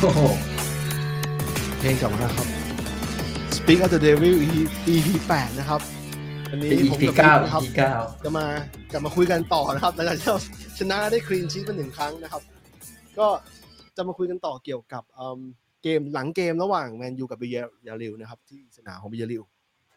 [0.00, 0.20] โอ้โห
[1.78, 2.46] เพลงกลับมาแล้วครับ
[3.56, 4.34] Speak of the Devil
[4.94, 5.80] EP 8นะครับ
[6.50, 8.46] วันนี้เป็น ผม EP กับเก้า พี่นะครับ EP เก้าจะมา
[8.92, 10.38] จะมาคุยกันต่อนะครับหลังจากที่เรา
[10.78, 12.42] ชนะได้คลีนชีตมาหนึ่งครั้งนะครับ
[13.18, 13.26] ก็
[13.96, 15.40] จะมาคุยกันต่อเกี่ยวกับเอิ่ม
[15.82, 19.42] เกมหลังเกมระหว่างแมนยูกับเบียยาริวนะครับ ที่สนามของเบียริว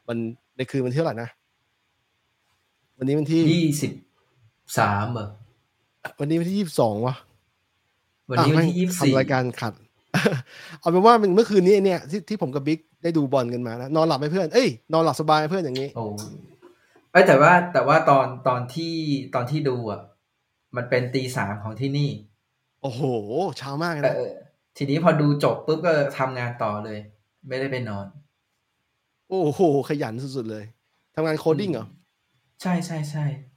[0.07, 0.17] มัน
[0.57, 1.29] ในคืนวันที่เท่าไหร่นะ
[2.97, 3.91] วันนี้วันที่ ยี่สิบ
[4.77, 5.27] สามเหรอ
[6.19, 7.15] วันนี้วันที่ยี่สิบสองวะ
[8.29, 9.73] วันนี้อะวันไม่ที่ยี่สิบสี่ทำรายการขัด
[10.79, 16.05] เอาเป็นว่ามันเมื่อคืนนี้เนี่ยที่ที่ผมกับบิ๊กได้ดูบอลกันมานะนอนหลับไหมเพื่อนเอ้ยนอนหลับสบายไหมเพื่อนอย่างนี้โอ้
[17.11, 18.93] ไอยแต่ว่าแต่ว่าตอนตอนที่
[19.35, 20.01] ตอนที่ดูอะ
[20.75, 22.09] มันเป็นตีสามของที่นี่
[22.81, 23.01] โอ้โห
[23.57, 24.33] เช้ามากเลยเอนะอ
[24.77, 26.99] ทีนี้พอดูจบปุ๊บก็ทำงานต่อเลย
[27.47, 28.05] ไม่ได้ไปนอน
[29.29, 30.65] โอ้โห ขยันสุดๆเลย
[31.15, 31.85] ทำงาน coding เหรอ
[32.61, 33.56] ใช่ใช่ใช่อ่า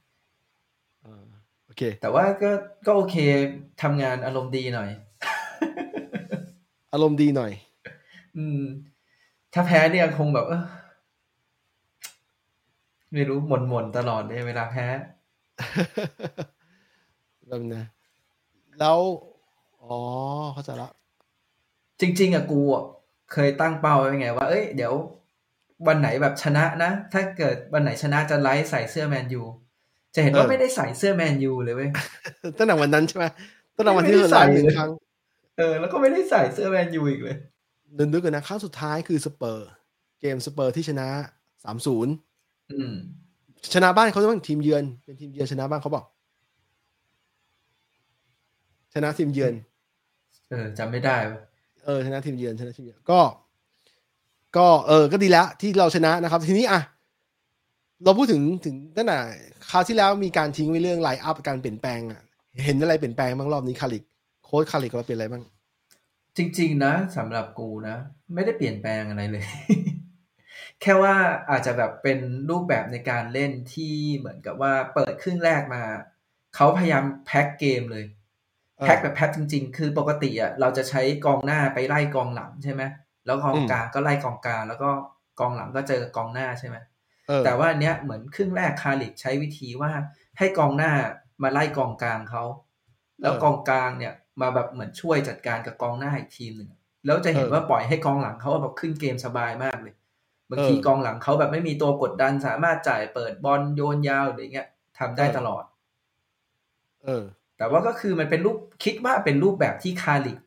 [1.71, 2.51] อเค แต่ว่าก็
[2.85, 3.15] ก็โอเค
[3.81, 4.89] ทำงานอารมณ์ดีหน่อย
[6.93, 7.51] อารมณ์ดีหน่อย
[8.37, 8.61] อืม
[9.53, 10.63] ถ้าแพ้เนี่ยคงแบบเออ
[13.13, 14.85] ไม่รู้หม่นหม่นๆตลอดเลยเวลาแพ้
[17.47, 17.83] แบบนะ
[18.79, 18.99] แล้ว
[19.81, 19.95] อ๋อ
[20.53, 20.89] เข้าใจละ
[21.99, 22.83] จริง ๆอะกูอะ
[23.31, 24.93] เคยตั้งเป้าไว้ไงว่า เอ้ย เดี๋ยว
[25.87, 29.43] วันไหนแบบชนะนะ ถ้าเกิดวันไหนชนะจะไลฟ์ใส่เสื้อแมนยู
[30.15, 31.89] จะเห็นว่าไม่ได้ใส่เสื้อแมนยูเลยเว้ย
[32.57, 33.25] ตั้งแต่วันนั้นใช่ไหม
[33.75, 34.91] ตั้งแต่วันที่ไม่เราได้ไลฟ์หนึ่งใส่เลยครั้ง
[35.57, 37.37] เออ แล้วก็ไม่ได้ใส่เสื้อแมนยูอีกเลย
[37.95, 39.69] เดินนึกกันนะครั้งสุดท้ายคือสเปอร์
[40.21, 41.07] เกมสเปอร์ที่ชนะ
[41.63, 42.13] สามศูนย์
[42.71, 42.93] อืม
[43.73, 46.05] ชนะบ้านเขาต้องทีมเยือนเป็นทีมเยือนชนะบ้านเขาบอก
[48.93, 49.53] ชนะทีมเยือน
[50.49, 51.39] เออจำไม่ได้วะ
[51.85, 53.19] เออชนะทีมเยือนชนะทีมเยือนก็
[54.57, 56.81] ก็เออ ก็ดีแล้วที่เราชนะนะครับ ทีนี้อะ
[58.03, 59.17] เราพูดถึงถึงตั้งแต่
[59.69, 62.21] คราวที่แล้วมีการทิ้งไว้เรื่องไลน์อัพการเปลี่ยนแปลงอะ
[62.65, 64.03] เห็นอะไรเปลี่ยนแปลงบ้างรอบนี้คาริก
[64.45, 65.43] โค้ชคาริกเราเปลี่ยนอะไรบ้าง
[66.37, 67.97] จริง ๆ นะสำหรับกูนะ
[68.33, 69.45] ไม่ได้เปลี่ยนแปลงอะไรเลย
[70.81, 71.15] แค่ว่า
[71.49, 72.19] อาจจะแบบเป็น
[72.49, 75.83] รูปแบบในการเล่นที่เหมือนกับว่าเปิดครึ่งแรกมา
[76.55, 78.05] เขาพยายามแพ็คเกมเลย
[78.77, 82.83] เออแพ็คแบบแพ็คจริง ๆ คือปกติอะเราจะใช้กองหน้าไปไล่กองหลังใช่ไหม
[83.25, 84.89] แล้วกองอืมกลางก็ไล่กองกลางแล้วก็
[85.39, 86.90] กองหลังก็เจอกองหน้าใช่ไหมเออ
[87.45, 89.91] แต่ว่าอันเนี้ยเหมือนครึ่งแรกคาริกใช้วิธีว่า
[90.37, 90.91] ให้กองหน้า
[91.43, 92.43] มาไล่กองกลางเขา
[93.21, 96.69] แล้วกองกลางเนี่ยมาแบบเหมือนช่วยจัดการกับกองหน้าอีกทีมหนึ่ง
[97.05, 99.95] แล้วจะเห็นว่าปล่อยให้กองหลังเขาแบบขึ้นเกมสบายมากเลย
[100.49, 104.67] บางทีกองหลังเขาแบบไม่มีตัวกดดันสามารถจ่ายเปิดบอลโยนยาวหรืออย่างเงี้ย
[104.99, 105.63] ทำได้ตลอด
[107.03, 107.23] เออ
[107.57, 110.37] แต่ว่าก็คือมันเป็นรูปคิดว่าเป็นรูปแบบที่คาริก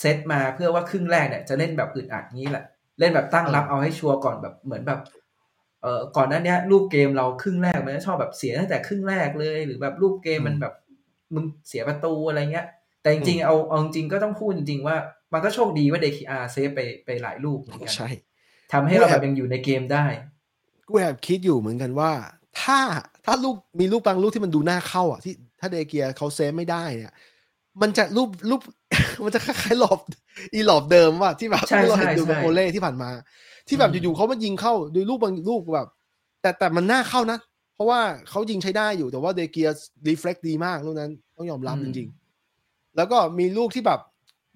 [0.00, 2.64] เซตมาเพื่อว่าครึ่งแรกเนี่ยจะเล่นแบบอึดอัดงี้แหละ
[3.00, 5.00] เล่นแบบตั้งรับเออเอาให้ชัวร์ก่อนแบบเหมือนแบบ
[5.84, 10.74] เอ่อก่อนหน้าเนี้ยรูปเกมเราครึ่งแรกมันจะชอบแบบเสียตั้งแต่ครึ่งแรกเลย หรือแบบรูปเกมมันแบบ
[11.34, 12.66] มึงเสียประตูอะไรเงี้ย
[13.02, 14.96] แต่จริงๆเอาเอาจริงๆก็ต้องพูดจริงๆว่า
[15.32, 18.08] มันก็โชคดีว่าเดเคอา save ไปไปหลายลูกเหมือนกันใช่
[18.72, 20.06] ทำให้เราแบบยังอยู่ในเกมได้
[20.88, 22.12] กูแอบคิดอยู่เหมือนกันว่า
[22.62, 22.78] ถ้า
[23.24, 27.12] ถ้าลูกมีลูกบางลูกที่มันดูน่าเข้าอะที่ถ้าเดเกียเขา save ไม่ได้เนี่ย
[27.82, 28.60] มันจะรูปรูป
[29.24, 30.00] มันจะคล้ายๆ loop
[30.54, 33.10] อี loop เดิมว่าที่แบบใช่ที่เราเห็นใช่ดูกับใช่โอเล่ที่ผ่านมา
[33.68, 35.88] ที่แบบอืมอยู่ๆเขามายิงเข้าโดยลูกบางลูกแบบ
[36.42, 37.38] แต่แต่มันน่าเข้านะ
[37.74, 39.68] เพราะว่าเขายิงใช้ได้อยู่แต่ว่าเดเกีย
[40.08, 44.00] reflex ดีมากลูกนั้น ต้องยอมรับจริงๆ แล้วก็มีลูกที่แบบ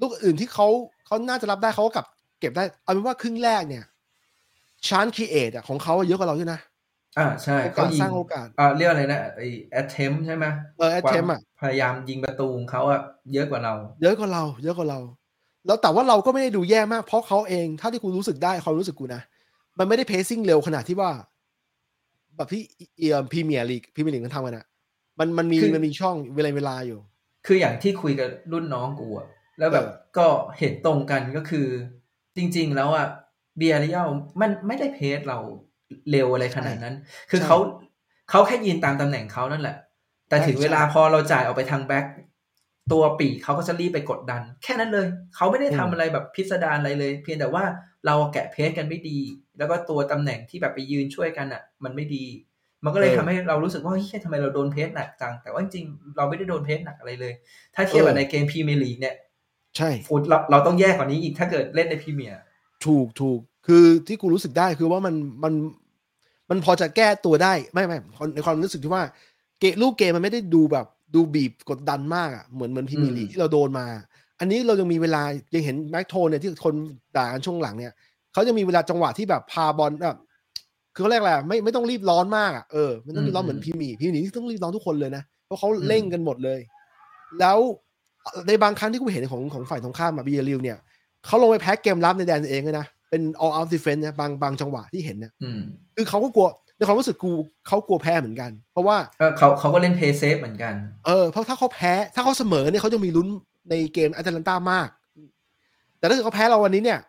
[0.00, 0.68] ลูกอื่นที่เขา
[1.06, 2.06] เขาน่าจะรับได้เขาก็กลับ
[2.40, 3.84] เก็บได้ เอาเป็นว่าครึ่งแรกเนี่ย
[4.86, 6.60] chance create อะของเขาอะเยอะกว่าเราด้วยนะ
[7.18, 9.40] อ่าใช่โอกาสเขายิสร้างโอกาสอ่าเรียกอะไรนะไอ
[9.70, 10.44] attempt ใช่ไหม
[10.78, 13.00] เออ attempt อะพยายามยิงประตูของเขาอะ
[13.32, 15.00] เยอะกว่าเรา เยอะกว่าเรา เยอะกว่าเรา
[15.68, 19.22] แล้วแต่ว่าเราก็ไม่ได้ดูแย่มาก เพราะเขาเองถ้าที่กูรู้สึกได้เขารู้สึกกูนะ
[19.78, 21.10] มันไม่ได้เพ c ซิ่งเร็วขนาดที่ว่า
[22.36, 22.62] แบบที่
[22.98, 24.66] เอียพรีเมียร์ลีกพรีเมียร์ลีกมันทำกันอะ
[25.18, 26.98] มันมันมีคือมันมีช่องเวลาเวลาอยู่
[27.46, 29.26] คืออย่างที่คุยกับรุ่นน้องกูอะ
[29.58, 30.26] แล้วแบบเออก็
[30.58, 31.66] เห็นตรงกันก็คือ
[32.36, 33.06] จริง ๆ แล้วอะ
[33.58, 34.08] เบียร์เรียล
[34.40, 35.38] มันไม่ได้เพจเรา
[36.10, 36.94] เร็วอะไรขนาดนั้น
[37.30, 37.56] คือเขา
[38.30, 39.76] เขาแค่ยืนตามตำแหน่งเขานั่นแหละ
[40.28, 42.06] แต่ถึงเวลาพอเราจ่ายออกไปทางแบ็ค
[42.92, 45.06] ตัวปีกเขาก็จะรีบไปกดดัน แค่นั้นเลย
[45.36, 47.64] เขาไม่ได้ทำอะไรแบบพิสดารอะไรเลย เพียงแต่ว่า
[48.06, 49.18] เราแกะเพจกันไม่ดี
[49.58, 52.24] แล้วก็ตัวตำแหน่งที่แบบไปยืนช่วยกันอะมันไม่ดี
[52.84, 57.32] มันก็เลยเออทำให้เรารู้สึกว่าเฮ้ยทำไมเราโดน press หนักจัง แต่ว่าจริงๆเราไม่ได้โดน press หนักอะไรเลย
[57.74, 59.14] ถ้าเทียบกับเออในเกมพรีเมียร์ลีกเนี่ย
[59.76, 62.38] ใช่ฟูดเราเราต้องแย่กว่านี้อีกถ้าเกิดเล่นในพรีเมียร์
[62.86, 65.14] ถูกถูกคือที่กูรู้สึกได้คือว่ามัน
[65.44, 65.54] มัน
[66.50, 67.98] มันพอจะแก้ตัวได้ไม่ไม่
[68.34, 69.04] ในความรู้สึกที่ว่า
[69.60, 73.86] เกมลูกเกมมันไม่ได้ดูแบบ ดูบีบกดดันมากอะเหมือนเหมือนพรีเมียร์ลีกที่เราโดนมา
[74.40, 75.22] อันนี้เรายังมีเวลา
[75.54, 76.74] ยังเห็นแม็คโทมิเนย์เนี่ยที่คน
[77.16, 77.92] ด่ากันช่วงหลังเนี่ย
[78.32, 80.18] เขาจะมีเวลาจังหวะที่แบบพาบอลแบบ
[80.94, 86.60] คือเขาเรียกอะไรไม่ไม่ต้องรีบร้อนมากอะเออไม่ต้องรีบร้อนเหมือนพรีเมียร์พรีเมียร์ลีกที่ต้องรีบร้อนทุกคนเลยนะเพราะเขาเร่งกันหมดเลย
[87.40, 87.58] แล้ว
[88.48, 90.78] ในบางครั้งที่กูเห็นของของฝ่ายตรงข้ามมาบียาร์เรอัลเนี่ย
[91.26, 95.60] เขาลงไปแพ็คเกมรับในแดนเองเลยนะเป็น all out defense นะบางบางจังหวะที่เห็นเนี่ยอืม
[95.96, 97.32] คือเขาก็กลัว ในความรู้สึกกู
[97.66, 100.74] เขากลัวแพ้เหมือนกัน เพราะว่าก็เขาเขาก็เล่น play safe เหมือนกัน
[101.06, 103.28] เออเพราะถ้าเขาแพ้ ถ้าเขาเสมอเนี่ยเขาจะมีลุ้น
[103.70, 104.88] ในเกมแอตแลนตามาก
[105.98, 107.00] แต่ถ้าเกิดเขาแพ้เราวันนี้เนี่ย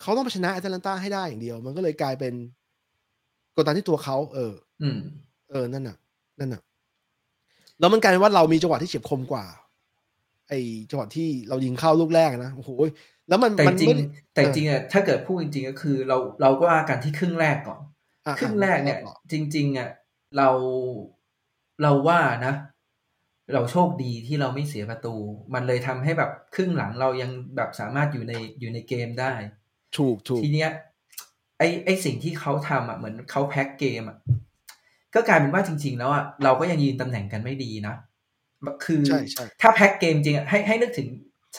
[0.00, 2.34] เขาต้องไปชนะแอตแลนตาให้ได้อย่างเดียว มันก็เลยกลายเป็น
[3.56, 4.98] กดดันที่ตัวเขาเออ อืม
[5.50, 5.96] เออนั่นน่ะ
[6.40, 6.62] นั่นน่ะ
[7.80, 9.44] แล้วมันกลายเป็นว่าเรามีจังหวะที่เฉียบคมกว่า
[10.48, 10.60] ไอ้
[10.90, 12.70] จังหวะที่เรายิงเข้าลูกแรกนะโอ้โห
[13.28, 14.04] แล้วมันแต่มันจริงไม่ได้
[14.34, 17.95] แต่จริงอะถ้าเกิดพูดจริง ๆ ก็คือ เราเราก็ว่ากันที่ครึ่งแรกก่อนอะ
[18.38, 19.90] ครึ่งแรกเนี่ยอะจริง ๆอะ
[20.36, 20.48] เรา
[21.82, 22.54] เราว่านะ
[23.54, 25.14] เราโชคดีที่เราไม่เสียประตู
[25.54, 29.32] มันเลยทำให้แบบครึ่งหลังเรายังแบบสามารถอยู่ในอยู่ในเกมได้
[29.96, 30.70] ถูกถูกทีเนี้ย
[31.58, 34.16] ไอไอสิ่งที่เขาทำอะเหมือนเขาแพ็กเกมอะ
[35.14, 37.94] ก็กลายเป็นว่าจริง ๆ แล้วอะเราก็ยังยืนตำแหน่งกันไม่ดีนะ
[38.84, 41.08] คือใช่ใช่ถ้าแพ็กเกมจริงอะให้ให้นึกถึง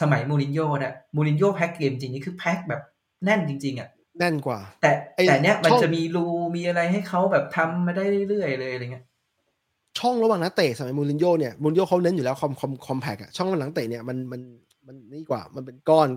[0.00, 2.82] สมัยมูรินโญ่เนี่ยมูรินโญ่แพ็กเกมจริงนี่คือแพ็กแบบ
[3.24, 3.88] แน่นจริง ๆอะ
[4.18, 6.26] แน่นกว่า แต่ไอ้แต่เนี้ยมันช่องจะมีรู
[6.56, 9.04] มีอะไรให้เขาแบบทำมาได้เรื่อยๆเลยอะไรเงี้ย
[9.98, 14.40] ช่องระหว่างนักเตะสมัยมูรินโญ่เนี่ยมูรินโญ่เขาเน้นอยู่แล้วคอมคอมคอมแพกอะช่องระหว่างนักเตะเนี่ยมันมัน
[14.86, 16.08] มันนี่กว่า มันเป็นก้อน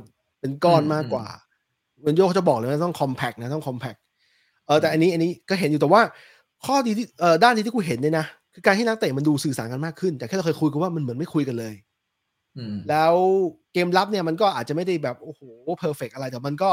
[0.42, 1.25] เป็นก้อนมากกว่า
[2.01, 3.95] มูรินโญ่เขาจะบอกเลยว่าต้องคอมแพกนะต้องคอมแพก
[4.68, 6.01] เออแต่อันนี้อันนี้ก็เห็นอยู่แต่ว่า
[6.66, 11.74] ข้อดีที่เออด้านที่ที่กูเห็นเนี่ยนะคือการที่นักเตะมันดูสื่อสารกันมากขึ้น แต่แค่เราเคยคุยกันว่ามันเหมือนไม่คุยกันเลย
[12.57, 13.13] อืมแล้ว
[13.74, 15.42] เกมรับเนี่ยมันก็อาจจะไม่ได้แบบโอ้โห
[15.78, 16.72] perfect อะไรแต่มันก็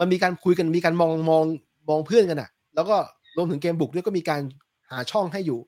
[0.00, 1.44] มันมีการคุยกันมีการมองมอง
[1.88, 2.96] มองเพื่อนกันอะ แล้วก็
[3.36, 4.42] รวมถึงเกมบุกด้วยก็มีการ
[4.90, 5.60] หาช่องให้อยู่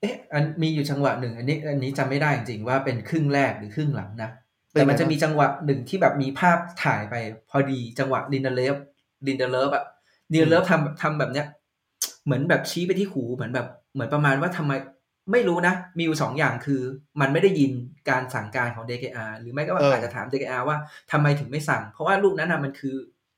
[0.00, 4.30] เอ๊ะอันมีอยู่จังหวะหนึ่ง อันนี้อันนี้จำไม่ได้จริงๆว่าเป็นครึ่งแรกหรือครึ่งหลังนะ
[4.72, 7.14] เป็นไงแต่มันจะบ้างมีจังหวะหนึ่งที่แบบมีภาพถ่ายไป
[7.50, 8.76] พอดีจังหวะลินเดเลฟ
[9.26, 9.84] ลินเดเลฟอะ
[10.32, 11.46] ลินเดเลฟทำทำแบบเนี้ย
[12.24, 14.72] เหมือนแบบชี้ไปที่หูเหมือนแบบ เหมือนประมาณว่าทำไม
[15.32, 16.82] ไม่รู้นะ มีอยู่สองอย่างคือ
[17.20, 17.72] มันไม่ได้ยิน
[18.10, 20.76] การสั่งการของ เดเคอา หรือไม่ก็ว่าเออออาจจะถาม เดเคอา ว่า
[21.12, 22.96] ทำไมถึงไม่สั่ง เพราะว่าลูกนั้นน่ะมันคือ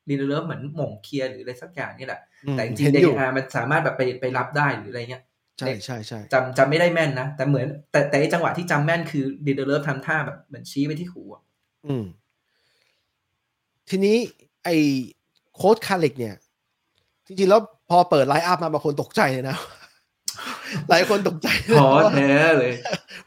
[0.09, 5.23] ลินเดเลฟเหมือนโหม่ง clear หรืออะไรสักอย่างนี่แหละอืม แต่จริงเห็นๆอยู่ เดเคอา มันสามารถแบบไปไปรับได้หรืออะไรเงี้ย
[5.59, 11.43] ใช่ใช่ใช่จำจำไม่ได้แม่นนะ แต่เหมือน แต่แต่ไอ้จังหวะที่จำแม่นคือดีเดอร์เลิฟทำท่าแบบเหมือนชี้ไปที่หูอะ
[11.87, 12.05] อืม
[13.89, 14.17] ทีนี้
[14.65, 14.77] ไอ้
[15.57, 16.35] โค้ชคาริกเนี่ย
[17.27, 19.57] จริงๆ แล้วพอเปิด line up มาบางคนตกใจเลยนะ
[20.89, 22.73] หลายคนตกใจเลยพอว่าแท้เลย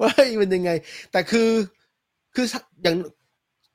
[0.02, 0.72] ว่าเฮ้ยมันยังไง
[1.12, 1.50] แต่คือ
[2.36, 2.46] คือ
[2.84, 2.96] อย่าง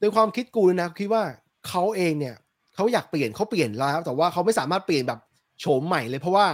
[0.00, 1.22] ในความคิดกูนะคิดว่า
[1.68, 2.36] เขาเองเนี่ย
[2.74, 5.20] เขาอยากเปลี่ยนเขาเปลี่ยนแล้ว แต่ว่าเขาไม่สามารถเปลี่ยนแบบ
[5.60, 6.46] โฉมใหม่เลยเพราะว่า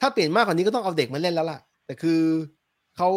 [0.00, 2.20] ถ้าเปลี่ยนมากกว่านี้ก็ต้องเอาเด็กมาเล่นแล้วล่ะ แต่คือ
[2.96, 3.10] เขา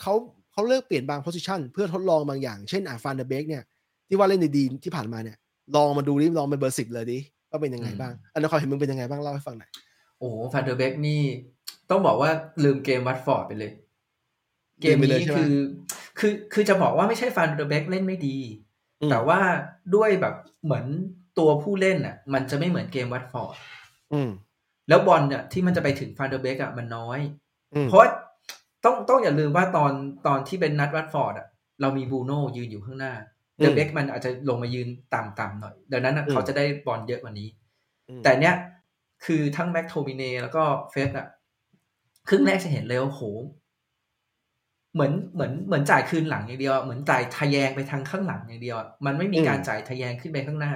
[0.00, 0.14] เขา
[0.52, 3.62] เขาเลือกเปลี่ยนบาง position เพื่อทดลองบางอย่าง เช่นอ่าฟานเดเบกเนี่ย
[4.08, 5.36] ที่ว่าเล่นดีๆที่ผ่านมาเนี่ย
[5.76, 7.18] ลองมาดูดิลองเป็นเบอร์สิบเลยดิ
[7.50, 9.70] ว่าเป็นยังไงบ้าง อันนั้นความเห็นมึงเป็นยังไงบ้างเล่าให้ฟังหน่อย
[10.18, 11.22] โอ้ฟันเดอร์เบกนี่
[11.90, 12.30] ต้องบอกว่า
[12.64, 13.72] ลืมเกมวัตฟอร์ดไปเลย
[14.80, 15.56] เกมลืมไปเลยนี้ใช่ไหมคือ
[16.18, 18.36] คือคือจะบอกว่าไม่ใช่ฟันเดอร์เบกเล่นไม่ดี
[19.00, 19.40] อืมแต่ว่า
[19.94, 20.34] ด้วยแบบ
[20.64, 20.84] เหมือน
[21.38, 23.56] ตัวผู้เล่นอะ มันจะไม่เหมือนเกมวัตฟอร์ด
[24.12, 24.30] อืม
[24.88, 27.18] แล้วบอลเนี่ยที่มันจะไปถึงฟันเดอร์เบกอะมันน้อย
[27.74, 28.08] อืมเพราะว่า
[28.84, 29.92] ต้องต้องอย่าลืมว่าตอน
[30.26, 31.46] ตอนที่เป็นนัดวัตฟอร์ดอะ
[31.80, 33.14] เรามีบรูโน่ยืนอยู่ข้างหน้า
[33.58, 37.48] อืมเดอะเบกมันอาจจะลงมายืนต่ำๆหน่อย ดังนั้นน่ะอืมเขาจะได้บอลเยอะกว่านี้
[38.08, 38.54] อืมแต่เนี้ย
[39.24, 41.26] คือทั้งแม็คโทมิเนย์แล้วก็เฟร็ดอะ
[42.28, 43.22] ครึ่งแรกจะเห็นเลยว่าโห
[44.94, 50.74] เหมือนเหมือนเหมือนจ่ายคืนหลังอย่างเดียวอะเหมือนจ่ายทะแยงไปทางข้างหลังอย่างเดียวอะมันไม่มีการจ่ายทะแยงขึ้นไปข้างหน้า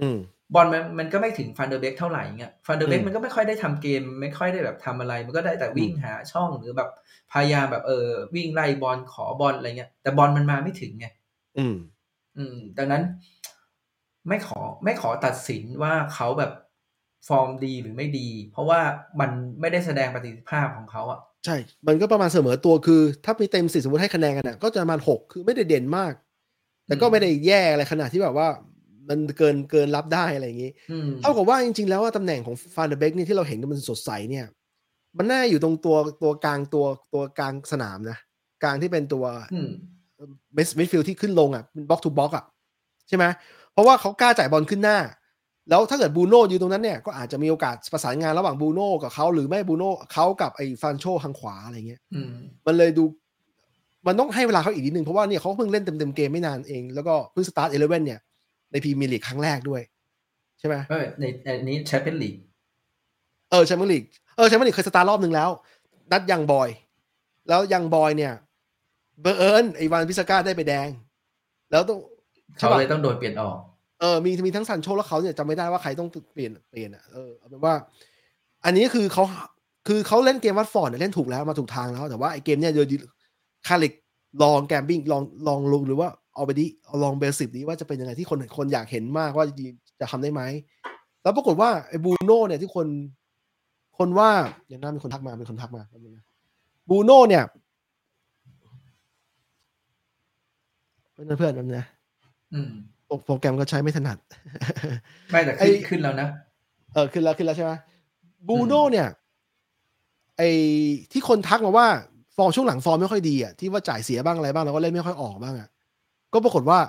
[0.00, 0.18] อืม
[0.54, 6.90] บอลมันมันก็ไม่ถึงฟันเดอร์เบกเท่าไหร่เงี้ยฟันเดอร์เบกอืมมันก็ไม่ค่อยได้ทำเกม ไม่ค่อยได้แบบทำอะไร มันก็ได้แต่วิ่งหาช่องหรือแบบ
[7.32, 11.06] พยายามแบบเออวิ่งไล่บอลขอบอลอะไรเงี้ย แต่บอลมันมาไม่ถึงไง
[11.58, 11.76] อืม
[12.36, 13.02] อืม ดังนั้น
[14.28, 16.52] ไม่ขอไม่ขอตัดสินว่าเขาแบบ
[17.28, 18.80] ฟอร์มดีหรือไม่ดี เพราะว่า
[19.20, 26.12] มันไม่ได้แสดงประสิทธิภาพของเขาอะใช่ มันก็ประมาณเสมอตัวคือ ถ้ามีเต็มสิบสมมติให้คะแนนกันนะก็จะประมาณหกคือไม่ได้เด่นมาก
[26.86, 28.48] แต่ก็อืมไม่ได้แย่อะไรขนาดที่แบบว่า
[29.08, 34.46] มันเกินเกินรับได้อะไรอย่างนี้อืมเท่ากับว่าจริง ๆ แล้วว่าตำแหน่งของฟานเดอร์เบกนี่ที่เราเห็นกันมันสดใสเนี่ย
[35.18, 38.18] มันน่าอยู่ตรงตัวตัวกลางตัวตัวกลางสนามนะ
[38.62, 39.70] กลางที่เป็นตัวอืม
[40.56, 42.44] mid midfield ที่ขึ้นลงอะเป็น box to box อะ
[43.08, 43.24] ใช่ไหม
[43.72, 44.98] เพราะว่าเขากล้าจ่ายบอลขึ้นหน้า
[45.70, 52.30] แล้วถ้าเกิดบรูโน่ยืนตรงนั้นเนี่ยก็อาจจะมีโอกาสประสานงานระหว่างบรูโน่กับเขาหรือไม่บรูโน่เขากับไอ้ซานโชทางขวาอะไรเงี้ยอืม
[52.66, 53.04] มันเลยดู
[54.06, 58.20] มันต้องให้เวลาเขาอีกนิดนึงเพราะว่าเนี่ยเขาเพิ่งเล่นเต็มเต็มๆเกมไม่นานเอง แล้วก็เพิ่ง start eleven เนี่ย
[58.70, 59.82] ในพรีเมียร์ลีกครั้งแรกด้วย
[60.58, 62.36] ใช่ไหมเออในอันนี้แชมเปี้ยนลีก
[63.50, 64.04] เออแชมเปี้ยนลีก
[64.36, 65.50] เออแชมเปี้ยนลีกเคยสตาร์ทรอบหนึ่งแล้ว
[66.12, 66.68] นัดยังบอยส์
[67.48, 70.88] แล้วยังบอยส์เนี่ยบังเอิญไอ้วานบิสซาก้าได้ไปแดง
[71.70, 71.98] แล้วต้อง
[72.56, 73.56] เขาเลยต้องโดนเปลี่ยนออก
[74.00, 77.74] เออมีมีทั้งซานโชและเขาเนี่ยจำไม่ได้ว่าใครต้องเปลี่ยนเปลี่ยนอะเออเอาเป็นว่า
[78.64, 79.24] อันนี้คือเขา
[79.88, 82.86] คือเขาเล่นเกมวัตฟอร์ดเนี่ยเล่นถูกแล้วมาถูกทางแล้ว แต่ว่าไอ้เกมเนี่ยโดย
[83.68, 83.92] คาร์ริค
[84.42, 89.46] ลอง gambling ลองลองลงหรือว่า เอาไปดิเอาลอง basic นี้ว่าจะเป็นยังไงที่คนคนอยากเห็นมากว่า
[90.00, 90.42] จะทำได้ไหม
[91.22, 92.86] แล้วปรากฏว่าไอ้บูโน่เนี่ยที่คน
[93.98, 94.30] คนว่า
[94.68, 95.82] อย่างนั้นมีคนทักมามีคนทักมา
[96.90, 97.44] บูโน่เนี่ย
[101.12, 101.86] เพื่อนเพื่อนนั่นนะ
[103.26, 104.18] โปรแกรมก็ใช้ไม่ถนัด
[105.30, 106.28] ไม่แต่ขึ้นขึ้นแล้วนะ
[106.94, 107.72] เออขึ้นแล้วขึ้นแล้วใช่ไหม
[108.48, 109.08] บูโน่เนี่ย
[110.36, 110.48] ไอ้
[111.12, 111.86] ที่คนทักมาว่า
[112.36, 115.68] ฟอร์มช่วงหลังฟอร์มไม่ค่อยดีอะที่ว่าจ่ายเสียบ้างอะไรบ้างแล้วก็เล่นไม่ค่อยออกบ้างอะ
[116.36, 116.80] ก็ปรากฏว่า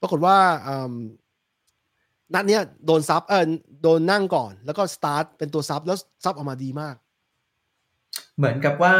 [0.00, 0.36] ปรากฏว่า
[2.34, 3.44] นัดเนี้ยโดน sub เออ
[3.82, 6.96] โดนนั่งก่อน แล้วก็สตาร์ทเป็นตัว sub แล้ว sub ออกมาดีมาก
[8.36, 8.94] เหมือนกับว่า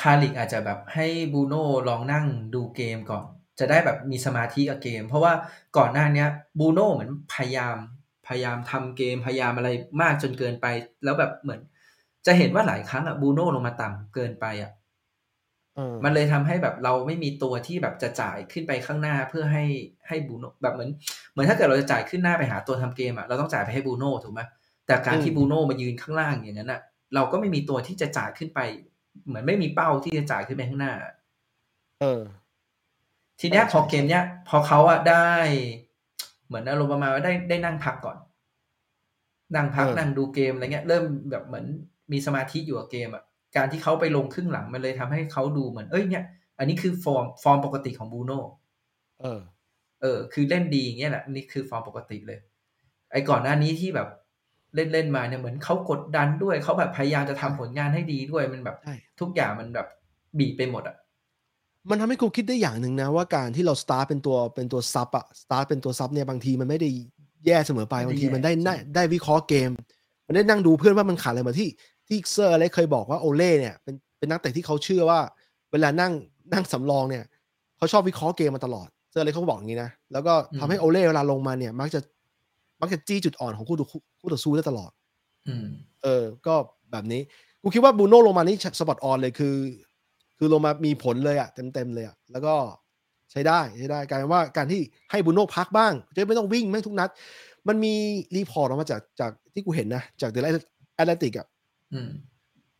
[0.00, 3.24] คาร์ริคอาจจะแบบให้บรูโน่ลองนั่งดูเกมก่อน
[3.58, 5.32] จะได้แบบมีสมาธิกับเกม เพราะว่า
[5.76, 6.26] ก่อนหน้านี้
[6.58, 7.76] บรูโน่เหมือนพยายาม
[8.26, 9.68] พยายามทำเกมพยายามอะไร
[10.00, 10.66] มากจนเกินไป
[11.04, 11.60] แล้วแบบเหมือน
[12.26, 14.70] จะเห็นว่าหลายครั้งอะบรูโน่ลงมาต่ำเกินไปอะ
[16.04, 19.64] มันเลยทำให้แบบเราไม่มีตัวที่แบบจะจ่ายขึ้นไปข้างหน้าเพื่อให้
[20.08, 20.90] ให้บูโน่แบบเหมือน
[21.32, 24.40] เหมือนถ้าเกิดเราจะจ่ายขึ้นหน้าไปหาตัวทำเกมอะเราต้องจ่ายไปให้บูโน่ถูกไหม
[24.86, 26.80] แต่การที่บูโน่มายืนข้างล่างอย่างนั้นอะ
[27.14, 28.60] เราก็ไม่มีตัวที่จะจ่ายขึ้นไป
[29.26, 30.92] เหมือนไม่มีเป้าที่จะจ่ายขึ้นไปข้างหน้า
[32.00, 32.22] เออ
[33.40, 35.32] ทีเนี้ยพอเกมเนี้ยพอเขาอะได้
[36.46, 38.16] เหมือนอารมณ์ประมาณว่าได้ได้นั่งพักก่อน
[39.54, 41.66] นั่งพักนั่งดูเกมอะไรเงี้ย เริ่มแบบเหมือน
[42.12, 43.24] มีสมาธิอยู่กับเกมอะ
[43.56, 46.24] การที่เขาไปลงครึ่งหลังมันเลยทำให้เขาดูเหมือน เอ้ยเนี่ย
[46.58, 48.40] อันนี้คือฟอร์มฟอร์มปกติของบรูโน่
[49.20, 49.40] เออ
[50.02, 52.38] เออ คือเล่นดีอย่างเงี้ยแหละนี่คือฟอร์มปกติเลย
[53.12, 54.08] ไอ้ก่อนหน้านี้ที่แบบ
[54.74, 58.76] เล่นเล่นมาเนี่ยเหมือนเขากดดันด้วยเขาแบบพยายามจะทำผลงานให้ดีด้วยมันแบบ
[59.20, 59.86] ทุกอย่างมันแบบ
[60.38, 60.96] บีบไปหมดอะ
[61.90, 66.88] มันทำให้กูคิดได้อย่างหนึ่งนะว่าการที่เราสตาร์ทเป็นตัวเป็นตัว sub อะสตาร์ทเป็นตัว sub เนี่ยบางทีมันไม่ได้
[67.46, 68.52] แย่เสมอไปบางทีมันได้
[68.94, 69.70] ได้วิเคราะห์เกม
[70.26, 71.68] มันได้นั่งดูเพื่อนว่ามันขาดอะไรมาที่
[72.08, 75.20] ที่เซอร์อเล็กซ์เคยบอกว่าโอเล่เนี่ยเป็นเป็นนักเตะที่เขาเชื่อว่า
[75.72, 76.12] เวลานั่ง
[76.52, 77.24] นั่งสำรองเนี่ย
[77.76, 82.00] เขาชอบวิเคราะห์เกมมาตลอดเซอร์อเล็กซ์เขาบอกอย่างนี้นะแล้วก็ทำให้โอเล่เวลาลงมาเนี่ย มักจะ
[82.80, 83.86] มักจะจี้จุดอ่อนของคู่ต่อ
[84.20, 84.90] คู่ต่อสู้ได้ตลอด
[86.02, 86.54] เออ ก็
[86.92, 87.20] แบบนี้
[87.62, 89.56] กูคิดว่าบรูโน่ลงมานี่ spot on เลยคือ
[90.38, 92.54] คือลงมามีผลเลยอะเต็มเต็มเลยอะแล้วก็
[93.30, 94.80] ใช้ได้ใช้ได้กลายเป็นว่าการที่
[95.10, 97.08] ให้บรูโน่พักบ้างจะไม่ต้องวิ่งไม่ทุกนัด
[97.68, 97.94] มันมี
[98.34, 101.46] report ออกมาจากจากที่กูเห็นนะ จาก The Athletic อะ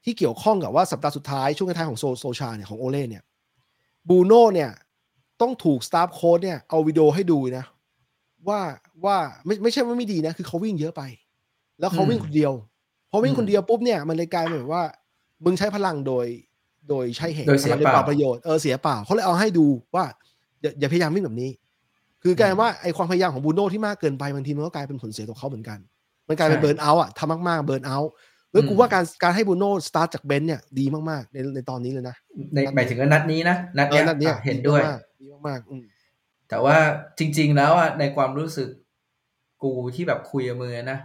[0.04, 3.22] ที่เกี่ยวข้องกับว่าสัปดาห์สุดท้าย ช่วงท้ายของโซลชาเนี่ยของโอเล่เนี่ย
[4.08, 4.70] บรูโน่เนี่ย
[5.40, 7.64] ต้องถูกสตาฟโค้ชเนี่ยเอาวิดีโอให้ดูนะ
[8.48, 8.60] ว่า
[9.04, 9.16] ว่า
[9.46, 11.02] ไม่ไม่ใช่ว่าไม่ดีนะ คือเขาวิ่งเยอะไป
[11.80, 12.52] แล้วเขาวิ่งคนเดียว
[13.10, 14.84] พอวิ่งคนเดียวปุ๊บเนี่ยมันเลยกลายเป็นแบบว่า
[15.44, 16.26] มึงใช้พลังโดย
[16.88, 20.04] โดยใช้เหตุโดยเสียเปล่าประโยชน์เออเสียเปล่าเขาเลยเอาให้ดูว่า
[20.62, 21.50] อย่าอย่าพยายามวิ่งแบบนี้
[22.22, 25.78] คือกลายว่าไอความพยายามของบูโน่ที่มากเกินไปบางทีมันก็กลายเป็นผลเสียต่อเขาเหมือนกัน
[26.28, 28.12] มันกลายเป็นเบิร์นเอาท์อะทำมากๆเบิร์นเอาท์
[28.54, 32.16] แล้วกูว่าการการให้บูโน่สตาร์ทจากเบนซ์เนี่ยดีมากๆ ในในตอนนี้เลยนะ
[32.54, 34.80] ในหมายถึงนัดนี้นะนัดนี้เห็นด้วย
[35.20, 36.76] ดีมากๆแต่ว่า
[37.18, 38.68] จริง ๆ แล้วอะในความรู้สึก
[39.62, 40.98] กูที่แบบคุยกับมือนะ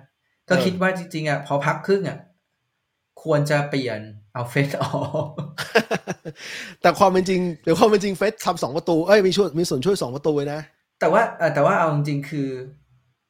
[0.49, 2.17] ก็คิดว่าจริงๆอะพอพักครึ่งอะ
[3.23, 3.99] ควรจะเปลี่ยน
[4.33, 5.27] เอาเฟสออก
[6.81, 10.61] แต่ความเป็นจริงแต่ความเป็นจริงเฟสทำสองประตูเอ้ยมีช่วยมีส่วนช่วยสองประตูเลยนะ
[10.99, 11.21] แต่ว่า
[11.53, 12.49] แต่ว่าเอาจริงๆคือ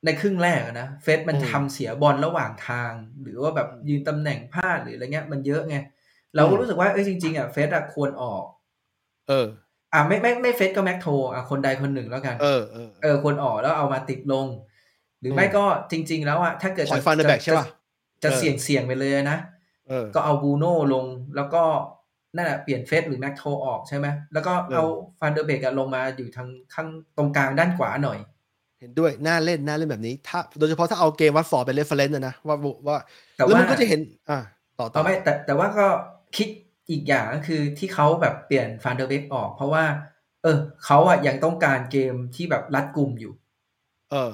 [0.06, 2.92] ในครึ่งแรกนะเฟสมันทำเสียบอลระหว่างทาง
[3.22, 5.76] หรือว่าแบบยืนตำแหน่งพลาดหรืออะไรเงี้ยมันเยอะไง
[6.36, 8.44] เราก็รู้สึกว่าเอ้ยจริงๆอะเฟสอะควรออก
[9.30, 9.48] เออ
[9.94, 14.48] อะไม่ไม่ไม่เฟสก็แม็กโทอะคนใดคนหนึ่งแล้วกัน เออเออเออควรออกแล้วเอามาติดลง
[15.20, 17.68] หรือไม่ก็จริง ๆ แล้วอะถ้าเกิดจะฟานเดอเบกใช่ป่ะ
[18.24, 19.38] จะเสี่ยงเสี่ยงไปเลยนะ
[20.16, 21.64] ก็เอาบรูโน่ลงแล้วก็
[22.36, 24.84] นั่นแหะเปลี่ยนเฟร็ดหรือแม็คโทออกใช่ไหมแล้วก็เอา
[25.20, 26.88] ฟันเดอร์เบกลงมาอยู่ทางข้าง
[27.18, 28.20] ตรงกลางด้านขวาหน่อย
[28.80, 32.56] เห็นด้วยน่าเล่นน่าเล่นแบบนี้ ถ้าโดยเฉพาะถ้าเอาเกมวัตฟอร์ดเป็น reference นะว่า
[32.88, 32.98] ว่า
[33.36, 34.40] แต่ว่ามันก็จะเห็น อ่า
[34.80, 35.88] ต่อต่อไม่แต่แต่ว่าก็
[36.38, 36.48] คิด
[36.90, 39.84] อีกอย่างก็คือที่เขาแบบเปลี่ยนฟันเดอร์เบกออก เพราะว่า
[40.44, 43.34] เออเขาอะยังต้องการเกมที่แบบรัดกลุ่มอยู่
[44.12, 44.32] เออ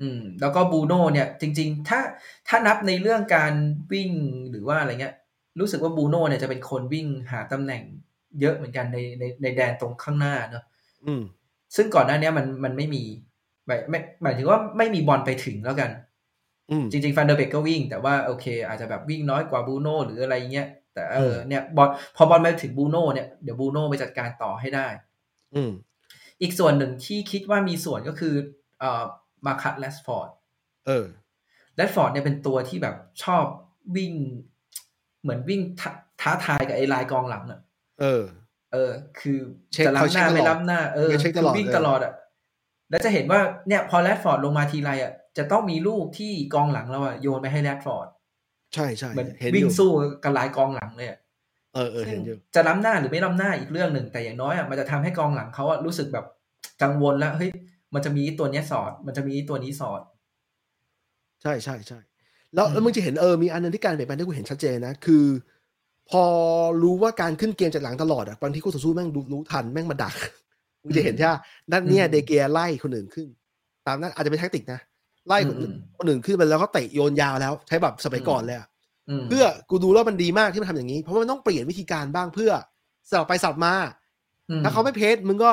[0.00, 2.00] อืม แล้วก็บูโน่เนี่ย จริง ๆ ถ้า
[2.48, 3.52] ถ้านับในเรื่องการ
[3.92, 4.10] วิ่ง
[4.50, 5.14] หรือว่าอะไรเงี้ย
[5.60, 7.82] รู้สึกว่าบูโน่เนี่ยจะเป็นคนวิ่งหาตำแหน่ง
[8.40, 10.64] เยอะเหมือนกันในในในแดนตรงข้างหน้าเนาะ
[11.06, 11.22] อืม
[11.76, 13.02] ซึ่งก่อนหน้านี้มันมันไม่มี
[13.68, 15.90] หมายไม่หมายถึงว่าไม่มีบอลไปถึงแล้วกัน
[16.90, 24.86] จริงๆฟันเดอร์เบกก็วิ่ง แต่ว่าโอเค อาจจะแบบวิ่งน้อยกว่าบูโน่หรืออะไรเงี้ยแต่เออเนี่ยบอลพอบอลมาถึงบรูโน่เนี่ยเดี๋ยวบรูโน่ไปจัดการต่อให้ได้
[25.54, 25.70] อืม
[26.42, 28.34] อีกส่วนหนึ่งที่คิดว่ามีส่วนก็คือ
[28.80, 29.02] เอ่อ
[29.46, 30.30] มาร์คัสแรชฟอร์ด
[30.86, 31.06] เออ
[31.76, 33.44] แรชฟอร์ดเนี่ยเป็นตัวที่แบบชอบ
[33.96, 34.12] วิ่ง
[35.22, 35.60] เหมือนวิ่ง
[36.20, 37.60] ท้าทายกับไอ้ลายกองหลังอะ
[38.00, 38.22] เออ
[38.72, 39.38] เออ คือ
[39.86, 42.12] จะล้ำหน้าไม่ล้ำหน้า เออคือวิ่งตลอดอะ
[42.90, 48.08] แล้วจะเห็นว่าเนี่ยพอแรดฟอร์ดลงมาทีไรอะจะต้องมีลูกที่กองหลังเราอะโยนไปให้แรดฟอร์ด
[48.74, 49.90] ใช่ใช่เหมือนวิ่งสู้
[50.24, 51.08] กับลายกองหลังเลย
[51.76, 56.26] ออเออซึ่เห็งนอยู่จะล้ำหน้าหรือไม่ล้ำหน้าอีกเรื่องหนึ่งแต่อย่างน้อยอะมันจะทำให้กองหลังเขาอะรู้สึกแบบ
[56.82, 57.50] กังวลแล้วเฮ้ย
[57.94, 60.00] มันจะมีตัวเนี้ยสอด มันจะมีตัวนี้สอด
[61.42, 61.98] ใช่ใช่ใช่
[62.54, 65.24] แล้วอืมแล้วมึงจะเห็นเออมีอันนึงที่การเปลี่ยนแปลงที่กูเห็นชัดเจนนะคือ
[66.10, 66.24] พอ
[66.82, 70.14] รู้ว่าการขึ้นเกมจากหลังตลอดอะบางทีคู่ต่อสู้แม่งรู้รู้ทันแม่งมาดัก
[70.82, 71.34] มึงจะเห็นใช่ไหม
[71.72, 73.28] นั่นเนี่ยเดเกียไล่คนอื่นขึ้น
[73.86, 74.80] ตามนั้นอาจจะเป็นแท็กติกนะ
[75.28, 78.66] ไล่คนอื่นคนอื่นขึ้นไปแล้วก็เตะโยนยาวแล้ว ใช้แบบสมัยก่อนเลยอะ
[79.22, 82.52] มเพื่อกูดูแล้วมันดีมากที่มันทำอย่างนี้เพราะว่ามันต้องเปลี่ยนวิธีการบ้างเพื่อ
[83.10, 83.74] สลับไปสลับมา
[84.50, 85.50] มถ้าเขาไม่เพจมึงก็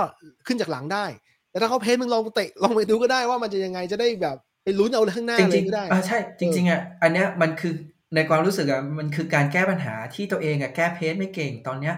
[0.47, 1.05] ขึ้นจากหลังได้
[1.51, 7.73] แต่ถ้าเขาเพจมึงลองเตะลองไปดูก็ได้ว่ามันจะยังไงจะได้แบบไปลุ้นเอาข้างหน้าจเลริยงก็ได้ๆอ่าใช่ จริง ๆอะอันเนี้ยมันคือ
[8.15, 11.95] ในความรู้สึกอะมันคือการแก้ปัญหาที่ตัวเองอะแก้เพจไม่เก่งตอนเนี้ย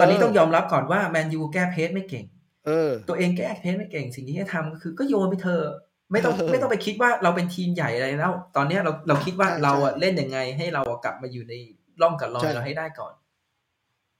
[0.00, 2.24] ตอนนี้ต้องยอมรับก่อนว่าแมนยูแก้เพจไม่เก่ง
[2.68, 5.64] เออ ตัวเองแก้เพจไม่เก่งสิ่งที่ให้ทำก็คือ ก็โยนไปเถอะ
[6.12, 11.54] ไม่ต้องเออไม่ต้องไปคิดว่าเราเป็นทีมใหญ่อะไรแล้ว ตอนเนี้ยเราเราคิดว่าใช่เราอะใช่เล่นยังไงให้เราอะกลับมาอยู่ใน
[12.00, 13.12] ร่องกับรอใช่ยเราให้ได้ก่อน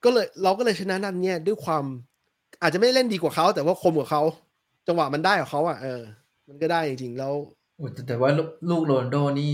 [0.04, 1.84] ก็เลยเราก็เลยชนะนัดเนี่ยด้วยความ
[2.62, 4.22] อาจจะไม่ได้เล่นดีกว่าเขาแต่ว่าคมกว่าเขา
[4.86, 6.02] จังหวะมันได้ของเขาอะเออ
[6.48, 7.34] มันก็ได้จริงๆแล้ว
[7.76, 9.52] โอ้แต่แต่ว่าลูกลูกโรนลโดนี่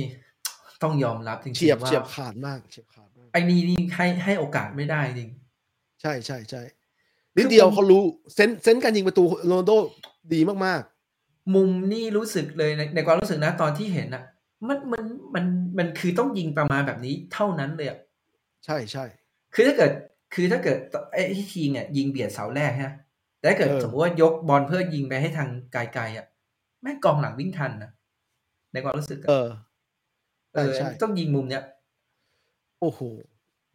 [0.82, 5.30] ต้องยอมรับจริงๆเฉียบว่าเฉียบขาดมากเฉียบขาดมากไอ้นี่นี่ให้ให้โอกาสไม่ได้จริง
[6.02, 6.62] ใช่ใช่ใช่
[7.36, 8.02] นิดเดียวเขารู้
[8.34, 9.70] เซนเซนการยิงประตูโรนลโด
[10.34, 10.82] ดีมาก
[11.54, 14.24] มุมนี่รู้สึกเลยในในความรู้สึกนะตอนที่เห็นอะ
[14.68, 15.44] มันมันมัน
[15.78, 19.04] มันคือต้องยิงประมาณแบบนี้เท่านั้นเลยอะๆใช่ใช่
[19.54, 19.90] คือถ้าเกิด
[20.34, 20.78] คือถ้าเกิด
[21.12, 22.92] ไอ้ที่ทีเนี่ยยิงเบียดเสาแรกฮะ
[23.38, 26.26] แต่ถ้าเกิดเออสมมติว่ายกบอลเพื่อยิงไปให้ทางไกลๆอะ
[26.82, 27.90] แม่งกองหลังวิ่งทันนะ
[28.72, 29.48] ในความรู้สึกอะเออ
[30.54, 31.62] เออใช่ต้องยิงมุมเนี้ย
[32.80, 33.00] โอ้โห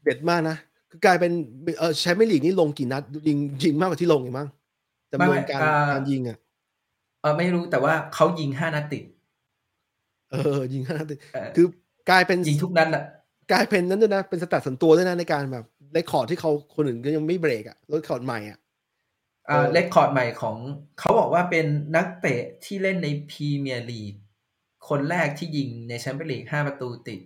[0.04, 0.58] เด็ดมากนะ
[0.90, 1.32] คือกลายเป็น
[1.80, 4.48] เออแชมเปี้ยนลีกนี่ลงกี่นัดยิงยิงมากกว่าที่ลงอีกมั้ง
[5.12, 6.38] จำนวนการการยิงอะ
[7.22, 9.04] เออไม่รู้แต่ว่าเขายิงห้านัดติด
[10.32, 11.66] เออ ยิงห้านัดเออคือ
[12.10, 13.04] กลายเป็นยิงทุกนัดอะ
[13.52, 18.60] กลายเป็นนั้นด้วยนะเป็น stat ส่วนตัวด้วยนะในการแบบ record ที่เขาคนอื่นก็ยังไม่เบรกอะ record ใหม่อะ
[19.50, 20.56] อ่าเออ record ใหม่ของ
[21.00, 21.66] เขาบอกว่าเป็น
[21.96, 24.14] นักเตะที่เล่นในพรีเมียร์ลีก
[24.90, 27.20] คนแรกที่ยิงในแชมเปี้ยนลีกห้าประตูติด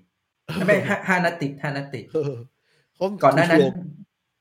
[0.67, 2.52] ไม่ห้าห้านัดติดห้านัดติดเออเขา
[3.23, 3.73] ก่อนหน้านั้นถูก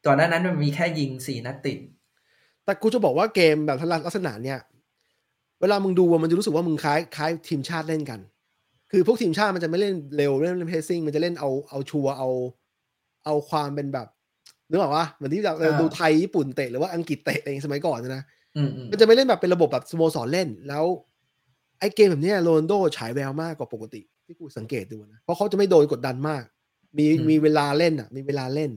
[0.07, 1.79] ก่อนหน้านั้นมันมีแค่ยิงสี่นัดติด
[2.65, 4.59] แต่กูจะบอกว่าเกมแบบลักษณะเนี้ย
[5.61, 8.21] เวลามึงดูอะมันจะรู้สึกว่ามึงคล้ายคล้ายทีมชาติเล่นกัน
[8.91, 12.29] คือพวกทีมชาติมันจะไม่เล่นเร็วเล่นเล่นเพสซิ่งมันจะเล่นเอาเอาชัวร์เอา
[13.25, 14.07] เอาความเป็นแบบ
[14.69, 18.23] นึกออกว่าเหมือนที่เราอ่าดูไทยญี่ปุ่นเตะหรือว่าอังกฤษเตะเองสมัยก่อนนะ
[18.57, 20.85] อืมอืมมันจะไม่เล่นแบบเป็นระบบแบบสโมสรเล่นแล้ว
[21.81, 26.43] ไอ้เกมแบบเนี้ยโรนลโดฉายแววมากกว่าปกติ ที่กูสังเกตดูนะเพราะเขาจะไม่โดนกดดันมาก
[26.98, 28.70] มีมีเวลาเล่นอะ มีเวลาเล่น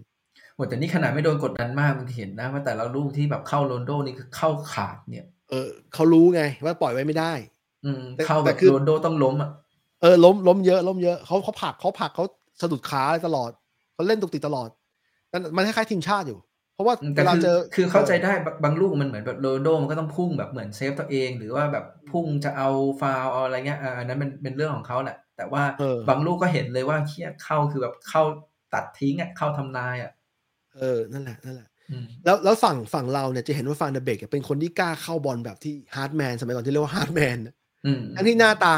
[0.55, 7.33] โหแต่นี่ขนาดไม่โดนกดดันมากมึงเห็นนะว่าแต่ละลูกที่แบบเข้าโรนลโดนี่คือเข้าขาดเนี่ย เออเขารู้ไงว่าปล่อยไว้ไม่ได้
[7.85, 9.49] อืมแต่เข้าแต่แบบคือโรนลโดต้องล้มอะ
[10.01, 12.25] เออล้มล้มเยอะล้มเยอะเขาเขาผลักเขาผลักเขา
[12.61, 13.51] สะดุดขาอะไรตลอด
[13.93, 14.69] เขาเล่นตุกติกตลอด
[15.31, 16.39] นั่นมันคล้ายๆทีมชาติอยู่
[16.73, 22.69] เพราะว่าแต่เวลาคือเจอคือเข้าใจได้บางบางลูกมันเหมือนแบบโรนัลโดมันก็ต้องพุ่งแบบเหมือน save ตัวเอง หรือว่าแบบพุ่งจะเอา
[23.01, 28.23] ฟาวล์เอาอะไรเงี้ยอ่าอันนั้นมันเป็นเรื่องของเขาแหละ แต่ว่าเออบางลูกก็เห็นเลยว่าเคลียร์เข้าคือแบบเข้า
[28.73, 30.11] ตัดทิ้งอะเข้าทำลายอะ
[30.75, 37.37] เออนั่นแหละนั่นแหละอืมแล้วแล้วฝั่งฝั่งเราเนี่ยจะเห็นว่าฟานเดอเบกเป็นคนที่กล้าเข้าบอลแบบที่ hard man สมัยก่อนที่เรียกว่า hard man
[37.85, 38.73] อืมอันที่หน้าตา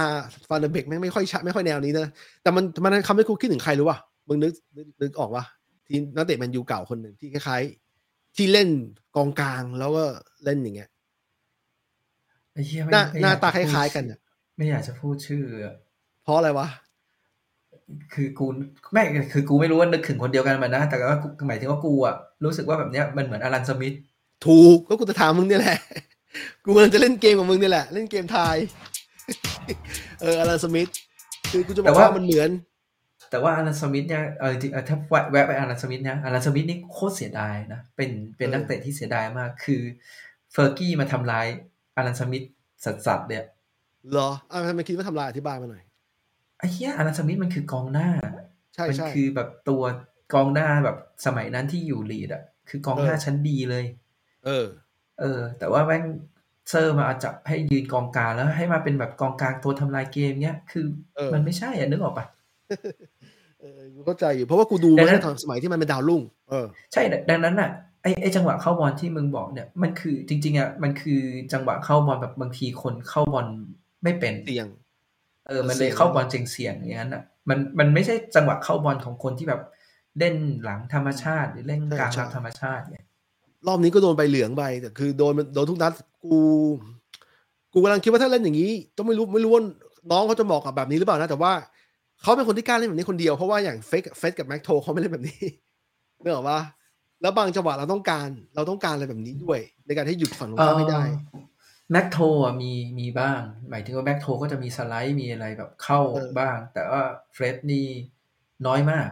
[0.49, 2.07] ฟานเดอเบกแม่งไม่ค่อยชัดไม่ค่อยแนวนี้นะ
[2.43, 5.45] แต่มันมันทำให้กูคิดถึงใครรู้ป่ะมึงนึกนึกนึกออกป่ะ
[5.87, 8.69] ทีมนักเตะแมนยูเก่าคนหนึ่งที่คล้ายๆ ที่เล่น
[9.15, 10.03] กองกลางแล้วก็
[10.43, 10.89] เล่นอย่างเงี้ย
[12.53, 14.19] ไอ้เหี้ยหไม่น้าไม่หน้าอยกตาจะคพูดล้ายๆกันเนี่ย
[14.57, 15.75] ไม่อยากจะพูดชื่ออะ
[16.27, 16.67] เพราะอะไรวะ
[18.13, 18.45] คือกู
[18.93, 23.95] ไม่คือกูไม่รู้ว่านึกถึงคนเดียวกันมันนะ แต่ว่ากูหมายถึงว่ากูอะรู้สึกว่าแบบเนี้ยมันเหมือนอลันสมิธ
[24.45, 25.79] ถูกก็กูจะถามมึงเนี่ยแหละ
[26.63, 28.55] กูกำลังจะเล่นเกมกับมึงเนี่ยแหละ เล่นเกมทาย
[30.21, 30.89] เอออลันสมิธ
[31.51, 32.49] คือกูจะบอกว่ามันเหมือน
[33.29, 39.81] แต่ว่าอลันสมิธเนี่ยเออจริงๆเออถ้าแวะแวะไปอลันสมิธเนี่ยอลันสมิธนี่โคตรเสียดายนะเป็นเป็นเออนักเตะที่เสียดายมาก คือ
[40.51, 41.47] เฟอร์กี้มาทำร้าย
[41.97, 42.43] อลันสมิธ
[42.85, 43.43] สัสๆเนี่ย
[44.11, 45.83] เหรออะทำไมคิดว่าทำลายอธิบายมาหน่อย
[46.59, 48.09] ไอ้เหี้ยอลันสมิธมันคือกองหน้า
[48.75, 49.83] ใช่มัใช่คือแบบตัว
[50.33, 53.85] กองหน้าแบบสมัยนั้นที่อยู่ลีดอะ คือกองหน้าเออชั้นดีเลย
[54.45, 54.65] เออ
[55.19, 56.03] เออ แต่ว่าแม่ง
[56.69, 62.25] เซอร์มาจับให้ยืนกองกลางแล้วให้มาเป็นแบบกองกลางตัวทำลายเกมเนี้ยคือเออมันไม่ใช่อะนึกออกปะ
[63.59, 67.69] เออกูเข้าใจอยู่เพราะว่ากูดูดัมางนั้ตั้นงแต่ตอนสมัยที่มันเป็นดาวรุ่งเออใช่ดังนั้นอะ
[68.01, 71.19] ไอไอจังหวะเข้าบอลที่มึงบอกเนี่ยมันคือจริง ๆอะมันคือ
[71.53, 73.47] จังหวะเข้าบอลแบบบางทีคนเข้าบอล
[74.03, 74.67] ไม่เป็นเตียง
[75.47, 79.61] เออ มันเลเสี่ยยงเข้าบอลเสี่ยงๆอย่างนั้นอะ มันมันไม่ใช่จังหวะเข้าบอลของคนที่แบบ
[80.19, 83.05] เล่นหลังธรรมชาติ หรือเล่นกลางรับธรรมชาติเนี่ย
[83.67, 85.91] รอบนี้ก็โดนใบเหลืองไปแต่คือโดนโดนทุกนัด
[86.23, 86.39] กู
[87.73, 89.63] กูกำลังคิดว่าถ้าเล่นอย่างนี้ต้องไม่รู้ไม่รู้ว่า
[90.11, 91.51] น้องเขาจะเหมาะกับแบบนี้หรือเปล่านะแต่ว่า
[92.21, 95.39] เขาเป็นคนที่กล้าเล่นแบบนี้คนเดียวเพราะว่าอย่างเฟรดเฟรดกับแม็กโทเขาไม่เล่นแบบนี้
[96.21, 96.59] นึกออกปะ
[97.21, 101.01] แล้วบางจังหวะเราต้องการ เราต้องการอะไรแบบนี้ด้วย ในการให้หยุดฝั่งตรงข้ามไม่ได้
[101.91, 107.01] แม็กโทอะมีมีบ้าง หมายถึงว่าแม็กโทก็จะมีสไลด์มีอะไรแบบเข้าเออบ้าง แต่ว่า
[107.33, 107.87] เฟรดนี่
[108.67, 109.07] น้อยมาก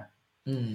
[0.47, 0.69] อืม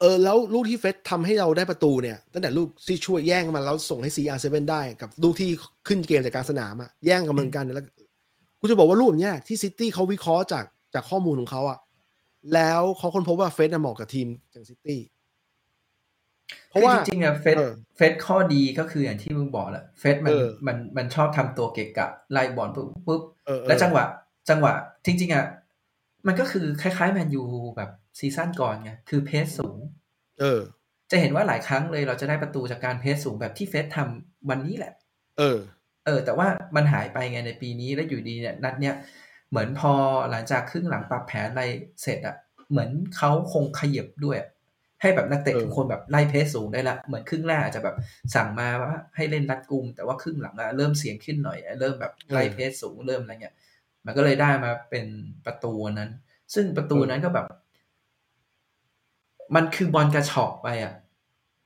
[0.00, 5.50] เออ แล้วลูกที่เฟสทำให้เราได้ประตูเนี่ย ตั้งแต่ลูกที่ช่วยแย่งมาแล้วส่งให้ CR7 ได้ กับลูกที่
[5.88, 7.84] ขึ้นเกมจากกลางสนามอะแย่งกันเหมือนกันแล้ว
[8.60, 11.78] กูจะบอกว่าลูกแบบเนี้ยที่ซิตี้เขาวิเคราะห์จากจากข้อมูลของเขาอะ
[12.54, 14.98] แล้วเขาค้นพบว่าเฟสน่ะเหมาะกับทีมอย่างซิตี้
[16.68, 24.04] เพราะว่าคือจริงๆอะเฟสเออเฟสข้อดีก็คืออย่างที่มึงบอกแหละเฟสมันเออมันมันชอบทำตัวเกะกะไล่บอลปุ๊บปุ๊บเออเออแล้วจังหวะ
[24.50, 24.72] จังหวะ
[25.06, 25.46] จริง ๆอะ
[26.26, 27.42] มันก็คือคล้ายๆแมนยู
[27.76, 29.78] แบบซีซั่นก่อนไงคือเพสสูง
[30.40, 30.60] เออ
[31.10, 34.92] จะเห็นว่าหลายครั้งเลยเราจะได้ประตูจากการเพสสูงแบบที่เฟสทำวันนี้แหละ
[35.38, 35.58] เออ
[36.06, 38.94] เออ แต่ว่ามันหายไปไงในปีนี้แล้วอยู่ดีเนี่ยนัดเนี้ย
[39.50, 39.92] เหมือนพอ
[40.30, 41.64] หลังจากครึ่งหลังปรับแผนอะไร
[42.02, 42.36] เสร็จอะ
[42.70, 44.48] เหมือนเขาคงขยับด้วยอะ
[45.06, 47.96] ให้แบบนักเตะเออทุกคนแบบไล่เพสสูงได้ละเหมือนครึ่งแรกอาจจะแบบ
[48.34, 53.54] สั่งมาว่าให้เล่นรัดกุม แต่ว่าครึ่งหลังอะเริ่มเสียงขึ้นหน่อยอะเริ่มแบบไล่เพสสูงเริ่มอะไรเงี้ย
[54.06, 55.06] มันก็เลยได้มาเป็น
[55.46, 56.10] ประตูนั้น
[56.54, 57.46] ซึ่งประตูนั้นก็แบบ
[59.54, 60.94] มันคือบอลกระฉอกไปอะ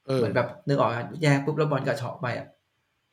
[0.06, 2.48] เออเหมือนแบบนึกออกอะแยกปุ๊บแล้วบอลกระเฉาะไปอะ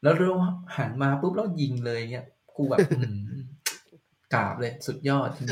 [0.04, 0.32] แล้วเรา
[0.78, 3.40] หันมาปุ๊บแล้วยิงเลยเงี้ยกูแบบอื้อหือ
[4.34, 5.48] กราบเลยสุดยอดจริง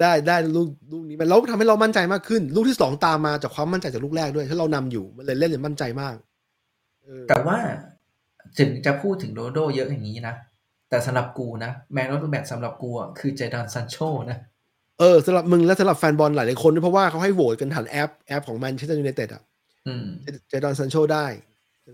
[0.00, 6.16] ได้ได้ลูกลูกนี้มันแล้วทำให้เรามั่นใจมากขึ้น ลูกที่สองตามมาจากความมั่นใจจากลูกแรกด้วยถ้าเรานำอยู่มันเลยเล่นเลยมั่นใจมาก
[7.04, 7.56] เออแต่ว่า
[8.58, 10.34] ถึงจะพูดถึงโรนัลโดเยอะอย่างนี้นะ
[10.90, 13.96] แต่สำหรับกูนะ Man of the Match สำหรับกูอะคือเจดอนซานโช
[14.30, 14.38] นะ
[15.00, 19.42] เออสำหรับมึงและสำหรับแฟนบอลหลายๆคนด้วยเพราะว่าเขาให้โหวตกันผ่านแอปแอปของแมนเชสเตอร์ยูไนเต็ดอะ
[19.86, 20.06] อืม
[20.48, 21.26] เจดอนซานโชได้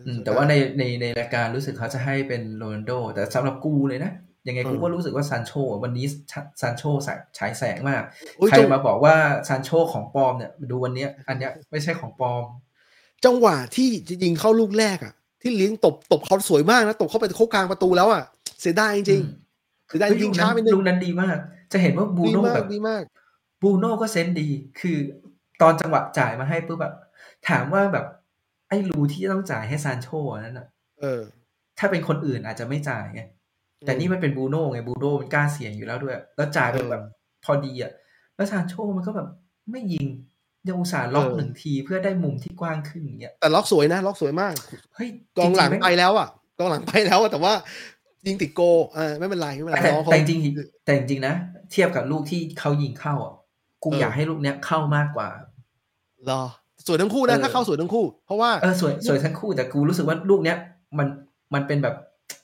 [0.06, 4.12] อืมแต่ว่าในในในรายการรู้สึกเขาจะให้เป็นโรนัลโด แต่สำหรับกูเลยนะ
[4.48, 5.52] ยังไงกูก็รู้สึกว่าซานโช
[5.84, 6.06] วันนี้
[6.60, 6.82] ซานโช
[7.38, 8.02] ฉายแสงมาก
[8.36, 9.14] โอ้ยใครจังมาบอกว่า
[9.48, 12.44] ซานโชของปลอมเนี่ยดูวันเนี้ยอันเนี้ยไม่ใช่ของปลอม
[13.24, 18.22] จังหวะที่จะยิงเข้าลูกแรกอะ ที่เลี้ยงตบตบเขาสวยมากนะตบเข้าไปโคกกลางประตูแล้วอะ
[18.60, 21.36] เสียดายจริงๆเสียดายจริงๆช้าไปหนึ่ลูงกนั้นดีมาก
[21.72, 23.02] จะเห็นว่าบูดีโน่มาแบกบดีมาก
[23.62, 24.48] บูโน่ก็เซนส์ดี
[24.80, 24.96] คือ
[25.62, 26.94] ตอนจังหวะจ่ายมาให้ปุ๊บแบบ
[27.48, 28.06] ถามว่าแบบ
[28.68, 30.66] ไอ้รูที่จะต้องจ่ายให้ซานโชอันนั้นอะ
[31.00, 31.22] เออ
[31.78, 33.22] ถ้าเป็นคนอื่นอาจจะไม่จ่ายไง
[33.84, 37.02] แต่นี่มันเป็นบูโน่ไงบูโน่มันกล้าเสี่ยงอยู่แล้วด้วย แล้วจ่ายไปแบบ
[37.44, 37.92] พอดีอะ
[38.36, 39.28] แล้วซานโชมันก็แบบ
[39.70, 40.06] ไม่ยิง
[40.68, 44.52] ยังอุตส่าห์ล็อกหนึ่งทีเพื่อได้มุมที่กว้างขึ้นอย่างเงี้ยแต่ล็อกสวยนะ ล็อกสวยมาก
[44.94, 45.08] เฮ้ย
[45.38, 47.52] กองหลังจริๆไปแล้วอะกองหลังไปแล้วอะแต่ว่า
[48.26, 48.60] ยิงติดโก
[48.96, 51.34] อ่าไม่เป็นไรไม่เป็นไรแต่น้องเขาแต่จริงๆแต่จริงๆนะ
[51.72, 53.34] เทียบกับลูกที่เขายิงเข้าอะ
[53.84, 55.28] กูเออออยากให้ลูกเนี้ยเข้ามากกว่า
[56.30, 56.42] รอ
[56.86, 60.56] สวยทั้งคู่นะเออถ้าเข้าสวยทั้งคู่ เพราะว่าเออสวยสวยทั้งคู่แต่กูรู้สึกว่าลูกเนี้ย
[60.98, 61.08] มัน
[61.54, 61.94] มันเป็นแบบ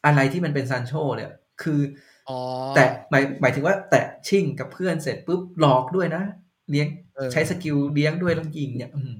[0.07, 1.81] อะไรที่มันเป็นซานโชเลยอะคือ
[2.29, 2.39] อ๋อ
[2.75, 6.23] แต่หมายหมายถึงว่า แตะชิ่งกับเพื่อนเสร็จปุ๊บหลอกด้วยนะ
[6.71, 9.15] เลี้ยงเออใช้สกิลเลี้ยงด้วยแล้วยิงเนี่ยอืม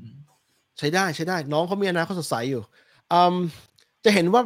[0.79, 2.63] ใช้ได้ใช้ได้ น้องเขามีอนาคตสดใสอยู่
[3.13, 3.35] อืม
[4.05, 4.43] จะเห็นว่า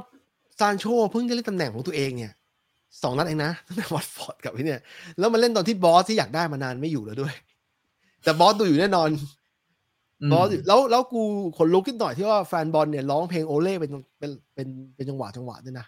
[0.58, 2.32] ซานโชเพิ่งได้เล่นตำแหน่งของตัวเองเนี่ย
[3.02, 4.80] สองนัดเองนะตั้งแต่วัตฟอร์ดกับพี่เนี่ย
[5.18, 7.34] แล้วมาเล่นตอนที่บอสที่อยากได้มานานไม่อยู่แล้วด้วย
[8.24, 9.08] แต่บอสดูอยู่แน่นอน
[10.22, 11.22] อืมบอสอยู่แล้วแล้วกู
[11.56, 15.86] ขนลุกขึ้นหน่อยที่ว่าแฟนบอลเนี่ยร้องเพลงโอเล่เป็นเป็นเป็นเป็นจังหวะจังหวะด้วยนะ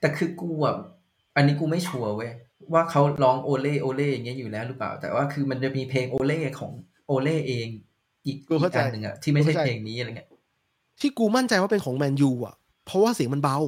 [0.00, 0.76] แต่คือกูอะ
[1.36, 2.30] อันนี้กูไม่ชัวร์เว้ย
[2.72, 6.72] ว่าเขาร้องโอเล่โอเล่อย่างเงี้ยอยู่แล้วหรือเปล่า แต่ว่าคือมันจะมีเพลงโอเล่ของ
[7.06, 7.68] โอเล่เอง
[8.26, 10.28] อีกกูอีเข้ากใจอันหนึ่งอะที่ไม่ใช่กูเข้าใจเพลงนี้อะไรเงี้ย
[11.00, 12.54] ที่กูมั่นใจว่าเป็นของแมนยูอะ
[12.86, 13.58] เพราะว่าเสียงมันเบา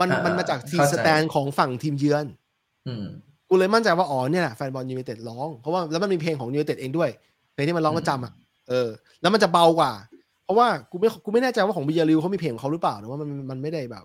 [0.00, 2.26] มันอ่ามัมันมาจากทีเข้าใจ stand ของฝั่งทีมเยือน
[2.86, 3.04] อืม
[3.48, 7.10] กูเลยมั่นใจว่าอ๋อเนี่ยแหละแฟนบอลยูไนเต็ดร้อง เพราะว่าแล้วมันมีเพลงของยูไนเต็ดเองด้วย
[7.54, 8.32] เพลงที่มันร้องประจำอะ
[8.68, 8.88] เออ
[9.20, 9.92] แล้วมันจะเบากว่า
[10.44, 14.04] เพราะว่ากูไม่กูไม่แน่ใจว่าของบิยาริวเขามีเพลงของเขาหรือเปล่าหรือว่ามันมันไม่ได้แบบ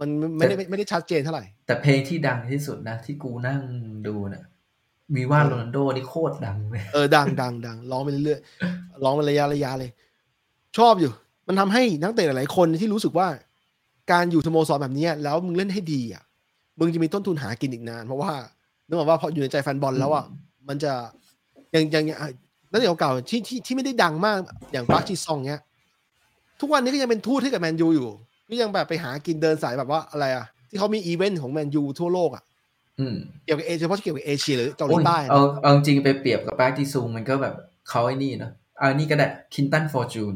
[0.00, 0.08] มัน
[0.38, 3.60] ไม่ได้ไม่ได้ชัดเจนเท่าไหร่ แต่เพลงที่ดังที่สุดนะ ที่กูนั่ง
[4.06, 4.44] ดูน่ะ
[5.14, 9.90] วีว่าเออโรนัลโดนี่โคตรดังเลยเออดังดังดังร้องไปเรื่อยๆร้องเป็นระยะระยะเลย
[10.78, 11.10] ชอบอยู่
[11.46, 13.28] มันทำให้นักเตะหลายๆคนที่รู้สึกว่า
[14.12, 16.22] การอยู่สโมสรแบบเนี้ยแล้วมึงเล่นให้ดีอะ
[16.78, 18.32] มึงจะมีต้นทุนหากินอีกนาน เพราะว่า
[18.86, 20.24] นึกออกว่าพออยู่ในใจแฟนบอลแล้วอะ
[20.68, 20.92] มันจะ
[21.74, 22.18] ยังยังยัง
[22.70, 24.38] นักเตะเก่าๆที่ที่ที่ไม่ได้ดังมาก
[24.72, 25.62] อย่างปาร์คจีซองเนี้ย
[26.60, 28.08] ทุกวันนี้ก็ยังเป็นทูตให้กับแมนยูอยู่
[28.48, 32.42] ก็ยังแบบไปหากินเดินสายแบบว่าอะไรอะ ที่เขามีอีเวนต์ของแมนยูทั่วโลกอะ
[33.00, 37.54] อืมเกี่ยวกับเอเชียเฉพาะเกี่ยวกับเอเชียหรือเกาหลีโอ้ยใต้เอาเอาจริงๆไปเปรียบกับปาร์คจีซองมันก็แบบ
[37.88, 40.34] เขาไอ้นี่เนอะเอานี่ก็ได้ควินตันฟอร์จูน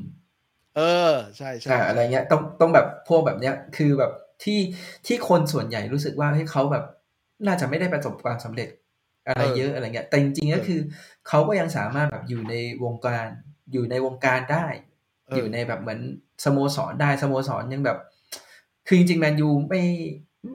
[0.77, 4.13] เออใช่ใช่ใช่อะไรเงี้ย ต้องต้องแบบพวกแบบเนี้ย คือแบบ
[4.45, 4.61] ที่
[5.07, 6.85] ที่คนส่วนใหญ่รู้สึกว่าให้เขาแบบ
[7.47, 8.69] น่าจะไม่ได้ประสบความสำเร็จ
[9.27, 10.81] อะไรเยอะอะไรเงี้ย แต่จริงๆก็คือ
[11.29, 13.27] เขาก็ยังสามารถแบบอยู่ในวงการ
[13.73, 14.67] อยู่ในวงการได้
[15.27, 16.01] เอออยู่ในแบบเหมือน
[16.45, 17.99] สโมสรได้สโมสรยังแบบ
[18.87, 19.83] คือจริงๆแมนยูไม่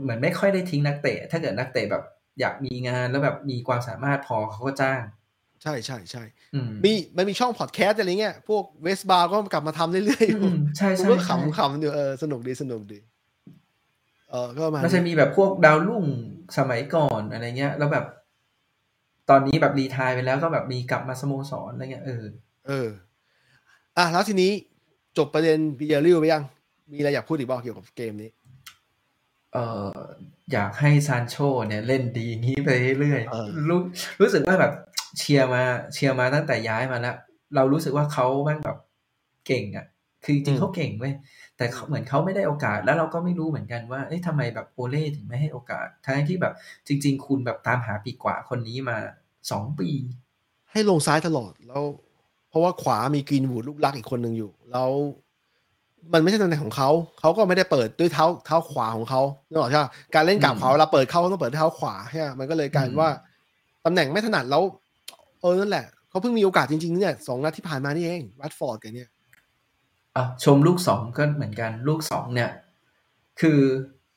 [0.02, 2.04] เหมือนไม่ค่อยได้ทิ้งนักเตะ ถ้าเกิดนักเตะแบบ
[2.40, 5.02] อยากมีงานแล้วแบบมีความสามารถพอเขาก็จ้าง
[5.64, 6.24] ใช่ใช่ใช่
[6.56, 13.00] อืมมีมันมีช่องพอดแคสต์อะไรเงี้ยพวกเวสบราวน์ก็กลับมาทำเรื่อยอืมใช่ๆกูใช่ก็ใช่ขำขำอยู่เออสนุกดีสนุกดี
[14.32, 16.06] เออก็ประมาณมันจะมีแบบพวกดาวรุ่ง
[16.58, 18.06] สมัยก่อนอะไรเงี้ย แล้วแบบ
[19.30, 22.24] ตอนนี้แบบรีทายไปแล้วก็แบบมีกลับมาสโมสรอะไรเงี้ยเออ
[22.68, 22.90] เออ
[23.98, 24.52] อะแล้วทีนี้
[25.18, 26.44] จบประเด็นบีเอริวไปยัง
[26.92, 28.30] มีอะไรอยากพูดอีกบ้างเกี่ยวกับเกมนี้
[29.54, 29.90] เออ
[30.54, 31.36] อยากให้ซานโช
[31.68, 33.80] เนี่ยเล่นดีอย่างนี้ไปเรื่อยเออๆรู้
[34.22, 34.74] รู้สึกว่าแบบ
[35.18, 37.16] เชียร์มาเชียร์มาตั้งแต่ย้ายมาแล้ว
[37.56, 38.78] เรารู้สึกว่าเขาแม่งแบบ
[39.48, 39.86] เก่งอะ
[40.24, 41.14] คือจริงๆเขาเก่งเว้ย
[41.58, 46.54] แต่เขาเหมือนเขาไม่ได้โอกาส แล้วเราก็ไม่รู้เหมือนกันว่าเอ้ยทำไมแบบโอเล่ถึงไม่ให้โอกาสทั้งที่แบบ
[46.88, 48.98] จริง ๆ คุณแบบตามหาปีกว่าคนนี้มา
[49.52, 49.90] สองปี
[50.72, 52.07] ให้ลงซ้ายตลอดแล้วเพ
[52.58, 54.90] ราะว่าขวามีกรีนวูดลูกรักอีกคนหนึ่งอยู่ แล้ว
[56.14, 56.90] มันไม่ใช่ตำแหน่งของเขา
[57.20, 63.10] เขาก็ไม่ได้เปิดด้วยเท้าเท้าขวาของเขาเนกอะใช่ปะการเล่นกับอืมเขาเวลาเปิดเข้าต้องเปิดด้วยเท้าขวาใช่ปะมันก็เลยกลายเป็นว่า
[63.86, 64.64] ตำแหน่งไม่ถนัดแล้ว
[65.42, 69.10] เออนั่นแหละเขาเพิ่งมีโอกาสจริงๆเนี่ยสองนัดที่ผ่านมานี่เองวัตฟอร์ดกันเนี่ย
[70.16, 72.52] อะชมลูกสองก็เหมือนกันลูกสองเนี่ย
[73.42, 73.60] คือ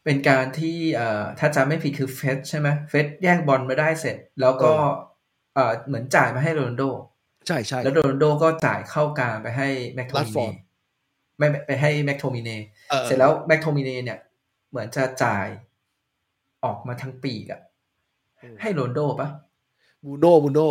[0.05, 4.73] เป็นการที่เอ่อถ้าจำไม่ผิดคือเฟรดใช่ไหมเฟรดแย่งบอลมาได้เสร็จ แล้วก็
[5.55, 6.83] เอ่อเหมือนจ่ายมาให้โรนัลโด
[7.51, 10.55] ใช่ใช่แล้วโรนัลโดก็จ่ายเข้ากลางไปให้แม็กโทมิ Rashford เน
[11.39, 12.51] ไม่ไม่ไปให้แม็กโทมิเน
[12.91, 14.19] เออเสร็จแล้วแม็กโทมิเนเนี่ย
[14.71, 15.47] เหมือนจะจ่าย
[16.65, 17.61] ออกมาทั้งปีกอะ
[18.61, 19.29] ให้โรนลโดปะ
[20.05, 20.69] บูโน่บูโน่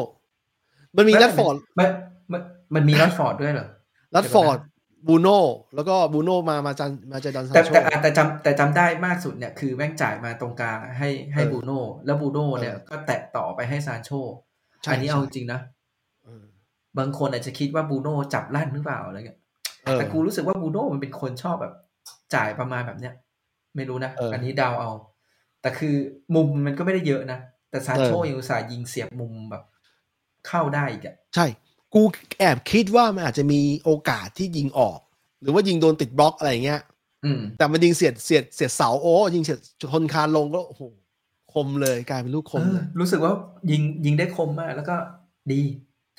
[0.96, 1.90] มันมีไรัดฟอร์ดมัน
[2.32, 2.42] มัน
[2.76, 3.68] มันมีรัดฟอร์ดด้วยเหรอ
[4.16, 4.58] รัดฟอร์ด
[5.08, 5.40] บูโน่
[5.76, 14.12] แล้วก็บูโน่มามาจันมาเจอดันซาแต่นโชแต่อะแต่จำแต่จำได้มากสุดเนี่ยคือแม่งจ่ายมาตรงกลางให้ให้เออบูโน่แล้วบูโน่เนี่ยเออก็แตะต่อไปให้ซานโช
[14.84, 15.79] ใช่อันนี้ใช่เอาจริงนะเออ
[16.98, 19.40] บางคนอาจจะคิดว่าบูโน่จับลั่นหรือเปล่าอะไรเงี้ย
[19.86, 21.74] เออแต่กูรู้สึกว่าบูโน่มันเป็นคนชอบแบบ
[22.36, 23.14] จ่ายประมาณแบบเนี้ย
[23.76, 24.92] ไม่รู้นะเอออัอันนี้เดาเอา
[25.62, 25.96] แต่คือ
[26.36, 29.64] มุมมันก็ไม่ได้เยอะนะ แต่ซานโชเออยังอุตส่าห์ยิงเสียบมุมแบบ
[30.48, 31.46] เข้าได้อีกอะใช่
[31.94, 32.02] กู
[32.40, 35.00] แอบคิดว่ามันอาจจะมีโอกาสที่ยิงออก
[35.42, 36.82] หรือว่ายิงโดนติดบล็อกอะไรอย่างเงี้ย
[37.26, 39.60] อืมแต่มันยิงเสียดเสียดเสียดเสาโอ้ยิงเสียด
[39.92, 40.84] ชนคานลงก็โอ้โห
[41.54, 43.34] คมเลยกลายเป็นลูกคมเอเลอยรู้สึกว่า
[43.72, 44.96] ยิงยิงได้คมมากแล้วก็
[45.52, 45.62] ดี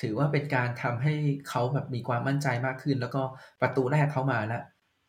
[0.01, 1.15] ถือว่าเป็นการทำให้
[1.49, 3.23] เขาแบบมีความมั่นใจมากขึ้น แล้วก็
[3.61, 4.63] ประตูแรกเขามาแล้ว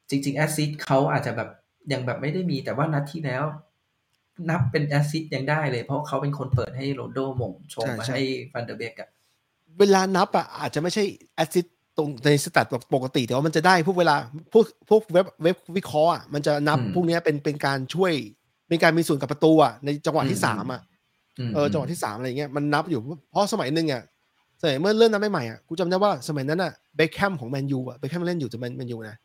[0.09, 1.49] จริงๆ assist เขาอาจจะแบบ
[1.91, 3.43] ยังแบบไม่ได้มีแต่ว่านัดที่แล้ว
[4.49, 8.23] นับเป็น assist ยังได้เลย เพราะเขาเป็นคนเปิดให้โรนลโดโหม่งชงมาให้
[8.53, 9.09] ฟานเดอเบคอะ
[9.79, 11.03] เวลานับอะอาจจะไม่ใช่
[11.35, 11.65] assist
[11.97, 14.15] ตรงใน stat ปกติ แต่ว่ามันจะได้พวกเวลา
[14.53, 18.13] พวกพวกเว็บเว็บวิเคราะห์อะมันจะนับพวกเนี้ยเป็นเป็นการช่วย
[18.67, 20.81] เป็นการมีส่วนกับประตูอะในจังหวะที่สามอะ
[21.49, 22.99] มเออจังหวะที่สามอะไรเงี้ยมันนับอยู่
[23.31, 24.01] เพราะสมัยหนึ่งอะ
[24.61, 29.15] สมัยเมื่อเริ่มนับใหม่ๆอะกูจำได้ว่าสมัยนั้นอะเบคแฮมของแมนยูอะเบคแฮมเล่นอยู่จะแมนแมนยูนะ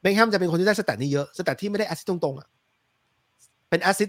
[0.00, 2.48] เบคแฮมจะเป็นคนที่ได้ stat นี้เยอะ stat ที่ไม่ได้ assist ตรงๆอะ
[3.68, 4.08] เป็น assist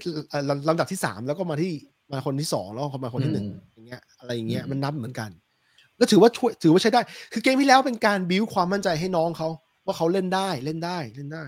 [0.70, 1.74] ลำดับที่สามแล้วก็มาที่
[2.12, 5.30] มาคนที่สองแล้วก็มาคนที่หนึ่งอืมอย่างเงี้ยอะไรอย่างเงี้ยอืมมันนับเหมือนกัน
[6.00, 7.02] ก็ถือว่าช่วยถือว่าใช้ได้
[7.34, 9.50] คือเกมที่แล้วเป็นการบิวความมั่นใจให้น้องเขา
[9.86, 11.46] ว่าเขาเล่นได้เล่นได้เล่นได้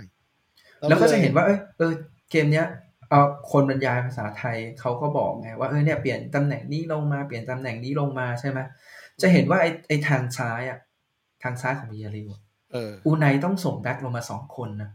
[0.90, 1.94] แล้วก็จะยเห็นว่าเอยเออ
[2.32, 2.68] เกมเนี้ย
[3.10, 8.60] เออคนบรรยายภาษาไทยเขาก็บอกไงว่าเออเนี่ยเปลี่ยนตำแหน่งนี้ลงมาเปลี่ยนตำแหน่งนี้ลงมาใช่ไหม
[9.22, 10.80] จะเห็นว่าไอ้ไอ้ทางซ้ายอะ
[11.44, 12.42] ทางซ้ายของมิยาริวอะ
[12.74, 14.90] เอออูไนต้องส่งแบ็คลงมาสองคนนะ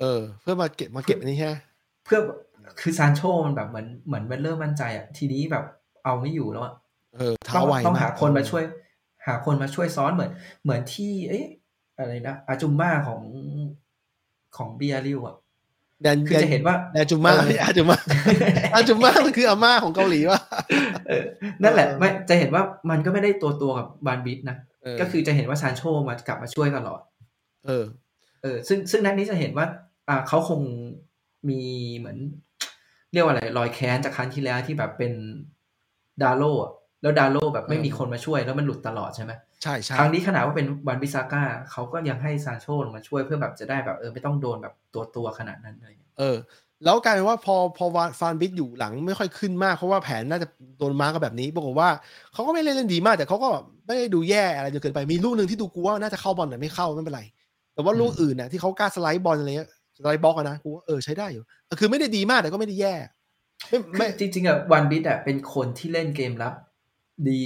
[0.00, 1.56] เออ เพื่อมาเก็บมาเก็บอันนี้ฮะ
[2.04, 2.18] เพื่อ
[2.80, 5.64] คือซานโชมันแบบเหมือนเหมือนมันเริ่มมั่นใจอะทีนี้แบบ
[6.04, 6.74] เอาไม่อยู่แล้วอะ
[7.16, 8.64] เออต้เท้าองไวต้องกหาคนมาช่วย
[9.26, 10.30] หาคนมาช่วยซ้อนเหมือน
[10.62, 11.46] เหมือนที่ เอ๊ะ
[11.98, 13.22] อะไรนะอาจุมมาของ
[14.56, 15.36] ของเบียริวอะ
[16.04, 17.96] แดนคือจะเห็นว่าแดนจุม่าเอออาจุม่า
[18.74, 20.40] อาจุม่ามันคืออาม่าของเกาหลีวะ
[21.08, 21.24] เออ
[21.62, 27.00] นั่นแหละเออไม่จะเห็นว่ามันก็ไม่ได้ตัวตัวกับบานบิทนะเออก็คือจะเห็นว่าซานโชมากลับมาช่วยตลอด
[27.66, 27.84] เออ
[28.42, 29.66] เออ ซึ่งซึ่งนัดนี้จะเห็นว่า
[30.08, 30.60] อ่าเขาคง
[31.48, 31.60] มี
[31.98, 32.18] เหมือน
[33.12, 35.12] เรียกว่าอะไรรอยแค้นจากครั้งที่แล้วที่แบบเป็น
[36.22, 39.32] ดาโลอะแล้วดาโลแบบไม่มีคนมาช่วยแล้วมันหลุดตลอดใช่ไหม
[39.64, 46.36] ใช่ใช่ครั้งนี้ขนาดว่าเป็นวันบิซาก้าเขาก็ยังให้ซานโชลงมาช่วยเพื่อแบบจะได้แบบเออไม่ต้องโดนแบบตัวตัวๆขนาดนั้นอะไรอย่างเงี้ยเออ
[46.84, 50.48] แล้วกลายเป็นว่าพอพอวานฟานบิดอยู่หลังไม่ค่อยขึ้นมากเพราะว่าแผนน่าจะ
[50.78, 51.88] โดนมาร์กกับแบบนี้ปรากฏว่า
[52.32, 53.48] เขาก็ไม่เล่นเล่นดีมาก แต่เขาก็
[53.86, 57.22] ไม่ได้ดูแย่อะไรจนเกินไปมีลูกหนึ่งที่ดูกูว่าน่าจะเข้าบอลแต่ไม่เข้าไม่เป็นไร
[57.74, 62.94] แต่ว่าลูกอื่นน่ะที่เขากล้าสไลด์บอลอะไรเงี้ยสไลด์บล็อกอะนะกูว่าเออใช้ได้อยู่เออคือไม่ได้ดีมากแต่ก็ไม่ได้แย่
[63.68, 66.54] ไม่ไม่ไม่จริงๆอะวันบิทอะเป็นคนที่เล่นเกมรับ
[67.30, 67.42] ดี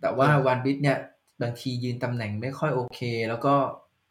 [0.00, 0.98] แต่ว่าเออวันบิทเนี่ย
[1.42, 3.54] บางทียืนตำแหน่งไม่ค่อยโอเค แล้วก็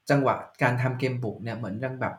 [0.09, 2.13] จังหวะการทำเกมบุกเนี่ยเหมือนยังแบบ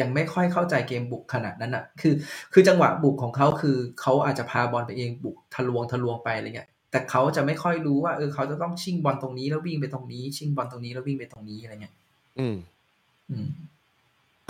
[0.00, 2.14] ยังไม่ค่อยเข้าใจเกมบุกขนาดนั้นอะ คือ
[2.52, 11.94] คือจังหวะบุกของเขาคือเขาอาจจะพาบอลไปเองบุกทะลวงทะลวงไปอะไรเงี้ยแต่เขาจะไม่ค่อยรู้ว่าเออเขาจะต้องชิงบอลตรงนี้แล้ววิ่งไปตรงนี้ ชิงบอลตรงนี้แล้ววิ่งไปตรงนี้อะไรเงี้ย
[12.38, 12.56] อืม
[13.30, 13.46] อืม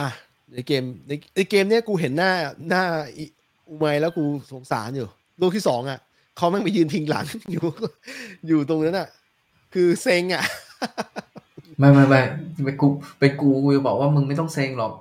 [0.01, 0.11] อะ
[0.53, 2.33] ในเกมในในเกมเนี้ยกูเห็นหน้า
[2.69, 2.85] หน้า
[3.17, 3.25] อิ
[3.69, 5.09] อุไมแล้วกูสงสารอยู่
[5.41, 5.99] ลูกที่สองอะ
[6.37, 7.67] เขาแม่งไปยืนพิงหลังอยู่
[8.47, 9.09] อยู่ตรงนั้นอะ
[9.75, 10.45] คือเซ็งอะ
[11.79, 12.21] ไม่ไม่ไม่
[12.65, 12.87] ไปกู
[13.19, 14.93] ไปกูกูจะบอกว่ามึงไม่ต้องเซ็งหรอก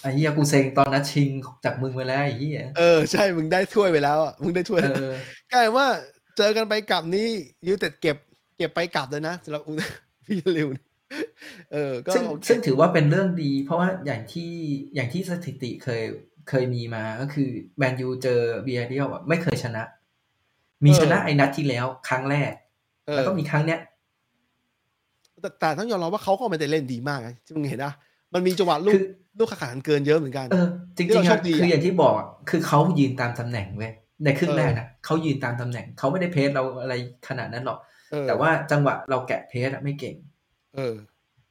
[0.00, 1.28] ไอ้เหี้ยกูเซ็งตอนนัดชิง
[1.64, 5.14] จากมึงไปแล้วไอ้เหี้ยเออใช่มึงได้ถ้วยไปแล้วอะมึงได้ถ้วยเออ
[5.52, 5.86] กลายว่า
[6.36, 7.28] เจอกันไปกลับนี้
[7.66, 8.16] ยูเต็ดเก็บ
[8.58, 9.72] เก็บไปกลับเลยนะสำหรับอุ
[10.26, 10.68] พี่ลิว
[11.72, 14.52] เออก็ซึ่งโอเคซึ่งถือว่าเป็นเรื่องดี เพราะว่าอย่างที่
[14.94, 16.02] อย่างที่สถิติเคย
[16.48, 19.82] เคยมีมาก็คือแมนยูเจอเบียร์เดียวไม่เคยชนะ
[20.84, 22.52] มีชนะไอ้นัดที่แล้วครั้งแรก
[23.06, 23.80] เอแล้วอก็มีครั้งเนี้ย
[25.40, 27.92] แต่แต่ต้องยอมรับว่าเขาก็ไม่ได้เล่นดีมากนะที่มึงเห็นนะ
[28.34, 29.02] มันมีจังหวะลูคืกอ
[29.38, 33.92] ลูกขาขันเกินเยอะเหมือนกันเออจที่ริงเราๆโชอะคดีอะคืออย่างที่บอกอะคือเขายืนตามตำแหน่งเว้ย
[34.24, 36.94] ในครึ่งเออแรกนะเขายืนตามตำแหน่งเขาไม่ได้เพสเราอะไร
[37.28, 37.78] ขนาดนั้นหรอก
[38.10, 40.16] เออแต่ว่าจังหวะเราแกะเพสอะไม่เก่ง
[40.76, 40.96] เออ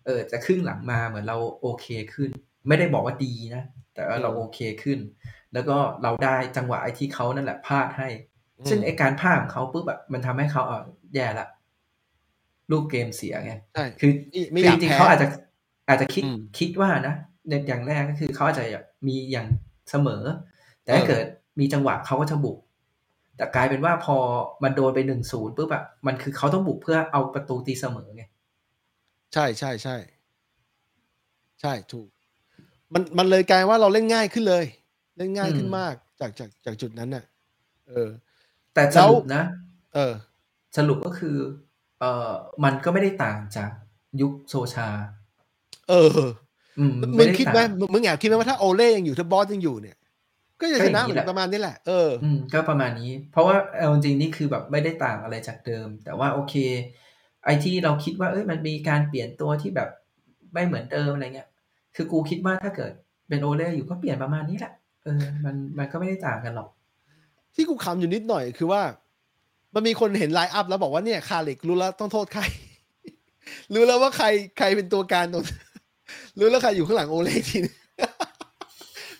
[0.05, 2.29] เออจะครึ่งหลังมาเหมือนเราโอเคขึ้น
[2.67, 3.63] ไม่ได้บอกว่าดีนะ
[3.95, 4.99] แต่ว่าเราเออโอเคขึ้น
[5.53, 8.09] แล้วก็เราได้จังหวะไอ้ที่เขานั่นแหละพลาดให้
[8.59, 10.83] อืมซึ่งไอ้การพลาดของเขาปุ๊บอะมันทำให้เขาเออ
[11.15, 11.47] แย่ละ
[12.71, 14.11] ลูกเกมเสียไงใช่คือ
[14.51, 15.27] ไม่ไม่คืออยากจริงแพ้ๆเขาอาจจะ
[15.87, 17.15] อาจจะคิดอืมคิดว่านะ
[17.49, 18.65] ในอย่างแรกก็คือเขาอาจจะ
[19.07, 19.47] มีอย่าง
[19.89, 20.23] เสมอ
[20.83, 21.25] แต่ถ้าเออเกิด
[21.59, 22.57] มีจังหวะเขาก็จะบุก
[23.37, 24.15] แต่กลายเป็นว่าพอ
[24.63, 28.23] มันโดนไปหนึ่งศูนย์ปุ๊บอะมันคือเขาต้องบุกเพื่อเอาประตูตีเสมอไง
[29.33, 29.95] ใช่ใช่ใช่
[31.61, 32.07] ใช่ถูก
[32.93, 34.65] มันมันเลยกลายว่าเราเล่นง่ายขึ้นเลย
[35.17, 37.23] เล่นง่ายขึ้นอืมมากจากจากจากจุดนั้นน่ะ
[37.89, 38.09] เออ
[38.73, 39.43] แต่สแล้วรุปนะ
[39.95, 40.13] เออ
[40.77, 41.37] สรุปก็คือ
[41.99, 42.31] เอ่อ
[42.63, 43.69] มันก็ไม่ได้ต่างจาก
[44.21, 44.87] ยุคโซชา
[45.89, 46.19] เออ
[46.79, 49.97] อืมมึงไคิดไหมต่างมึงมึงแอบคิดไหมว่าถ้าโอเล่ยังอยู่ถ้าบอสยังอยู่เนี่ย
[50.61, 56.55] ก็จะก็ชอย่างนะนี้เหมือแหละนประมาณนี้แหละเอออืมก็ประมาณนี้ เพราะว่าเอาจริงๆนี่คือแบบไม่ได้ต่างอะไรจากเดิม แต่ว่าโอเค
[57.45, 59.89] ไอที่เราคิดว่าเอ้ยมันมีการเปลี่ยนตัวที่แบบ
[60.53, 61.49] ไม่เหมือนเดิมอะไรเงี้ย
[61.95, 62.91] คือกูคิดว่าถ้าเกิด
[63.29, 66.69] เป็นโอเล่อยู่ก็เปลี่ยนประมาณนี้แหละเออมันมันก็ไม่ได้ต่างกันหรอก
[67.55, 68.81] ที่กูคำอยู่นิดหน่อยคือว่า
[69.75, 72.43] มันมีคนเห็นไลน์อัพแล้วบอกว่าเนี่ยคาเล็กรู้แล้วต้องโทษใคร
[73.73, 74.27] รู้แล้วว่าใคร
[74.57, 75.43] ใครเป็นตัวการตรง
[76.39, 77.75] รู้แล้วใครอยู่ข้างหลังโอเล่ทีนึง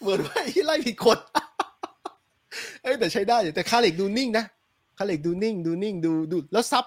[0.02, 1.18] เหมือนว่าที่ไล่ผิดคน
[2.84, 4.46] เอ้ยแต่ใช้ได้อยู่แต่คาเล็กดูนิ่งนะ
[4.98, 6.86] คาเล็กดูนิ่ง ดูนิ่งดูดูแล้ว sub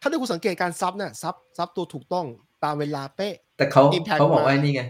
[0.00, 2.26] ถ้าดูคุณสังเกตการ sub เนี่ย sub sub ตัวถูกต้อง
[2.64, 4.82] ตามเวลาเป๊ะ แต่เขา Impact เขาบอกมาว่านี่ไง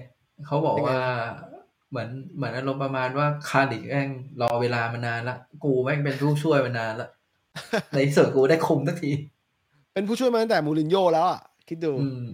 [0.47, 1.03] เขาบอกยังไงว่า
[1.91, 4.11] เหมือนเหมือนอารมณ์ประมาณว่าคาร์ดิกแม่ง
[4.43, 7.09] รอเวลามานานละ กูแม่งเป็นผู้ช่วยมานานละ
[7.95, 9.11] ในที่สุดกูได้คุมสักที
[9.93, 12.27] เป็นผู้ช่วยมาตั้งแต่มูรินโญ่แล้วอะ คิดดูอืม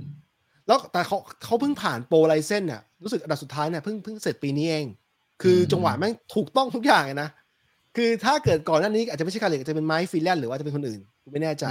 [0.67, 4.87] แล้วแต่เขาเขาเพิ่งผ่าน Pro License น่ะ รู้สึกอันดับสุดท้ายเนี่ยเพิ่งเพิ่งเสร็จปีนี้เอง
[5.43, 7.29] คืออืมจังหวะแม่งถูกต้องทุกอย่างเลยนะ
[7.97, 11.65] คือถ้าเกิดก่อนหน้านี้อาจจะไม่ใช่คาเล็กอาจจะเป็นไม้ฟรีแลนซ์หรือว่าจะเป็นคนอื่นกูไม่แน่ใจ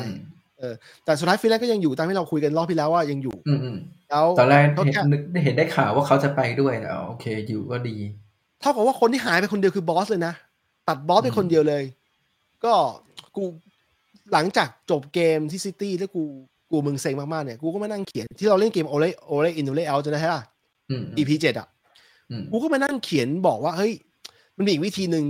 [0.62, 3.78] อืมแต่สุดท้ายฟรีแลนซ์ก็ยังอยู่ตามที่เราคุยกันรอบที่แล้วว่ายังอยู่อืมอืม
[4.10, 7.96] แล้วตอนแรกเขาเห็นแค่นึกเห็นได้ข่าวว่าเขาจะไปด้วยแต่อ๋อโอเค อยู่ก็ดี
[8.60, 10.34] เท่ากับว่าคนที่หายไปคนเดียวคือบอสเลยนะ
[10.88, 11.84] ตัดบอสไปอืมคนเดียวเลย
[12.66, 12.74] ก็
[13.38, 13.46] กู
[14.34, 16.24] หลังจากจบเกมที่ซิตี้แล้วกู
[16.72, 20.44] กูมึงเซ็งมากๆเนี่ยกูก็มานั่งเขียนที่เราเล่นเกมโอเล่โอเล่ in โอเล่ out จะได้ใช่ป่ะ
[20.90, 21.68] อืม EP เจ็ดอะ
[22.32, 23.92] อืมกูก็มานั่งเขียนบอกว่าเฮ้ย
[24.58, 25.26] มันมีอีกวิธีหนึ่ง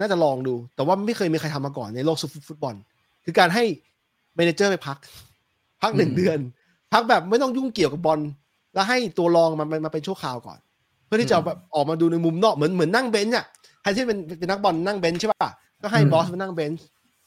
[0.00, 2.16] น่าจะลองดู แต่ว่าไม่เคยมีใครทำมาก่อนในโลก
[2.48, 2.74] ฟุตบอล
[3.24, 3.64] คือการให้
[4.36, 4.98] manager ไปพัก
[5.82, 6.38] พักหนึ่งเดือน
[6.92, 8.20] พักแบบไม่ต้องยุ่งเกี่ยวกับบอล
[8.74, 10.58] แล้วให้ตัวรองมันมาเป็นชั่วคราวก่อน
[11.06, 13.44] เพื่อที่จะแบบออกมาดูในมุมนอกเหมือนเหมือนนั่ง bench อะ
[13.82, 15.50] ใครที่เป็นเป็นนักบอลนั่ง bench ใช่ป่ะ
[15.82, 16.84] ก็ให้บอสมานั่ง bench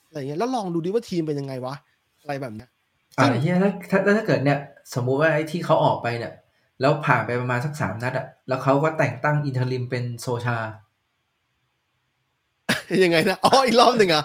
[0.08, 1.76] อะไรอย่างเงี้ยแล้วลองดูดิว่าทีมเป็นยังไงวะ
[2.22, 2.70] อะไรแบบเนี้ย
[3.18, 4.58] อ่าเฮียถ้าถ้าถ้าเกิดเนี่ย
[4.94, 6.34] สมมุติว่าไอ้ที่เขาออกไปเนี่ย
[6.82, 10.58] แล้วผ่านไปประมาณสักสามนัดอะแล้วเขาก็แต่งตั้ง interim เป็นโซชา
[13.04, 14.24] ยังไงนะอ๋ออีกรอบหนึ่งอะ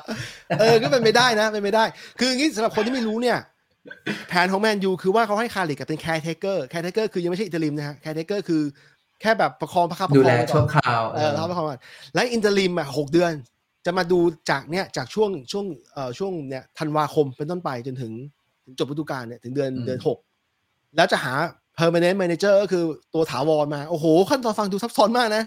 [0.61, 1.85] เออก็เป็นไม่ได้นะเป็นไม่ได้
[2.19, 3.39] คืออย่างนี้สำหรับคนที่ไม่รู้เนี่ย
[4.29, 8.63] แผนของแมนยูคือว่าเขาให้คาริกกับเป็น caretaker caretaker คือยังไม่ใช่ interim นะฮะ caretaker คือ
[9.21, 11.81] แค่แบบประคองประคับประคองดูแลไว้ก่ชั่วนคราวเออรับประคองก่อน
[12.15, 13.33] และ interim อะหกเดือน
[13.87, 14.19] จะมาดู
[14.51, 18.13] จากเนี่ยจากช่วงช่วงเอ่อช่วงเนี่ยธันวาคมเป็นต้นไปจนถึง
[18.65, 20.19] ถึงจบฤดูกาลเนี่ยถึงเดือนเดือนหก
[20.97, 21.35] แล้วจะหา
[21.79, 25.45] permanent manager ก็คือตัวถาวรมา โอ้โห ขั้นตอนฟังดูซับซ้อนมากนะ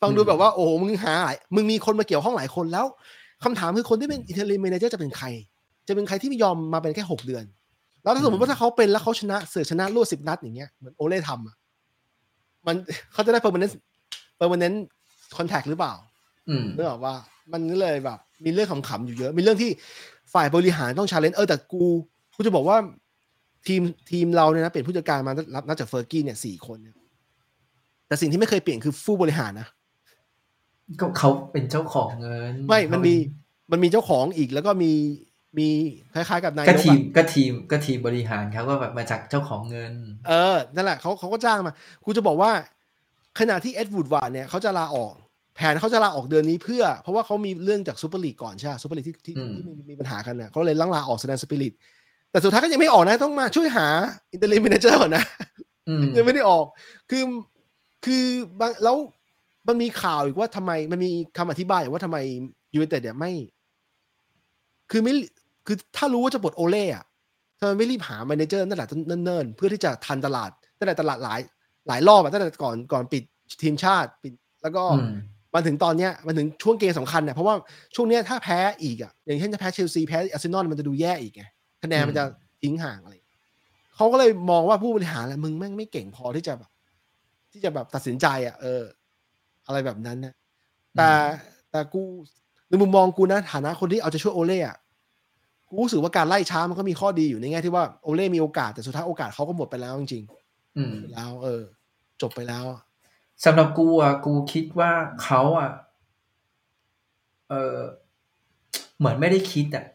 [0.00, 2.86] ฟังดูแบบว่า โอ้โห มึงหาหลายมึงมีคนมาเกี่ยวข้องหลายคนแล้ว
[3.44, 5.26] คำถามคือคนที่เป็น interim manager จะเป็นใคร
[5.88, 7.44] จะเป็นใครที่ไม่ยอมมาเป็นแค่หกเดือน
[8.02, 11.56] แล้วถ้าสมมติว่าถ้าเขาเป็นแล้วเขาชนะเสือชนะรวดสิบนัดอย่างเงี้ยเหมือนโอเล่ทำอะ
[12.66, 12.76] มัน
[13.12, 13.72] เขาจะได้ permanent
[14.40, 14.76] permanent
[15.36, 15.94] contract หรือเปล่า
[16.48, 17.14] อืมนึกออกว่า
[17.52, 19.70] มันก็เลยแบบ มีเรื่องขำๆอยู่เยอะ มีเรื่องที่
[20.34, 21.84] ฝ่ายบริหารต้อง challenge เออแต่กู
[22.36, 22.76] กูจะบอกว่า
[23.66, 26.96] ทีมทีมเราเนี่ยนะเปลี่ยนผู้จัดการมารับนับจากเฟอร์กี้เนี่ยสี่คนเนี่ย
[28.06, 29.68] แต่สิ่งที่ไม่เคยเปลี่ยนคือผู้บริหารนะ
[31.00, 33.14] ก็เขาเป็นเจ้าของเงินไม่มันมี
[33.72, 34.92] มันมีเจ้าของอีกแล้วก็มี
[35.58, 35.68] มี
[36.14, 39.92] คล้ายๆกับนายก็กทีมอะก็ทีมก็ทีมบริหารเขาก็แบบมาจากเจ้าของเงิน
[40.28, 41.74] เออนั่นแหละเขาเขาก็จ้างมา
[42.04, 42.50] กูจะบอกว่า
[43.38, 45.14] ขณะที่เอ็ดวูดวาร์ดเนี่ยเขาจะลาออก
[45.56, 51.74] แผนเขาจะลาออกเดือนนี้เพื่อ เพราะว่าเขามีเรื่องจากซูเปอร์ลีกก่อนใช่ไหมซูเปอร์ลีกที่ที่อืมที่มีมีปัญหากันเนี่ยเขาเลยลังลาออกแสดงสปิริต
[52.30, 53.86] แต่สุดท้ายก็ยังไม่ออกนะ ต้องมาช่วยหา
[54.32, 55.24] interim manager ก่อนนะ
[55.88, 56.64] อืมยังไม่ได้ออก
[57.10, 57.22] คือ
[58.04, 58.24] คือ
[58.60, 58.96] บางแล้ว
[59.68, 62.18] มันมีข่าวอีกว่าทำไมมันมีคำอธิบายอีกว่าทำไม
[62.74, 63.32] ยู i นเต็ดเนี่ยไม่
[64.90, 65.14] คือไม่
[65.66, 67.04] คือถ้ารู้ว่าจะปลดโอเล่อะ
[67.58, 71.40] ทำไมไม่รีบหาแมเนเจอร์ตั้งแต่เนิ่นๆ เพื่อที่จะทันตลาดตั้งแต่ตลาดหลาย
[71.88, 73.22] หลายรอบอะตั้งแต่ก่อนก่อนปิด
[73.62, 74.32] ทีมชาติปิด
[74.62, 75.04] แล้วก็อื
[75.52, 77.54] มมาถึงตอนเนี้ยมันถึงช่วงเกมสำคัญเนี่ยเพราะว่า
[77.94, 81.42] ช่วงเนี้ยถ้าแพ้อีกอะอย่างเช่นถ้าแพ้เชลซีแพ้อาร์เซนอลมันจะดูแย่อีกไง
[81.82, 82.24] คะแนนมันจะ
[82.62, 83.14] ทิ้งห่างอะไร
[83.96, 86.70] เขาก็เลยมองว่าผู้บริหารแหละมึงแม่งไม่เก่งพอที่จะแบบ
[87.52, 88.82] ที่จะแบบตัดสินใจอะเออ
[89.66, 90.34] อะไรแบบนั้นนะ
[90.96, 91.10] แต่
[91.70, 92.02] แต่กู
[92.68, 94.76] ในมุมมองกูนะฐานะคนที่เอาใจะช่วยโอเล่อะ
[95.68, 100.24] กูรู้สึกว่าการไล่ช้ามันก็มีข้อดีอยู่ในแง่ที่ว่าโอเล่มีโอกาสแต่สุดท้ายโอกาสเขาก็หมดไปแล้วจริง
[100.76, 101.62] อืมๆไปแล้ว เออ
[102.22, 102.64] จบไปแล้ว
[103.44, 104.90] สำหรับกูอะกูคิดว่า
[105.24, 105.70] เขาอะ
[107.50, 107.78] เออ
[108.98, 109.86] เหมือนไม่ได้คิดอะ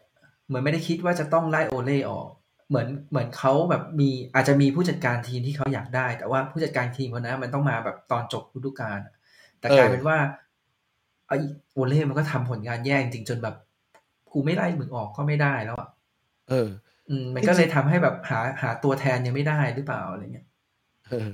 [0.46, 2.28] เหมือนไม่ได้คิดว่าจะต้องไล่โอเล่ออก
[2.68, 9.14] เหมือนเหมือนเขาแบบมีอาจจะมีผู้จัดการทีมที่เขาอยากได้ แต่ว่าผู้จัดการทีมคนนั้นมันต้องมาแบบตอนจบฤดูกาลอะ
[9.60, 10.16] แต่กลายเป็นว่า
[11.28, 11.32] ไอ
[11.72, 13.56] โอเล่มันก็ทำผลงานแย่จริงๆจนแบบ
[14.32, 15.88] กูไม่ไล่มึงออกก็ไม่ได้แล้วอะ
[16.48, 16.68] เออ
[17.08, 20.46] อืม มันก็เลยทำให้แบบหาหาตัวแทนยังไม่ได้หรือเปล่าอะไรเงี้ย
[21.10, 21.30] เออ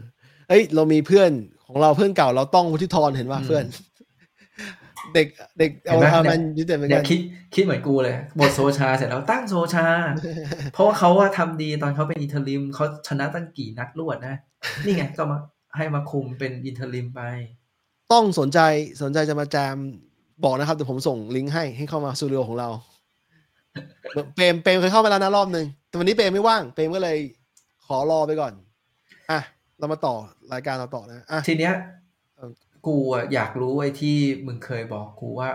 [0.49, 1.31] เอ้ย เรามีเพื่อน
[1.67, 3.65] ของเราเพื่อนเก่าเราต้องวุฒิธรเห็นว่าอืมเพื่อน
[5.15, 5.27] เด็ก
[5.59, 7.21] เด็กเห็เอานไหมทาเนี่มัยนยุติเหมือนเนี่กัยนคิด
[7.55, 9.87] คิดเหมือนกูเลยบทโซชาเสร็จแล้วตั้งโซชา
[10.73, 14.37] เพราะว่าเขาว่าทำดีตอนเขาเป็นอินเทอร์ลิมเขาชนะตั้งกี่นัดรวดนะ
[14.85, 15.39] นี่ไงก็มา
[15.77, 17.21] ให้มาคุมเป็น interim ไป
[18.13, 18.59] ต้องสนใจ
[19.03, 19.77] สนใจจะมาแจม
[20.45, 22.69] บอกนะครับเดี๋ยวผมส่งลิงก์ให้ให้เข้ามาสตูดิโอของเรา
[24.35, 27.19] เปรมเปรมเคยเข้ามาแล้วนะรอบหนึ่งแต่วันนี้เปรมไม่ว่างเปรมก็เลย
[27.87, 28.68] ขอรอไปก่อนอะ
[29.79, 30.14] เรามาต่อ
[30.53, 31.74] รายการเราต่อนะอะทีเนี้ย
[32.37, 32.53] เออ
[32.87, 34.16] กูอะอยากรู้ไอ้ที่
[34.47, 35.51] มึงเคยบอกกูว่า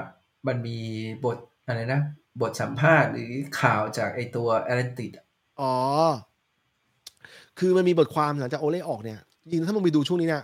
[0.48, 0.78] มันมี
[1.26, 2.02] บทอะไรนะ
[2.42, 5.12] บทสัมภาษณ์หรือข่าวจากไอ้ตัว Athletic
[5.62, 5.74] อ๋อ
[7.60, 10.44] คือมันมีบทความหลังจากโอเล่ออกเนี่ยจริงๆถ้ามึงไปดูช่วงนี้เนี่ย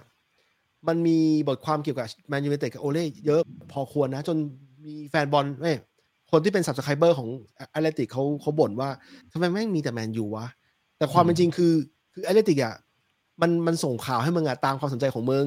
[0.87, 1.17] มันมี
[1.47, 4.37] บทความเกี่ยวกับแมนยู i นเต็ดกับโอเล่เยอะพอควรนะ จน
[4.85, 5.77] มีแฟนบอลเอ้ย
[6.31, 7.29] คนที่เป็น s ับสไครเบอร์ของ
[7.71, 8.89] Athletic เขาเขาบ่นว่า
[9.31, 10.45] ทำไมแม่งมีแต่แมนยูวะ
[10.97, 11.73] แต่ความเป็นจริงคือ
[12.13, 12.75] คือ Athletic อะ
[13.41, 15.45] มันมันส่งข่าวให้มึงอะตามความสนใจของมึง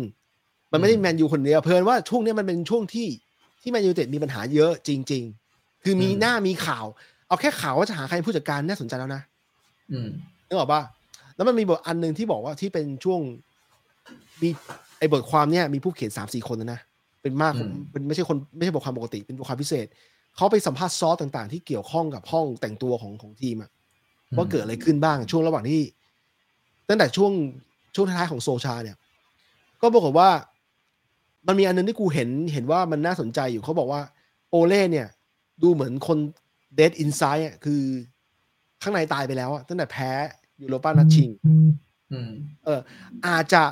[0.73, 3.09] มันไม่ได้แมนยูคนเดียวเพลินว่าช่วงเนี้ยมันเป็นช่วงที่
[3.63, 5.23] ที่แมนยูไนเต็ดมีปัญหาเยอะจริง
[5.55, 6.85] ๆ คือมีหน้ามีข่าว
[7.29, 9.23] เอาแค่ข่าวว่าจะหาใครเป็นผู้จัดการน่าสนใจแล้วนะ
[9.93, 10.09] อืม
[10.49, 10.83] นึกออกปะ
[11.37, 13.21] แล้วมันมีบทอันหนึ่งที่บอกว่าที่เป็นช่วง
[14.43, 14.49] มี
[14.99, 16.81] ไอ้บทความเนี่ยมีผู้เขียนสามสี่คนนะนะ
[17.23, 19.87] เป็นมากอืมเป็นไม่ใช่คนไม่ใช่บทความปกติเป็นบทความพิเศษ
[20.37, 23.71] เขาไปสัมภาษณ์ซอสต่างๆ ที่เกี่ยวข้องกับห้องแต่งตัวของของทีมอะ
[24.37, 25.81] ว่าเกิดอะไรขึ้นบ้างช่วงระหว่างที่
[26.89, 27.33] ตั้งแต่ช่วง
[27.95, 28.97] ช่วงท้ายๆของโซชาเนี่ย
[29.83, 30.31] ก็บอกฏว่า
[31.47, 34.01] มันมีอันนึงที่กูเห็นเห็นว่ามันน่าสนใจอยู่เขาบอกว่า
[34.51, 35.09] โอเล่เนี่ย
[35.63, 36.19] ดูเหมือนคน
[36.75, 37.83] dead inside อะคือ
[38.83, 40.11] ข้างในตายไปแล้วอะตั้งแต่แพ้
[40.63, 41.31] ยูโรปานัดชิง
[42.13, 42.31] อืม
[42.65, 42.81] เออ
[43.27, 43.63] อาจจะ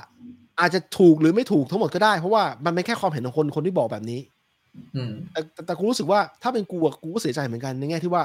[0.60, 4.20] อาจจะถูกหรือไม่ถูกทั้งหมดก็ได้ เพราะว่ามันเป็นแค่ความเห็นของคนคนที่บอกแบบนี้
[4.96, 8.22] อืมแต่แต่แต่กูรู้สึกว่าถ้าเป็นกูอะกูก็เสียใจเหมือนกันในแง่ที่ว่า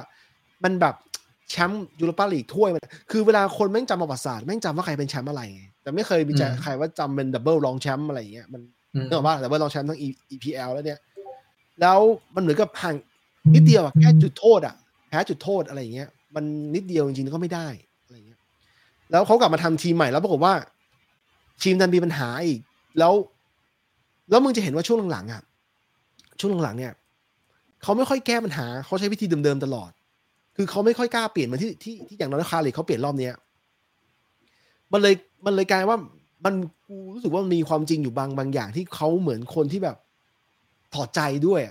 [0.63, 0.95] มันแบบ
[1.49, 2.81] แชมป์ยูโรปาลีกถ้วยมัน
[3.11, 8.61] คือเวลาคนแม่งจำประวัติศาสตร์แม่งจำว่าใครเป็นแชมป์อะไรไง แต่ไม่เคยมีใจอืมใครว่าจำเป็น double รองแชมป์อะไรอย่างเงี้ยมัน
[8.93, 10.99] อืมนึกออกป่ะดับเบิลรองแชมป์ทั้ง E- EPL แล้วเนี่ย
[11.81, 11.99] แล้ว
[12.35, 12.95] มันเหมือนกับห่าง
[13.55, 14.75] นิดเดียวอะแค่จุดโทษอะ
[15.09, 16.43] แพ้จุดโทษอะไรอย่างเงี้ย มัน
[16.75, 17.67] นิดเดียวจริงๆก็ไม่ได้
[18.05, 18.39] อะไรอย่างเงี้ย
[19.11, 20.53] แล้วเขากลับมาทำทีมใหม่แล้วปรากฏว่า
[21.63, 22.59] ทีมดันมีปัญหาอีก
[22.99, 23.13] แล้ว
[24.29, 25.41] แล้วมึงจะเห็นว่าช่วงหลังๆอะ
[26.39, 26.93] ช่วงหลังๆเนี่ย
[27.83, 29.91] เขาไม่ค่อยแก้ปัญหาเขาใช้วิธีเดิมๆตลอด
[30.57, 33.33] คือเขาไม่ค่อยกล้าเปลี่ยนเหมือนที่ที่ที่อย่างน้อยคาริเขาเปลี่ยนรอบเนี้ย
[34.91, 35.15] มันเลย
[35.45, 35.99] มันเลยกลายว่า
[36.45, 36.53] มัน
[36.87, 39.97] กูรู้สึกว่ามันมีความจริงอยู่บางบางอย่างที่เขาเหมือนคนที่แบบ
[40.93, 41.61] ถอดใจด้วย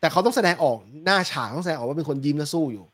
[0.00, 2.84] แต่เขาต้องแสดงออกหน้าฉากต้องแสดงออกว่าเป็นคนยิ้มและสู้อยู่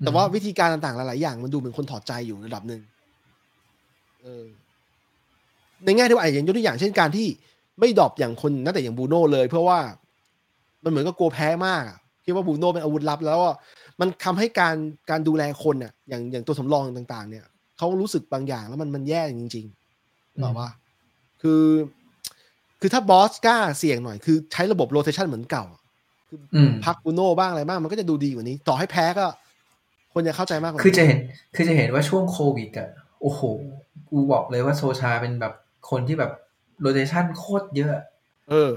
[0.00, 2.80] แต่ว่าวิธีการต่างๆหลายๆอย่าง มันดูเหมือนคนถอดใจอยู่ระดับหนึ่ง
[4.22, 4.46] เออ
[5.84, 7.26] ในแง่ที่ว่าอย่างยกตัวอย่างเช่นการที่
[7.80, 9.78] ไม่ดรอปอย่างคนนักแต่อย่างบูโน่เลย เพราะว่า
[10.84, 11.82] มันเหมือนกับกลัวแพ้มาก
[12.24, 13.54] คิดว่าบูโน่เป็นอาวุธลับ แล้วอะ
[14.00, 14.76] มันทำให้การ
[15.10, 17.44] การดูแลคนอะอย่างอย่างตัวสำรองต่าง ๆ เนี่ย
[17.78, 20.70] เขารู้สึกบางอย่างแล้วมันมันแย่จริงๆบอกว่า
[21.42, 21.64] คือ
[22.80, 25.82] คือถ้าบอสกล้าเสี่ยงหน่อยคือใช้ระบบโรเทชันเหมือนเก่าอะ
[26.28, 29.26] คืออืมพักบูโน่บ้างอะไรบ้างมันก็จะดูดีกว่านี้ ต่อให้แพ้ก็
[30.12, 31.18] คนจะเข้าใจมากกว่าคือจะเห็น
[31.54, 32.88] คือจะเห็นว่าช่วงโควิดอะ
[33.20, 33.40] โอ้โห
[34.10, 35.54] กูบอกเลยว่าโซชาเป็นแบบ
[35.90, 36.32] คนที่แบบ
[36.80, 37.92] โรเ t ชันโคตรเยอะ
[38.50, 38.70] เออ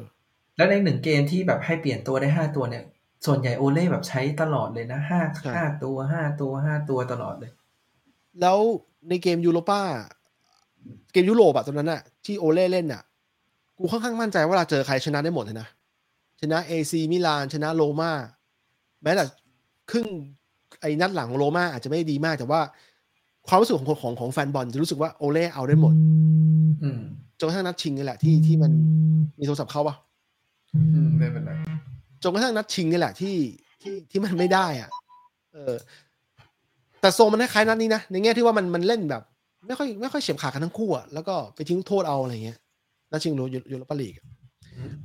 [0.58, 2.84] แล้วในหนึ่งเกมที่แบบให้เปลี่ยนตัวได้ห้าตัวเนี่ย
[3.26, 7.52] ส่วนใหญ่โอเล่แบบใช้ตลอดเลยนะห้าใช่ห้าตัวห้าตัวห้าตัวตลอดเลย
[8.42, 8.60] แล้ว
[9.10, 9.82] ในเกมยูโรป้า
[11.12, 13.02] เกมยุโรปอะตอนนั้นอะที่โอเล่เล่นอะ
[13.78, 15.68] กูค่อนข้างมั่นใจว่าเราเจอใครชนะได้หมดเลยนะ
[16.42, 18.12] ชนะเอซีมิลาน ชนะโรม่า
[19.04, 19.26] แม้แต่
[19.92, 20.08] ครึ่ง
[20.82, 22.62] ไอ้นัดหลังของโรม่าอาจจะไม่ดีมาก แต่ว่า
[23.48, 25.94] ความรู้สึกของของของแฟนบอลจะรู้สึกว่าโอเล่เอาได้หมด
[26.84, 27.00] อืม
[27.40, 28.72] จนกระทั่งนัดชิงนี่แหละที่ที่มัน
[29.40, 29.96] มีโทรศัพท์เข้าปะ
[30.76, 31.52] อืมไม่เป็นไร
[32.24, 33.36] จนกระทั่งนัดชิงนี่แหละที่
[33.82, 34.90] ที่ที่มันไม่ได้อะ
[35.54, 35.74] เออ
[37.02, 39.22] แต่โซมันคล้ายๆนัดนี้นะในแง่ที่ว่ามันมันเล่นแบบ
[39.68, 42.58] ไม่ค่อยไม่ค่อยเฉียบขาดกันทั้งคู่อะแล้วก็ไปทิ้งโทษเอาอะไรเงี้ย
[43.12, 44.26] นัดชิงยูยูโรปาลีกอะ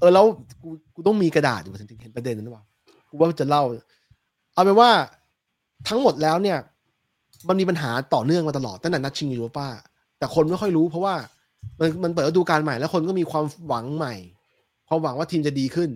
[0.01, 0.24] เออแล้ว
[0.62, 2.64] กูกูต้องมีกระดาษอยู่ถึงเห็นประเด็นนั้นหรือเปล่า
[3.11, 3.62] กูว่าจะเล่า
[4.55, 4.90] เอาเป็นว่า
[5.88, 6.59] ทั้งหมดแล้วเนี่ย
[7.49, 9.68] มันมีปัญหาต่อเนื่องมาตลอดตั้งแต่นัดชิงยูโรป้า
[10.18, 11.14] แต่คนไม่ค่อยรู้เพราะว่า
[11.80, 14.14] มันมันเปิดฤดูกาลใหม่แล้วคนก็มีความหวังใหม่
[14.88, 15.90] ความหวังว่าทีมจะดีขึ้น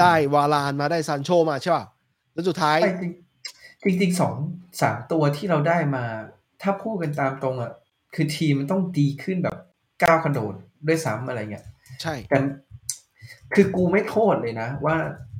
[0.00, 1.84] ได้วาลานมาได้ซานโชมาใช่ป่ะ
[2.32, 2.78] แล้วสุดท้าย
[3.84, 4.34] จริงจริงๆสอง
[4.82, 6.04] สามตัวที่เราได้มา
[6.62, 7.72] ถ้าพูดกันตามตรงอะ
[8.14, 9.56] คือทีมมันต้องดีขึ้นแบบ
[10.02, 10.54] ก้าวกระโดด
[10.86, 11.66] ด้วยซ้ำอะไรเงี้ย
[12.02, 12.38] ใช่แต่
[13.54, 14.96] คือกูไม่โทษเลยนะ ว่า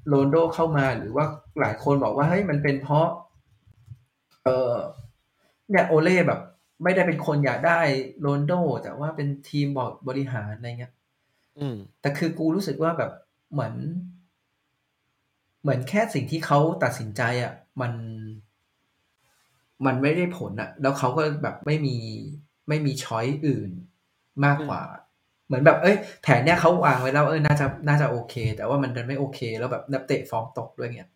[0.09, 1.27] โรนลโดเข้ามาหรือว่า
[1.61, 3.09] หลายคนบอกว่าเฮ้ยมันเป็นเพราะ
[4.45, 4.73] เออ
[5.71, 6.41] เนี่ยโอเล่แบบ
[6.83, 7.81] ไม่ได้เป็นคนอยากได้
[8.21, 10.93] โรนลโด แต่ว่าเป็นทีมบอร์ดบริหารอะไรเงี้ย
[11.59, 13.13] อืมแต่คือกูรู้สึกว่าแบบ
[13.53, 13.75] เหมือน
[15.63, 17.93] เหมือนแค่สิ่งที่เขาตัดสินใจอะ่ะ มัน
[19.87, 21.97] มันไม่ได้ผลอะ่ะแล้วเขาก็แบบไม่มี
[22.69, 23.71] ไม่มี choice อื่น
[24.45, 24.83] มากกว่า
[25.47, 31.11] เหมือนแบบเอ้ยแผนเนี้ยเขาวางไว้แล้วเออน่าจะน่าจะโอเค แต่ว่ามันดันไม่โอเค แล้วแบบนักเตะฟอร์มตกด้วยเงี้ย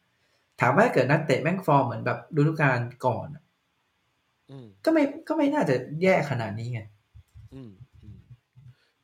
[0.61, 3.43] ถามว่าถ้าเกิดนักเตะแม่งฟอร์มเหมือนแบบฤดูกาลก่อนอะ
[4.51, 6.81] อืมก็ไม่ก็ไม่น่าจะแย่ขนาดนี้ไง
[7.55, 7.71] อืม
[8.03, 8.19] อืม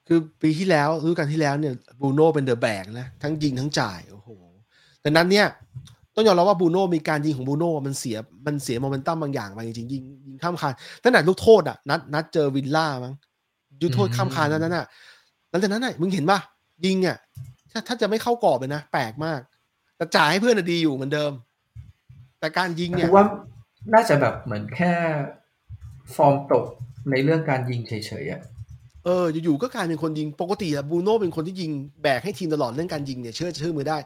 [0.06, 4.28] คือปีที่แล้วฤดูกาลที่แล้วเนี่ยบรูโน่เป็นเดอะแบกนะ ทั้งยิงทั้งจ่ายโอ้โห
[5.00, 5.46] แต่นั้นเนี่ย
[6.14, 13.14] ต้องยอมรับว่าบรูโน่มีการยิงของบรูโน่มันเสียมันเสียโมเมนตัมบางอย่างไปจริงๆยิงยิงข้ามคานตั้งแต่ลูกโทษอะนัดนัดเจอวิลล่ามั้ง
[13.82, 14.86] ยุทธโทษข้ามคานนั้นน่ะ
[15.50, 16.38] หลังจากนั้นน่ะมึงเห็นป่ะ
[16.86, 17.16] ยิงอะ
[17.72, 19.40] ถ้าถ้าจะไม่เข้ากรอบเลยนะ แปลกมาก
[19.96, 21.32] แต่จ่ายให้เพื่อนน่ะดีอยู่เหมือนเดิม
[22.40, 23.26] แต่การยิงเนี่ยกูว่า
[23.94, 24.92] น่าจะแบบเหมือนแค่
[26.14, 26.64] ฟอร์มตก
[27.10, 27.92] ในเรื่องการยิงเฉ
[28.22, 28.40] ยๆอะ
[29.04, 31.70] เอออยู่ๆก็กลายเป็นคนยิง ปกติอะบรูโน่เป็นคนที่ยิง
[32.02, 33.98] แบกให้ทีมตลอดเรื่องการยิงเนี่ยเชื่อเชื่อมือได้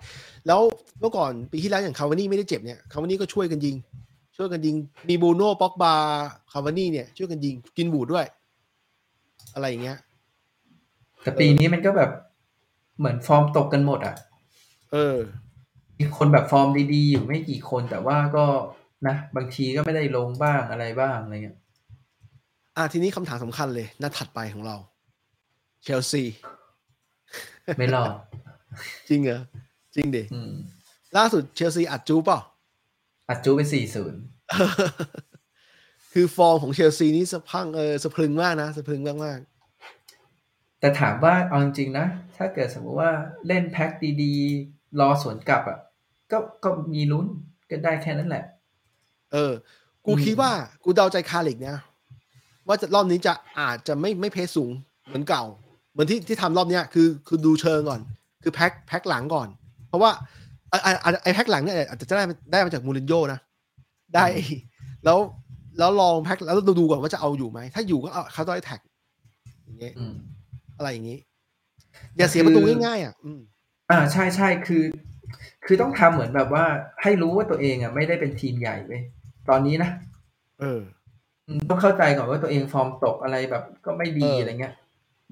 [0.46, 0.60] แล้ว
[1.00, 3.76] เมื่อก่อนปีที่แล้วอย่างคาวานี่ไม่ได้เจ็บเนี่ยคาวานี่ก็ช่วยกันยิง
[4.36, 4.76] ช่วยกันยิง
[5.08, 5.94] มีบรูโน่ป็อกบา
[6.52, 8.26] คาวานี่เนี่ยช่วยกันยิงกินบูดด้วย
[9.54, 9.98] อะไรอย่างเงี้ย
[11.22, 12.10] แต่ปีนี้มันก็แบบ
[12.98, 14.14] เหมือนฟอร์มตกกันหมดอะ
[14.92, 15.16] เออ
[15.98, 18.44] มีคนแบบฟอร์มดีๆอยู่ไม่กี่คนแต่ว่าก็
[19.06, 21.58] นะ บางทีก็ไม่ได้ลงบ้างอะไรบ้างอะไรเงี้ย
[22.78, 24.76] อะทีนี้คำถามสำคัญเลยนัดถัดไปของเรา
[25.82, 26.22] เชลซี
[27.78, 28.10] ไม่รอด
[29.08, 29.40] จริงเหรอ
[29.94, 30.52] จริงดิอืม
[31.16, 32.38] ล่าสุดเชลซีอัดจูเปล่า
[33.28, 34.20] อัดจูไปสี่ศูนย์
[36.12, 39.38] คือฟอร์มของเชลซีนี่สะพรังเออสะพรึงมากนะสะพรึงมากมาก
[40.80, 42.06] แต่ถามว่าเอาจริงๆนะ
[42.36, 43.10] ถ้าเกิดสมมติว่า
[43.46, 43.90] เล่นแพ็ค
[44.22, 45.78] ดีๆ รอสวนกลับอะ
[46.30, 47.26] ก็ก็มีลุ้น
[47.70, 49.52] ก็ได้แค่นั้นแหละๆเออ
[50.06, 50.52] กูอืมคิดว่า
[50.84, 51.78] กูเดาใจคาลิกเนี่ย
[52.68, 54.72] ว่าจะรอบนี้จะอาจจะไม่ไม่เพสสูง
[55.08, 55.44] เหมือนเก่า
[55.92, 58.00] เหมือนที่ที่ทำรอบเนี้ยคือคือดูเชิงก่อน
[58.42, 59.48] คือแพ็คแพ็คหลังก่อน
[59.88, 60.10] เพราะว่า
[60.70, 63.40] ไอ้ไอ้ไอ้แพ็คหลังเนี่ยอาจจะได้ได้มาจากมูรินโญ่นะ
[64.14, 64.26] ได้
[65.04, 65.18] แล้ว
[65.78, 68.80] แล้วลองแพ็คแล้วดูดูก่อนว่าจะเอาอยู่ไหม ถ้าอยู่ก็เอาเขาต้องได้แท็ก
[69.64, 70.14] อย่างเงี้ยอืม
[70.78, 71.18] อะไรอย่างงี้
[72.16, 73.40] อย่าเสียประตูง่ายๆอะอืม
[73.90, 74.84] อ่าใช่ใช่คือ
[75.66, 76.64] คือต้องทำเหมือนแบบว่า
[77.02, 79.02] ให้รู้ว่าตัวเองอะไม่ได้เป็นทีมใหญ่เว้ย
[79.48, 79.90] ตอนนี้นะ
[80.60, 80.80] เอออืม
[81.70, 84.74] ต้องเข้าใจก่อนว่าตัวเองฟอร์มตกอะไรแบบก็ไม่ดีเออออะไรเงี้ย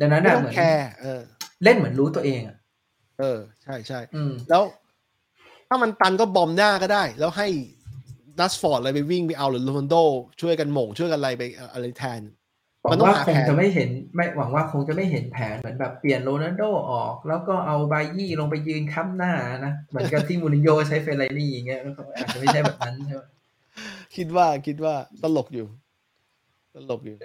[0.00, 1.20] ดังนั้นไม่อะต้อเหงมือนแคร์เออ
[1.64, 2.56] เล่นเหมือนรู้ตัวเองอะ
[3.20, 4.62] เออ ใช่ใช่อืมแล้ว
[5.68, 7.48] ถ้ามันตันก็บอมหน้าก็ได้ แล้วให้
[8.38, 9.96] ดัสฟอร์ดอะไรไปวิ่งไปเอาหรือโรนลโด
[10.40, 11.42] ช่วยกันหม่งช่วยกันอะไรไป
[11.72, 12.20] อะไรแทน
[12.82, 19.32] หวัมันงต้องว่าหาคงแผนจะไม่เห็นไม่หวังว่าคงจะไม่เห็นแผนเหมือนแบบเปลี่ยนโรนัลโดออก แล้วก็เอาไบยี่ลงไปยืนค้ำหน้า
[19.64, 23.22] นะ เหมือนกับที่มูรินโญ่ใช้เฟรนไลนี่อย่างเงี้ยแล้วก็อาจจะไม่ใช่แบบนั้นใช่ไหม
[24.16, 25.66] คิดว่าคิดว่าตลกอยู่
[26.78, 27.16] ตลกอยู่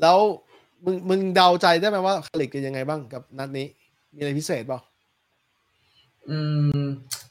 [0.00, 0.18] แล้ว
[0.84, 3.66] มึงมึงเดาใจได้ไหมว่าคาลิกเป็นยังไงบ้างกับนัดนี้
[4.14, 4.80] มีอะไรพิเศษเปล่า
[6.30, 6.38] อื
[6.82, 6.84] ม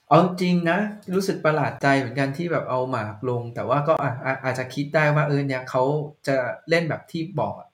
[0.08, 0.80] เอาจริงนะ
[1.14, 5.84] รู้สึกประหลาดใจเหมือนกันที่แบบเอาหมากลง แต่ว่าก็อะอะอาจจะคิดได้ว่าเออเนี่ยเขา
[6.28, 6.36] จะ
[6.70, 7.70] เล่นแบบที่บอกอะ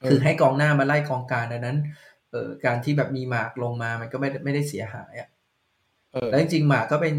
[0.00, 1.76] เออคือให้กองหน้ามาไล่กองกลางดังนั้น
[2.30, 5.28] เออการที่แบบมีหมากลงมามันก็ไม่ได้ไม่ได้เสียหายอะ
[6.12, 7.14] เออแล้วจริงๆหมากก็เป็น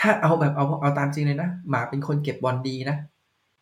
[0.00, 2.96] ถ้าเอาแบบเอาเอาตามจริงเลยนะหมากเป็นคนเก็บบอลดีนะ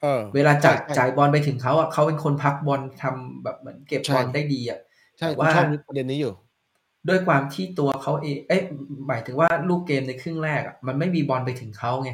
[0.03, 4.79] เออเวลาจ่ายใช่จ่ายบอลไปถึงเขาอะเขาเป็นคนพักบอลทำแบบเหมือนเก็บบอลใช่ได้ดีอะ
[5.19, 6.33] ใช่แต่กูว่าชอบประเด็นนี้อยู่
[7.09, 8.63] ด้วยความที่ตัวเขาเองเอ๊ะ
[9.09, 12.11] หมายถึงว่าลูกเกมในครึ่งแรกอะมันไม่มีบอลไปถึงเขาไง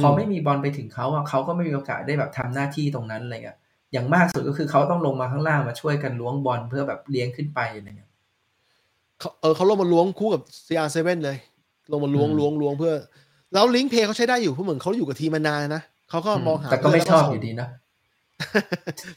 [0.00, 3.58] พอไม่มีบอลไปถึงเขาอะเขาก็ไม่มีโอกาสได้แบบทำหน้าที่ตรงนั้นอะไรเงี้ย
[3.92, 8.10] อย่างมากสุดก็คือเขาต้องลงมาข้างล่างมาช่วยกันล้วงบอลเพื่อแบบเลี้ยงขึ้นไปอะไรเงี้ย
[9.18, 11.36] เขาเออเขาลงมาล้วงคู่กับ CR7 เลย
[11.92, 12.94] ลงมาล้วงอืมล้วงล้วงเพื่อ
[13.52, 17.68] แล้วลิงก์เพย์เขาใช้ได้อยู่เพราะเหมือนเขาอยู่กับทีมมานานนะ เขาก็มองหาแต่ก็ไม่ชอบเพื่นอยู่ดีนะ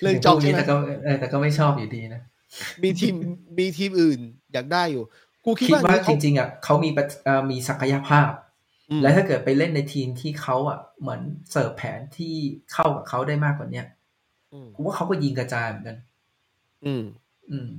[0.02, 2.22] เรื่องจองพวกใช่นี้ไหมแต่ก็เออแต่ก็ไม่ชอบอยู่ดีนะ
[2.84, 3.16] มีทีม
[3.60, 4.20] มีทีมอื่น
[4.54, 5.04] อยากได้อยู่
[5.46, 8.30] กูคิดคิดว่าว่าเขาจริง ๆอะเขามีประเอ่อมีศักยภาพ
[8.90, 11.22] อืมและถ้าเกิดไปเล่นในทีมที่เขาอะเหมือน
[11.52, 12.34] เสิร์ฟแผนที่
[12.74, 13.86] เข้ากับเขาได้มากกว่าเนี้ย
[14.54, 15.98] อืมกูว่าเขาก็ยิงกระจายเหมือนกัน
[16.86, 17.04] อืม
[17.52, 17.70] อืม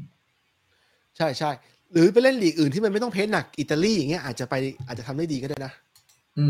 [1.17, 1.51] ใช่ใช่
[1.93, 4.55] หรือไปเล่นลีกอื่นที่มันไม่ต้อง press หนักอิตาลีอย่างเงี้ยอาจจะไป
[4.87, 5.92] อาจจะทำได้ดีก็ได้นะอืม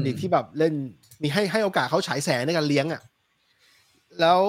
[0.06, 0.74] ลีกที่แบบเล่น
[1.22, 3.02] มีให้ให้โอกาสเขาฉายแสงในการเลี้ยงอะ
[4.20, 4.40] แล้ว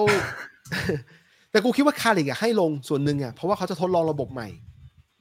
[1.50, 4.48] แต่กูคิดว่าคาริกอะให้ลงส่วนหนึ่งอะเพราะว่าเขาจะทดลองระบบใหม่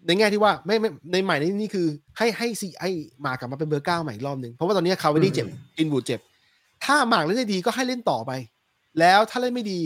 [0.07, 1.87] ในแง่ที่ว่าไม่ไม่ในใหม่ในนี่คือ
[2.17, 2.91] ให้ให้ซีให้
[3.21, 5.47] หมากกลับมาเป็นเบอร์เก้าใหม่อีกรอบหนึ่งเพราะว่าตอนนี้คาวานี่เจ็บ
[5.77, 6.19] กรีนวูดเจ็บ
[6.85, 8.31] ถ้าหมากเล่นได้ดีก็ให้เล่นต่อไป
[8.99, 9.79] แล้วถ้าเล่นไม่ดี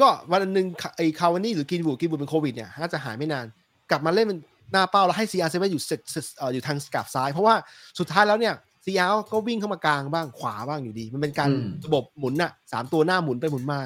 [0.00, 3.46] ก็วันหนึ่งไอ้คาวานี่หรือกินบูดกินบูดเป็นโควิดเนี่ยน่าจะหายไม่นาน
[3.90, 4.38] กลับมาเล่นเป็น
[4.72, 7.54] หน้าเป้าแล้วให้ซีอาร์เซเว่นอยู่เซตเซตเอ่ออยู่ทางกราบซ้าย เพราะว่า
[7.98, 8.54] สุดท้ายแล้วเนี่ย
[8.84, 13.80] ซีอาร์ก็วิ่งเข้ามากลางบ้างขวาบ้างอยู่ดี มันเป็นการอืมระบบหมุนอะสามตัวหน้าหมุนไปหมุนมา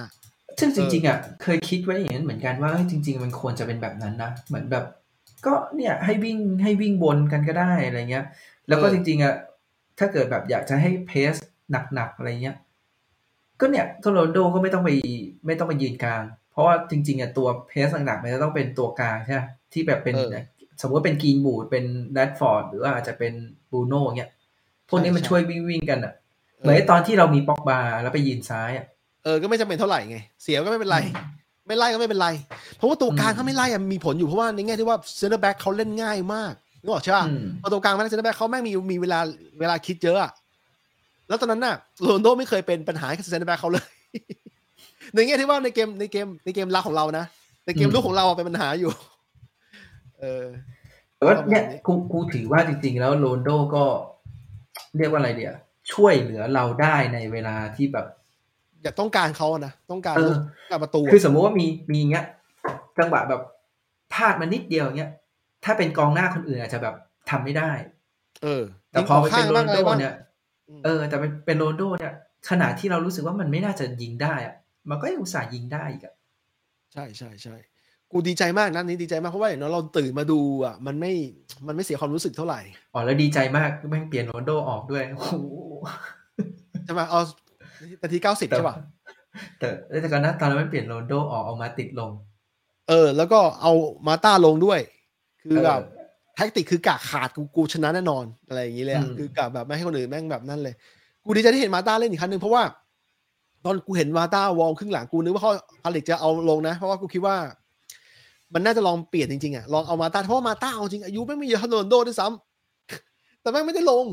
[0.61, 4.85] ซึ่งจริงๆอะเคยคิดไว้อย่างนั้นเหมือนกันว่าเฮ้ยจริง ๆ มันควรจะเป็นแบบนั้นนะเหมือนแบบ
[5.47, 8.25] ก็เนี่ยให้วิ่งให้วิ่งบนกันก็ได้อะไรเงี้ย
[8.69, 9.35] แล้วก็เออจริงๆอะ
[9.99, 11.33] ถ้าเกิดแบบอยากจะให้เพส
[11.95, 12.57] หนักๆอะไรเงี้ย
[13.61, 14.91] ก็เนี่ยโรนัลโด้ก็ไม่ต้องไป
[15.47, 16.23] ไม่ต้องไปยืนกลาง
[16.53, 19.41] เพราะว่าจริงๆอะตัว press หนักๆมันจะต้องเป็นตัวกลางใช่ไหม
[19.73, 20.45] ที่แบบเป็นเออ
[20.81, 23.33] สมมติว่าเป็นกรีนวูดเป็นแรดฟอร์ดหรือว่าอาจจะเป็น
[23.73, 24.31] บรูโน่เงี้ย
[24.89, 26.13] พวกนี้มันใช่ช่วยวิ่งวิ่งๆกันอะ
[26.59, 28.87] เหมือนไอ้ตอนที่เรามีป็อกบาแล้วไปยืนซ้ายอะ
[29.25, 30.99] เออก็ไม่จำเป็นเท่าไหร่ไง เสียก็ไม่เป็นไร
[31.67, 32.29] ไม่ไล่ก็ไม่เป็นไร
[32.77, 39.19] เพราะว่าตัวกลางอืมถ้าไม่ไล่อะมีผลอยู่เพราะว่าในแง่ที่ว่าเซนเตอร์แบ็กเขาเล่นง่ายมากนึกออกใช่ป่ะอืมพอตัวกลางมาเล่นเซนเตอร์แบ็กเขาแม่งมีมีเวลา
[39.61, 40.31] เวลาคิดเยอะอะ
[41.29, 43.85] แล้วตอนนั้นน่ะโรนัลโด้ไม่เคยเป็นปัญหากับเซนเตอร์แบ็กเขาเลย
[45.15, 47.25] ในแง่ที่ว่าในเกมในเกมในเกมรับของเรานะ
[47.67, 48.91] ในเกมอืมลูกของเราอะเป็นปัญหาอยู่
[50.21, 50.45] เออ
[51.17, 53.85] แต่ว่าเนี่ยประมาณนี้กูกูถือว่าจริง ๆ แล้วโรนัลโด้ก็
[54.97, 55.55] เรียกว่าอะไรเดียว
[55.93, 58.07] ช่วยเหลือเราได้ในเวลาที่แบบ
[58.83, 62.25] อยากต้องการเขาอะนะต้องการเออลูกต้องการประตูอะคือสมมุติว่ามีมีเงี้ย
[62.99, 63.43] จังหวะแบบ
[64.15, 65.11] พลาดมานิดเดียวเงี้ย
[65.65, 66.95] ถ้าเป็นกองหน้าคนอื่นอาจจะแบบ
[67.31, 67.71] ทำไม่ได้
[68.43, 70.15] เออ แต่พอไปเป็นโรบ้างนลอะไรโดบ้างเนี่ย
[70.79, 72.15] มเออ แต่เป็นเป็นโรนัลโด้เนี่ย
[72.51, 74.55] ขนาดที่เรารู้สึกว่ามันไม่น่าจะยิงได้อะ
[74.91, 76.15] มันก็ยังอุตส่าห์ยิงได้อีกอะ
[76.93, 77.57] ใช่ใช่ใช่
[78.13, 81.13] กูดีใจมากนัดนี้ดีใจมากเพราะว่าอย่างน้อยเราตื่นมาดูอะมันไม่
[81.67, 82.61] มันไม่เสียความรู้สึกเท่าไหร่
[82.95, 85.35] อ๋อแล้วดีใจมากแม่งเปลี่ยนโรนัลโด้ออกด้วยโอ้โห
[86.85, 87.21] ใช่ไหมเอา
[88.03, 88.77] นาทีเก้าสิบใช่ป่ะ
[89.59, 89.69] แต่
[90.01, 92.11] แต่ก่อนหน้าตอนนั้นมันเปลี่ยนโรนัลโด้ออกเอามาติดลง
[92.89, 93.73] เออ แล้วก็เอา
[94.07, 94.81] มาต้าลงด้วย
[95.43, 95.81] คือเออแบบ
[96.37, 100.75] แท็กติกคือกะขาดกูกูชนะแน่นอนอะไรอย่างนี้เลยอะอืมคือกะแบบไม่ให้คนอื่นแม่งแบบนั่นเลย
[101.25, 102.63] กูดีใจที่เห็นมาต้าเล่นอีกครั้งหนึ่งเพราะว่า
[103.65, 105.53] ตอนกูเห็นมาต้าวอลครึ่งหลังกูนึกว่าเขา
[105.83, 107.37] พาลิกจะเอาลงนะ เพราะว่ากูคิดว่า
[108.55, 114.07] มันน่าจะลองเปลี่ยนจริงๆอะลองเอามาต้าเพราะว่ามาต้าเอาจริงอายุไม่งไม่เยอะเท่าโรนลโดด้วยซ้ำแต่แม่งไม่ได้ลง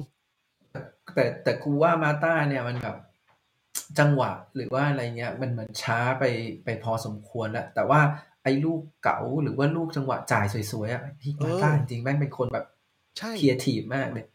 [1.14, 2.96] แต่แต่กูว่ามาต้าเนี่ยมันแบบ
[4.00, 6.24] จังหวะหรือว่าอะไรเงี้ย มันเหมือนช้าไป
[6.64, 8.00] ไปพอสมควรแล้วแต่ว่า
[8.44, 12.66] ไอ้ลูกเก๋าหรือว่าลูกจังหวะจ่ายสวยๆอะพี่เออมาต้าจริงๆแม่งเป็นคนแบบ
[13.18, 14.26] ใช่เคียร์ทีฟมากเลย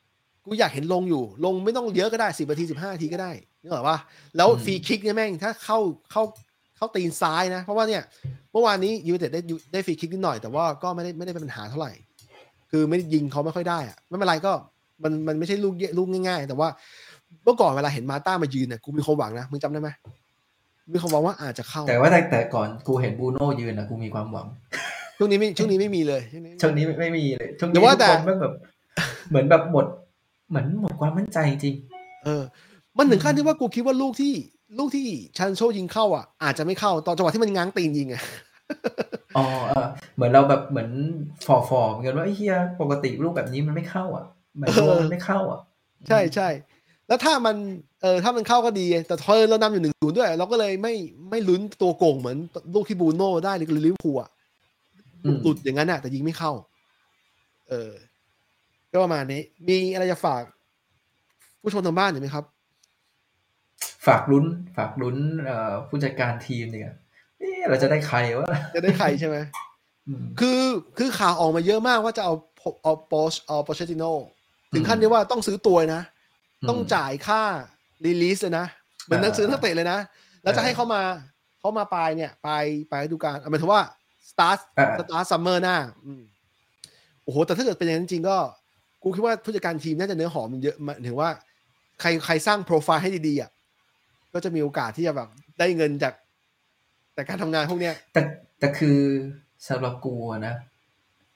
[0.44, 3.32] กูอยากเห็นลงอยู่ ลงไม่ต้องเยอะก็ได้สิบนาทีสิบห้านาทีก็ได้
[3.62, 3.98] นึกออกปะ
[4.36, 5.78] แล้วอืมฟรีคิกเนี่ยแม่งถ้าเข้า
[6.12, 6.22] เข้า
[6.80, 8.02] เข้าตีนซ้ายนะ เพราะว่าเนี่ย
[8.52, 9.40] เมื่อวานนี้ยูไนเต็ดได้
[9.72, 11.92] ได้ฟรีคิกนิดหน่อย แต่ว่าก็ไม่ได้ไม่ได้เป็นปัญหาเท่าไหร่
[12.70, 14.52] คือไม่ได้ยิงเขาไม่ค่อยได้อะไม่เป็นไรก็
[15.02, 16.68] มันมันไม่ใช่ลูกเยลูกง่าย ๆ แต่ว่า
[17.44, 19.90] เมื่อก่อนเวลาเห็นมาต้ามายืนเนี่ยกูมีความหวังนะมึงจำได้ไหม
[20.92, 24.46] มีความหวังว่าอาจจะเข้า แต่ว่าแต่แต่ก่อนกูเห็นบูโน่ยืนอะกูมีความหวัง
[25.18, 28.52] ช่วงนี้ไม่ช่วงนี้ไม่มีเลยช่วงนี้ช่วงนี้ไม่ไม่มีเลยช่วงแต่นี้ว่าทุกแต่คนแม่งแบบ
[29.30, 29.86] เหมือนแบบหมด
[30.50, 31.74] เหมือนหมดความมั่นใจจริง
[32.24, 32.42] เออ
[32.96, 34.32] มันถึงขั้นที่ว่ากูคิดว่าลูกที่
[34.78, 35.06] ลูกที่
[35.38, 38.22] ชันโชยิงเข้าอะ อาจจะไม่เข้าตอนจังหวะที่มันง้างตีนยิงอะ
[39.36, 40.90] อ๋อเออเหมือนเราแบบเหมือน
[41.46, 44.24] ฟอฟอเหมือนกันว่าไอ้เฮียปกติลูกแบบนี้มันไม่เข้า อะ
[44.56, 45.60] เหมือนเออว่ามันไม่เข้าอะ
[46.08, 46.48] ใช่ใช่
[47.08, 47.56] แล้วถ้ามัน
[48.02, 50.94] เออถ้ามันเข้าก็ดี แต่ทอยเรานำอยู่หนึ่งศูนย์ด้วย เราก็เลยไม่
[51.30, 52.36] ไม่ลุ้นตัวโก่งเหมือน
[52.74, 54.30] ลูกที่บูโน่ได้หรือลิเวอร์พูลอะ
[55.24, 56.52] อืมหลุดอย่างนั้นอะแต่ยิงไม่เข้า
[57.68, 57.90] เออ
[58.92, 60.42] ก็ประมาณนี้ มีอะไรจะฝาก
[61.62, 62.44] ผู้ชมทางบ้านหรือไหมครับ
[64.06, 64.44] ฝากลุ้น
[64.76, 66.94] ฝากลุ้นเอ่อผู้จัดการทีมเนี่ย
[67.38, 69.36] เอ๊ะเราจะได้ใครวะจะได้ใครใช่ไหม
[70.08, 70.60] อืมคือ
[70.98, 72.34] คือข่าวออกมาเยอะมากว่าจะเอา
[72.82, 74.04] เอาโปชเอาโปเชติโน
[74.74, 76.02] ถึงขั้นที่ว่าต้องซื้อตัวนะ
[76.68, 77.42] ต้องจ่ายค่า
[78.04, 78.66] release เลยนะ
[79.04, 79.98] เหมือนนักซื้อนักเตะเลยนะ
[80.42, 81.02] แล้วจะให้เขามา
[81.58, 83.82] เขามาปลายเนี่ยปลายปลายฤดูกาลเอาหมายถึงว่า
[84.30, 86.22] สตาร์ทอ่าสตาร์ท summer หน้าอืม
[87.22, 88.36] โอ้โห แต่ถ้าเกิดเป็นอย่างนั้นจริงๆก็
[89.02, 91.30] กูคิดว่าผู้จัดการทีมน่าจะเนื้อหอมมันเยอะหมายถึงว่า
[92.00, 93.50] ใครใครสร้างโปรไฟล์ให้ดีๆอะ
[94.34, 95.28] ก็จะมีโอกาสที่จะแบบ
[95.58, 96.14] ได้เงินจาก
[97.14, 98.20] แต่การทำงานพวกเนี้ยแต่
[98.58, 98.98] แต่คือ
[99.68, 100.14] สำหรับกู
[100.46, 100.54] นะ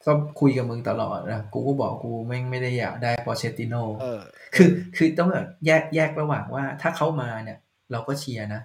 [0.06, 4.20] ก็คุยกับมึงตลอดนะกูก็บอกกูไม่ไม่ได้อยากได้ปอเชติโนเออ
[4.54, 7.58] คือคือต้องแบบแยกแยกระหว่างว่าถ้าเขามาเนี่ย
[7.92, 8.60] เราก็เชียร์นะ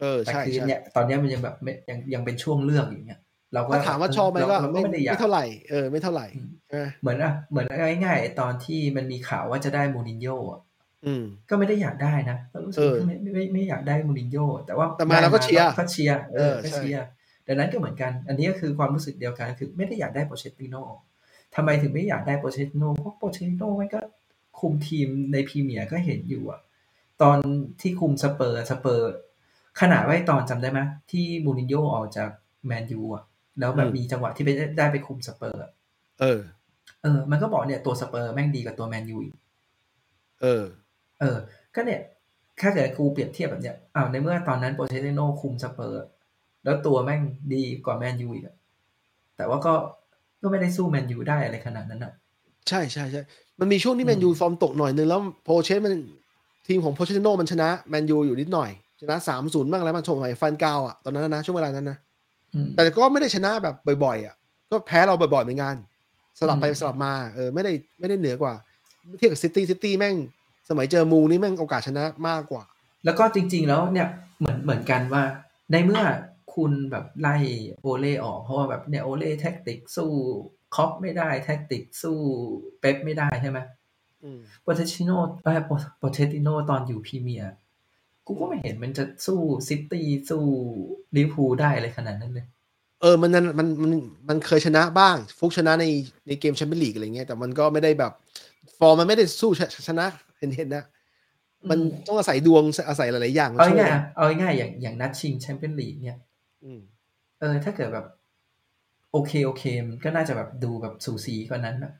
[0.00, 3.20] เออแต่ใช่คือใช่เนี่ยตอนเนี้ยมันยังแบบไม่ยังยังเป็นช่วงเลือกอย่างเงี้ย
[3.54, 7.66] เราก็ถ้าถามว่าชอบไหมก็เราก็ไม่ไม่ได้อยากไม่เท่าไหร่เออไม่เท่าไหร่อืมใช่ไหมเหมือนอะเหมือน
[8.04, 10.71] ง่ายๆตอนที่มันมีข่าวว่าจะได้มูรินโญ่อะอืม
[11.50, 17.04] ก็ไม่ได้อยากได้นะก็รู้สึกเออว่าไม่ไม่ไม่ไม่อยากได้มูรินโญ่แต่ว่าแต่มาเราก็ได้เชียร์ก็เชียร์เออเออก็ใช่เชียร์
[17.46, 20.76] ดังนั้นก็เหมือนกัน อันนี้ก็คือความรู้สึกเดียวกันคือไม่ได้อยากได้โปเชตติโน
[21.54, 24.00] ทำไมถึงไม่อยากได้โปเชตติโนเพราะโปเชตติโนมันก็
[24.60, 26.60] คุมทีมในพรีเมียร์ก็เห็นอยู่อะ
[27.22, 27.38] ตอน
[27.80, 29.12] ที่คุมสเปอร์สเปอร์
[29.80, 30.80] ขนาดว่าไอ้ตอนจำได้ไหม
[31.10, 32.30] ที่มูรินโญ่ออกจาก
[32.66, 33.22] แมนยูอะ
[33.60, 35.70] แล้วแบบมีจังหวะที่ไปได้ได้ไปคุมสเปอร์อะ
[36.20, 36.40] เออ
[37.02, 39.34] เออ มันก็บอกเนี่ยตัวสเปอร์แม่งดีกว่าตัวแมนยูอีก
[40.42, 40.64] เออ
[41.22, 41.38] เออ
[41.74, 42.00] ก็เนี่ย
[42.60, 46.04] ถ้าเกิดกูเปรียบเทียบแบบเนี้ยอ้าวในเมื่อตอนนั้นโปเชติโนคุมสเปอร์
[46.64, 47.20] แล้วตัวแม่ง
[47.54, 48.56] ดีกว่าแมนยูอีกอะ
[49.36, 49.74] แต่ว่าก็
[50.42, 52.12] ก็ไม่ได้สู้แมนยูได้อะไรขนาดนั้นอะ
[52.68, 53.22] ใช่ใช่ใช่
[53.60, 55.94] มันมีช่วงที่อืมแมนยูฟอร์มตกหน่อยนึงแล้วโพเชสมัน
[56.66, 58.70] ทีมของโพเชติโนมันชนะแมนยูอยู่นิดหน่อย
[59.00, 61.98] ชนะสามศูนย์บ้างแล้วมันชมไปฟันกาวอะตอนนั้นนะช่วงเวลานั้นนะ
[62.54, 64.34] อืมแต่ก็ไม่ได้ชนะแบบบ่อยๆอะ
[64.70, 65.76] ก็แพ้เราบ่อยๆเหมือนกัน
[66.38, 68.54] สลับไปอืมสลับมาเออไม่ได้ไม่ได้เหนือกว่า
[69.18, 70.14] เทียบกับซิตี้ซิตี้แม่ง
[70.68, 72.64] สมัยเจอมูนี่แม่งโอกาสชนะมากกว่า
[73.04, 74.08] แล้วก็จริง ๆ แล้วเนี่ย
[74.38, 75.22] เหมือนเหมือนกันว่า
[75.70, 76.02] ในเมื่อ
[76.54, 77.36] คุณแบบไล่
[77.82, 80.10] โอเล่ออก เพราะว่าแบบเนี่ยโอเล่ tactic สู้
[80.74, 82.18] คล็อปป์ไม่ได้ tactic สู้
[82.80, 83.58] เป๊ปไม่ได้ใช่ไหม
[84.24, 85.10] อืมโปเชติโน
[85.44, 85.60] เออ
[85.98, 87.52] โปเชติโนตอนอยู่พรีเมียร์
[88.26, 90.44] กูก็ไม่เห็นมันจะสู้ซิตี้สู้
[91.16, 92.46] ลิเวอร์พูลได้อะไรขนาดนั้นเลย
[93.00, 93.92] เออมันนั้นมันมัน
[94.28, 95.86] มันเคยชนะบ้าง ฟลุกชนะใน
[96.26, 98.12] ในเกมแชมเปี้ยนลีกอะไรเงี้ยแต่มันก็ไม่ได้แบบ
[98.78, 100.06] ฟอร์มมันไม่ได้สู้ชชนะ
[100.42, 100.84] เห็นเห็นนะ
[101.70, 106.18] มันอืมต้องอาศัยดวงอาศัยหลาย ๆ อย่างมาเอาช่วยง่ายๆอะเอาง่ายๆอย่างอย่างนัดชิงแชมเปี้ยนลีกเนี่ย
[106.64, 106.80] อืม
[107.40, 108.06] เออ ถ้าเกิดแบบ
[109.12, 111.92] โอเคโอเคมันก็น่าจะแบบดูแบบสูสีกว่านั้นนะ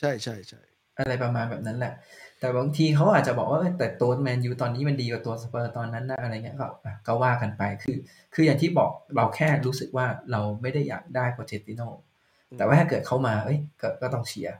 [0.00, 0.60] ใช่ใช่ใช่
[0.98, 1.92] อะไรประมาณแบบนั้นแหละ
[2.40, 7.96] แต่บางทีเขาอาจจะบอกว่าเออแต่ตัวแมนยูตอนนี้มันดีกว่าตัวสเปอร์ตอนนั้นนะอะไรเงี้ยก็อะก็ว่ากันไปคือ
[8.34, 11.82] คืออย่างที่บอกเราแค่รู้สึกว่าเราไม่ได้อยากได้โปเชตติโน
[12.56, 14.56] แต่ว่าถ้าเกิดเขามาเอ้ยก็ก็ต้องเชียร์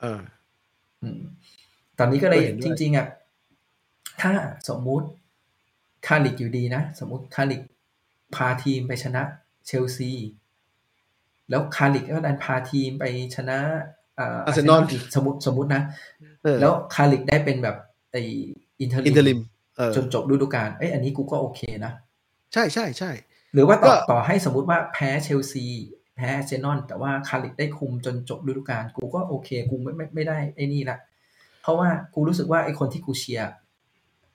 [0.00, 0.22] เออ
[1.02, 1.20] อืม
[1.98, 3.06] ตอนนี้ก็เลยเห็นด้วยจริง ๆอะ
[4.22, 4.32] ถ้า
[4.68, 5.06] สมมุติ
[6.06, 7.62] คาริกอยู่ดีนะ สมมุติคาริก
[8.34, 9.22] พาทีมไปชนะ
[9.66, 10.12] เชลซี
[11.50, 13.04] แล้วคาริกก็ดันพาทีมไป
[13.36, 13.58] ชนะ
[14.18, 15.82] อ่าอาร์เซนอลอีกสมมติสมมตินะ
[16.42, 17.76] เออแล้วคาริกได้เป็นแบบ
[18.12, 18.16] ไอ
[18.80, 19.38] inter interim
[19.76, 21.92] เออจนจบฤดูกาลเอ้ยอันนี้กูก็โอเคนะ
[22.52, 23.10] ใช่ใช่ใช่
[23.54, 25.66] หรือว่าต่อก็ต่อให้สมมุติว่าแพ้เชลซี
[26.16, 30.98] แพ้อาร์เซนอลแต่ว่าคาริกได้คุมจนจบฤดูกาลกูก็โอเค กูไม่ไม่ไม่ได้ไอ้นี่ละ
[31.66, 33.50] เพราะว่ากูรู้สึกว่าไอ้คนที่กูเชียร์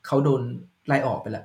[0.05, 0.41] เขาโดน
[0.87, 1.43] ไล่ออกไปละ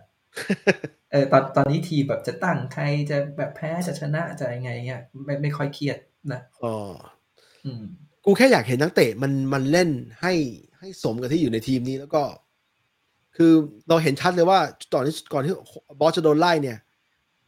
[1.12, 5.98] เออตอนตอนนี้ทีมแบบจะตั้งใครจะแบบแพ้จะชนะจะยังไงเงี้ยไม่ไม่ค่อยเครียด
[6.32, 6.74] นะอ๋อ
[7.64, 7.82] อืม
[8.24, 9.90] กูแค่อยากเห็นนักเตะมันมันเล่น
[10.22, 10.32] ให้
[10.78, 12.22] ให้สมกับที่อยู่ในทีมนี้แล้วก็
[13.36, 13.52] คือ
[13.88, 14.58] เราเห็นชัดเลยว่า
[14.94, 15.52] ก่อนที่ก่อนที่
[16.00, 16.78] บอสจะโดนไล่เนี่ย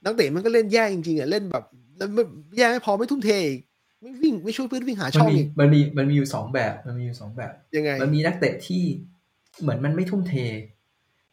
[0.05, 1.65] นักเตะมันก็เล่นแย่จริงๆอะเล่นแบบ
[1.97, 2.25] แล้วไม่
[2.59, 3.61] แย่ไม่พอไม่ทุ่มเทอีก
[4.01, 8.83] ไม่วิ่งไม่ช่วยเพื่อนวิ่งหามันช่องมีอีกมันมีมันมีอยู่สองแบบ มันมีอยู่สองแบบยังไง มันมีนักเตะที่
[9.61, 10.35] เหมือนมันไม่ทุ่มเท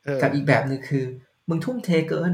[0.06, 1.04] เออกับอีกแบบหนึ่งคือ
[1.50, 2.34] มึงทุ่มเทเกิน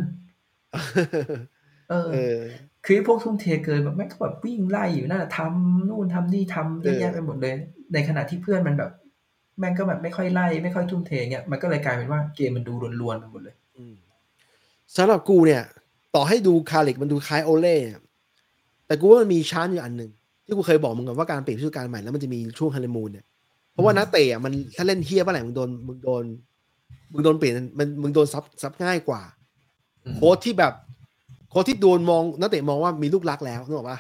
[1.90, 2.40] เออเออ
[2.86, 7.56] คือพวกทุ่มเทเกินแบบแม่งก็แบบวิ่งไล่อยู่นั่นนะทำนู่นทำนี่ทำเยอะแยะเออไปหมดเลย
[7.94, 8.92] ในขณะที่เพื่อนมันแบบ
[9.60, 13.96] แม่งก็แบบไม่ค่อยไล่ไม่ค่อยทุ่มเทเงี้ยมันก็เลยกลายเป็นว่าเกมมันดูลวนๆไปหมดเลยอืม
[14.96, 15.64] สำหรับกูเนี่ย
[16.16, 18.02] ต่อให้ดูคาริกมันดูคล้ายโอเล่เนี่ย
[18.88, 20.12] แต่กูว่ามันมีชานอยู่อันหนึ่ง
[20.52, 23.26] ที่กูเคยบอกมึงกันว่าการเปลี่ยนฤดูกาลใหม่แล้วมันจะมีช่วงฮันนีมูนเนี่ย
[23.74, 26.24] เพราะว่านักเตะอะมันถ้าเล่นเฮี้ยเมื่อไหร่มึงโดนมึงโดน
[27.14, 29.22] มึงโดนเปลี่ยนมันมึงโดน sub sub ง่ายกว่า
[30.06, 30.74] อืมโค้ชที่แบบ
[31.50, 34.00] โค้ชที่โดนมองนักเตะมองว่ามีลูกรักแล้วนึกออกปะ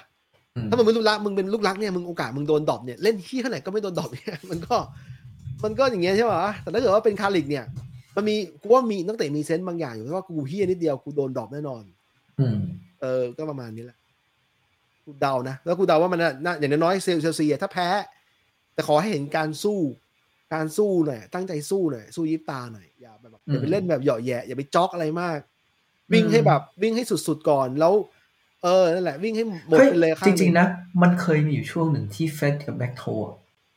[0.56, 4.76] อืมถ้ามึงเป็นลูกรักมึงเป็นลูกรักเนี่ยมึงโอกาสมึงโดน drop เนี่ยเล่นที่ขนาดก็ไม่โดน drop เนี่ยมันก็
[5.64, 7.66] มันก็อย่างเงี้ยใช่ปะแต่ถ้าเกิดว่าเป็นคาริกเนี่ย
[8.16, 11.84] มันมีกูว่ามีนักเตะมี sense บางอย่างอยู่เพราะว่ากูเฮี้ยนิดเดียวกูโดน drop แน่นอน
[12.39, 12.58] อืม
[13.02, 13.97] เออก็ประมาณนี้แหละ
[15.06, 17.89] กูเดานะ แล้วกูเดาว่ามันน่ะน่าอย่างน้อยๆเซลเชลซีอะถ้าแพ้
[18.74, 19.80] แต่ขอให้เห็นการสู้
[20.54, 25.39] การสู้หน่อย ตั้งใจสู้หน่อย สู้ยิบตาหน่อย อย่าแบบอย่าไปเล่นแบบเหยาะแยะ อย่าไปจ็อกอะไรมาก
[26.14, 27.93] วิ่งให้แบบวิ่งให้สุดๆก่อน แล้ว
[28.64, 30.68] เออ นั่นแหละ วิ่งให้หมดเฮ้ยไปเลยข้าจงหริงนึ่ๆนะ
[31.02, 33.36] มันเคยมีอยู่ช่วงหนึ่งที่เฟสกับแบ็คโทอะ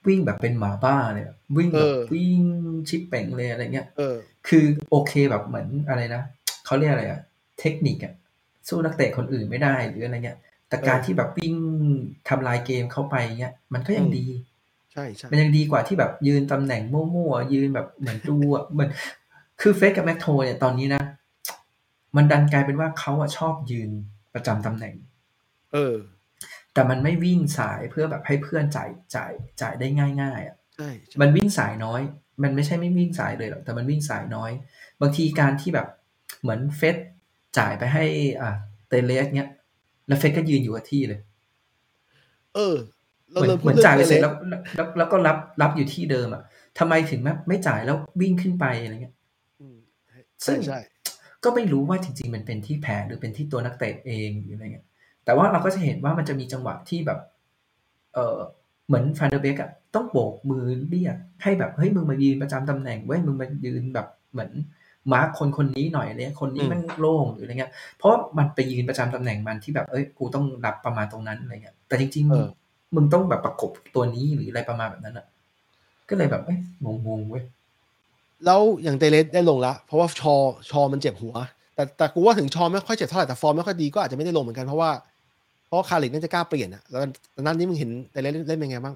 [0.09, 2.41] วิ่งแบบเป็นหมาบ้าเลยอะวิ่งแบบวิ่ง
[2.89, 4.17] ชิปเป่งเลยอะไรเงี้ยเออ
[4.49, 6.23] คือโอเคแบบเหมือนอะไรนะ
[6.67, 7.21] เขาเรียกอะไรอะ
[7.61, 8.13] เทคนิคอะ
[8.69, 10.39] สู้นักเตะคนอื่นไม่ได้หรืออะไรเงี้ย
[10.69, 11.57] แต่การเออที่แบบวิ่ง
[12.29, 14.27] ทำลายเกมเข้าไปเงี้ย มันก็ยังอืมดี
[14.93, 18.91] ใช่ใช่มันยังดีกว่าที่แบบยืนตำแหน่งมั่วๆยืนแบบเหมือนดูอะเหมือน
[19.61, 21.03] คือเฟสกับแม็กโทเนี่ยตอนนี้นะ
[22.17, 23.91] มันดันกลายเป็นว่าเขาอะชอบยืน
[24.35, 24.95] ประจำตำแหน่ง
[25.73, 25.97] เออ
[26.75, 29.89] แต่มันไม่วิ่งสายเพื่อแบบให้เพื่อนจ่ายจ่ายจ่ายได้
[30.23, 30.91] ง่ายๆอะใช่
[31.21, 32.01] มันวิ่งสายน้อย
[32.43, 34.51] มันไม่ใช่ไม่วิ่งสายเลยหรอกแต่มันวิ่งสายน้อย
[35.01, 35.89] บางทีการที่แบบ
[36.41, 36.97] เหมือนเฟส
[37.59, 38.05] จ่ายไปให้
[38.41, 38.57] อ่า
[38.89, 39.51] เตเลสเนี้ย
[40.09, 41.21] แล้วเฟสก็ยืนอยู่กับที่เลย
[42.55, 42.77] เออ
[43.31, 44.33] เหมือนเหมือนจ่ายไปเสร็จแล้ว
[44.77, 46.43] แล้วแล้วก็รับรับอยู่ที่เดิมอะ
[46.79, 49.15] ทำไมถึงไม่ไม่จ่ายแล้ววิ่งขึ้นไปอะไรเงี้ย
[50.43, 50.79] ใช่ใช่
[51.45, 54.87] ก็ไม่รู้ว่าจริง ๆ มันเป็นที่แผนหรือเป็นที่ตัวนักเตะเองหรืออะไรเงี้ย
[55.25, 57.19] แต่ว่าเราก็จะเห็นว่ามันจะมีจังหวะที่แบบ
[58.15, 58.39] เออ
[58.87, 64.51] เหมือนฟันเดอร์เบกอะต้องโบกมือเรียกให้แบบเฮ้ยมึงมายืนประจำตำแหน่งเว้ยมึงมายืนแบบเหมือน
[65.13, 75.27] mark คนคนนี้หน่อยเลยคนนี้มันโล่งหรืออะไรเงี้ย เพราะมันไปยืนประจำตำแหน่งมันที่แบบเอ้ยกูต้องรับประมาณตรงนั้นอะไรเงี้ย แต่จริงๆมึงต้องแบบประกบตัวนี้หรืออะไรประมาณแบบนั้นอะ
[76.09, 77.45] ก็เลยแบบเอ้ยงงๆเว้ย
[78.45, 80.35] แล้วอย่างเตเลสได้ลงละเพราะว่าชอ
[80.71, 81.35] ชอมันเจ็บหัว
[81.75, 84.91] แต่แต่กูว่าถึงชอไม่ค่อยเจ็บเท่าไหร่แต่ฟอร์มไม่ค่อยดีก็อาจจะไม่ได้ลงเหมือนกันเพราะว่า
[85.67, 87.01] เพราะคาริกน่าจะกล้าเปลี่ยนอะแล้ว
[87.43, 88.95] นั้นนี่มึงเห็นเตเลสเล่นเป็นไงบ้าง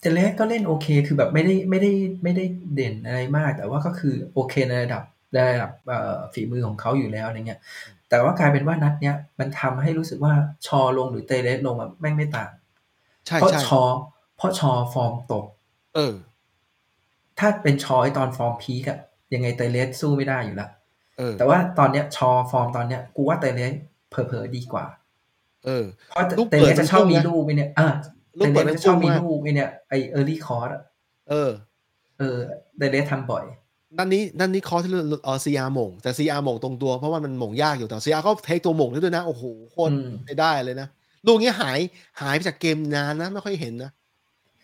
[0.00, 1.90] เตเลสก็เล่นโอเค คือแบบไม่ได้ไม่ได้
[2.22, 5.02] ไม่ได้เด่นอะไรมาก แต่ว่าก็คือโอเคในระดับ
[5.36, 5.72] ระดับ
[6.34, 7.60] ฝีมือของเขาอยู่แล้วอะไรเงี้ย
[8.08, 10.32] แต่ว่ากลายเป็นว่านัดเนี้ยมันทำให้รู้สึกว่า
[10.66, 12.50] ชอลงหรือเตเลสลงแบบแม่งไม่ต่าง
[13.26, 13.82] ใช่เพราะใช่ชอ
[14.36, 15.44] เพราะชอฟอร์มตก
[15.94, 16.14] เออ
[17.38, 18.98] ถ้าเป็นชอไอตอนฟอร์ม peak อะ
[19.34, 20.70] ยังไงเตเลสสู้ไม่ได้อยู่แล้ว
[21.18, 23.72] เออแต่ว่าตอนเนี้ยชอฟอร์มตอนเนี้ยกูว่าเตเลส
[24.10, 24.84] เผลอๆดีกว่า
[25.64, 27.88] เออ เพราะลูกเตเปิเลดสจะชอบมันพุ่งมีนะลูกไอเนี่ยอ่า
[28.38, 30.82] ลูกเตเปิดเลมัสนจะชอบมีพุ่งมากลูกไอเนี่ยไอเออร์ลี่คอร์สอะ
[31.30, 31.50] เออ
[32.18, 32.36] เออ
[32.76, 33.44] เตเลสทำบ่อย
[33.98, 34.92] นั่นนี้นั่นนี้คอร์สที่
[35.24, 40.88] เออซีอาร์มงแต่ซีอาร์มงตรงตัวเพราะว่ามันมงยากอยู่แต่ซีอาร์ก็เทคตัวมงได้ด้วยนะ โอ้โหโคตรอืมได้เลยนะ
[41.26, 41.78] ลูกนี้หาย
[42.22, 43.90] หายไปจากเกมนานนะ ไม่ค่อยเห็นนะ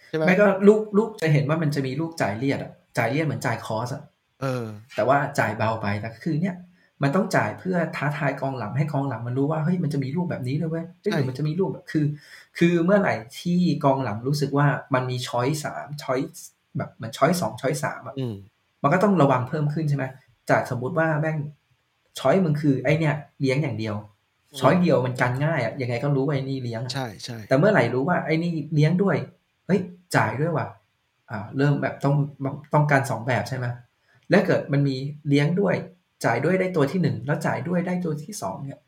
[0.09, 4.03] ใช่ไหมไม่ก็ลูกลูกจะเห็นว่ามันจะมีลูกจ่ายเลียดอะจ่ายเลียดเหมือนจ่ายคอสอะ
[4.43, 4.65] เออ
[4.97, 6.57] แต่ว่าจ่ายเบาไปแต่ก็คือเนี่ย
[7.03, 12.07] มันต้องจ่ายเพื่อท้าทายกองหลังให้กองหลังมันรู้ว่าเฮ้ยมันจะมีลูกแบบนี้ด้วยเว้ยเฮ้ยใช่หรือมันจะมีลูกแบบคือ
[12.59, 16.19] คือเมื่อไหร่ที่กองหลังรู้สึกว่ามันมีช้อยสามช้อย
[16.77, 18.27] แบบเหมันช้อยสองช้อยสามอะอื
[18.81, 20.05] มมันก็ต้องระวังเพิ่มขึ้นใช่ไหม
[20.51, 21.39] จากสมมุติว่าแม่ง
[22.19, 23.95] ช้อยมึงคือไอเนี่ยเลี้ยงอย่างเดียว
[24.61, 29.17] ช้อยเดียวมันกันง่ายอะยังไงก็รู้ว่าไอ้นี่เลี้ยงอะใช่ใช่แต่เมื่อไหร่รู้ว่าไอ้นี่เลี้ยงด้วย
[29.67, 29.81] เฮ้ย
[30.17, 30.67] จ่ายด้วยว่ะ
[31.31, 32.15] อ่าเริ่มแบบต้อง
[32.75, 33.67] ต้องการสองแบบใช่ไหม
[34.31, 34.97] แล้วเกิดมันมี
[35.29, 35.75] เลี้ยงด้วย
[36.25, 38.79] จ่ายด้วยได้ตัวที่หนึ่งแล้วจ่ายด้วยได้ตัวที่สองเนี่ย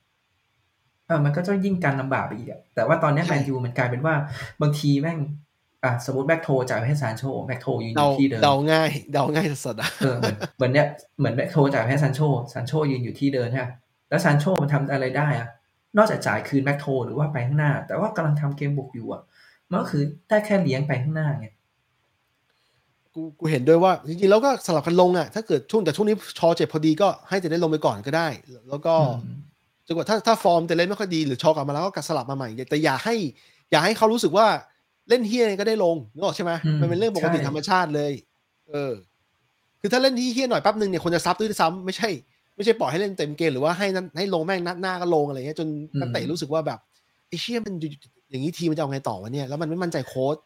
[1.07, 4.15] เออมันก็จะยิ่งกันลำบากไปอีกอะแต่ว่าตอนเนี้แมนยูมันกลายเป็นว่า
[4.63, 5.19] บางทีแม่ง
[5.85, 10.87] อะสมมติแบ็กโทจ่ายไปให้ซานโชแบ็กโทยืนอยู่ที่เดิมเดาเดาง่ายเดาง่ายสุดๆอะเออเหมือนเหมือนเนี้ย
[11.19, 12.21] เหมือนแบ็คโทจ่ายให้ซันโช
[12.53, 13.67] ซันโชยืนอยู่ที่เดิมใช่ไหม
[14.09, 15.49] แล้วซันโชมันทำอะไรได้อะ
[15.97, 19.23] นอกจากจ่ายคืนแบ็คโทหรือว่าไปข้างหน้า แต่ว่ากำลังทำเกมบุกอยู่อะ
[19.71, 21.47] มันก็คือได้แค่เลี้ยงไปข้างหน้าไง
[23.15, 28.29] กูกูเห็นด้วยว่าจริงๆแล้วก็สลับกันลงอะถ้าเกิดช่วงแต่ช่วงนี้ชอเจ็บพอดีก็ให้แต่ได้ลงไปก่อนก็ได้
[28.69, 29.21] แล้วก็อืม
[29.87, 33.15] จนกว่าถ้าถ้าฟอร์มแต่เล่นไม่ค่อยดีหรือชอกลับมาแล้วก็สลับมาใหม่แต่อย่าให้
[33.71, 34.47] อย่าให้เขารู้สึกว่า
[35.09, 38.13] เล่นเฮียก็ได้ลงนึกออกใช่ไหมมันเป็นเรื่องปกติธรรมชาติเลย
[38.71, 38.93] เออ
[39.81, 42.09] คือถ้าเล่นที่เฮียหน่อยแป๊บนึงเนี่ยคนจะ sub ด้วยซ้ำไม่ใช่
[42.57, 45.69] ไม่ใช่ปล่อยให้เล่นเต็มเกมหรือว่าให้นั้นให้ลงแม่งนัดหน้าก็ลงอะไรเงี้ยจน
[46.01, 46.79] นักเตะรู้สึกว่าแบบ
[47.29, 47.91] ไอ้เชี่ยมันอยู่
[48.31, 50.37] อย่างนี้ทีมมันจะเอาไงต่อวะเนี่ยแล้วมันไม่มั่นใจโค้ช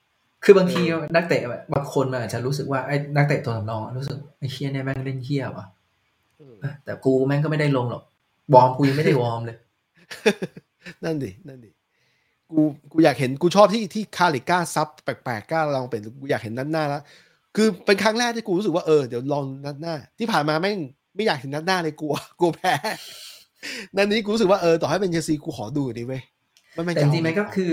[0.45, 0.83] คือบางที
[1.15, 5.67] นักเตะแบบบางคนมันอาจจะรู้สึกว่าไอ้นักเตะตัวสำรองอะรู้สึกไอ้เชี่ยเนี่ยแม่งเล่นเชี่ยว่ะ
[6.39, 8.03] เออเออแต่กูแม่งก็ไม่ได้ลงหรอก
[8.55, 9.57] warm กูยังไม่ได้ warm เลย
[11.05, 11.71] นั่นดินั่นดิ
[12.53, 12.61] กู
[12.93, 17.03] กูอยากเห็นกูชอบที่ที่คาริกกล้า sub แปลกๆกล้าลองเป็นกูอยากเห็นนัดหน้าแล้ว
[17.57, 20.79] คือเป็นครั้งแรกที่กูรู้สึกว่าเออเดี๋ยวลองนัดหน้า ที่ผ่านมาแม่ง
[21.15, 22.75] ไม่อยากเห็นนัดหน้าเลยกลัวกลัวแพ้
[23.97, 26.23] นัดนี้กูรู้สึกว่าเออต่อให้เป็นเชลซีกูขอดูดิเว้ย
[26.77, 27.73] มันไม่แต่จจะริงๆเอามันก็คือ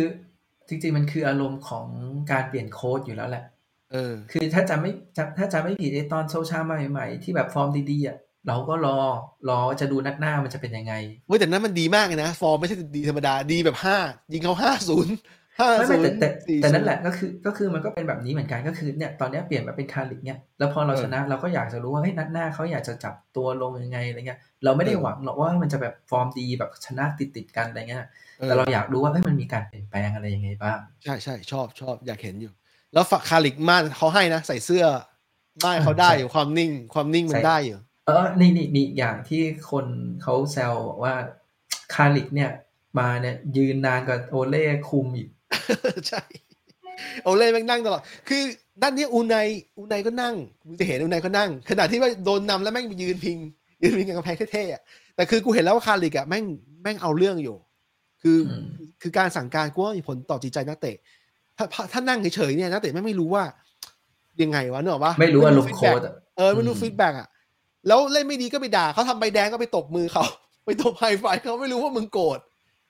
[0.68, 1.88] จริง ๆ มันคืออารมณ์ของ
[2.32, 3.44] การเปลี่ยนโค้ดอยู่แล้วแหละ
[3.92, 8.18] เออ คือถ้าจะไม่จะถ้าจะไม่ผิดไอ้ตอนโซชาใหม่ๆที่แบบฟอร์มดีๆอะ
[8.48, 8.98] เราก็รอ
[9.50, 10.94] รอจะดูนัดหน้ามันจะเป็นยังไง
[11.28, 13.98] เว้ยแต่นั้นมันดีมากเลยนะ ฟอร์มไม่ใช่ดีธรรมดาดีแบบห้า
[14.34, 15.16] ยิงเขาห้าศูนย์
[15.60, 16.30] ห้าไม่ศูไม่นแต่ย์แต่
[16.62, 28.06] แต่นั่นแหละก็คือก็คือมันก็เป็นแบบนี้เหมือนกันก็คือเนี่ยตอนเนี้ยเปลี่ยนมาเป็นคาริกเนี่ยแล้วพอเราชนะเราก็อยากจะรู้ว่าเฮ้ยนัดหน้าเขาอยากจะจับตัวลงยังไงอะไรเงี้ยเราไม่ได้หวังหรอกว่ามันจะแบบฟอร์มดีแบบชนะติดติดๆกันอะไรเงี้ย
[28.38, 32.52] แต่เราอยากรู้ว่าเฮ้ยมันมีการเปลี่ยนแปลงอะไรยังไงบ้างใช่ใช่ชอบชอบอยากเห็นอยู่
[32.94, 34.86] แล้วฝักคาริกม่านเขาให้นะ ใส่เสื้อ
[35.64, 39.42] ม่านเขาได้อยู่ความนิ่งความนิ่งมันใส่ได้อยู่เออนี่นี่นี่อย่างที่
[39.72, 39.86] คน
[40.22, 41.14] เขาแซวบอกว่า
[41.94, 42.52] คาริกเนี่ย
[43.00, 45.30] มาเนี่ย ยืนนานกว่าโอเล่คุมอีก
[46.08, 46.22] ใช่
[47.24, 48.42] โอเล่แม่งนั่งตลอด คือ
[48.82, 49.36] ด้านนี้อูไน
[49.78, 50.36] อูไนก็นั่ง
[50.66, 53.38] มึงจะเห็นอูไนก็นั่ง ขณะที่ว่าโดนนำแล้วแม่งไปยืนพิง
[53.84, 54.82] ยืนพิงกับกำแพงเท่ๆอะ
[55.16, 56.44] แต่คือกูเห็นแล้วว่าคาริกอะแม่ง
[56.84, 57.56] แม่งเอาเรื่องอยู่
[58.22, 58.66] คืออม
[59.02, 60.96] คือการสั่งการกูว่ามีผลต่อจิตใจนักเตะ
[61.58, 63.44] ถ้าถ้านั่งเฉยๆเนี่ยนักเตะแม่งไม่รู้ว่า
[64.42, 67.28] ยังไงวะนึกออกปะไม่รู้อารมณ์โค้ feedback ดอะเออไม่รู้อืม feedback อะ
[67.88, 70.26] แล้วเล่นไม่ดีก็ไปด่าเขาทำใบแดงก็ไปตบมือเขา
[70.66, 72.40] ไปตบไฮไฟเขาไม่รู้ว่ามึงโกรธ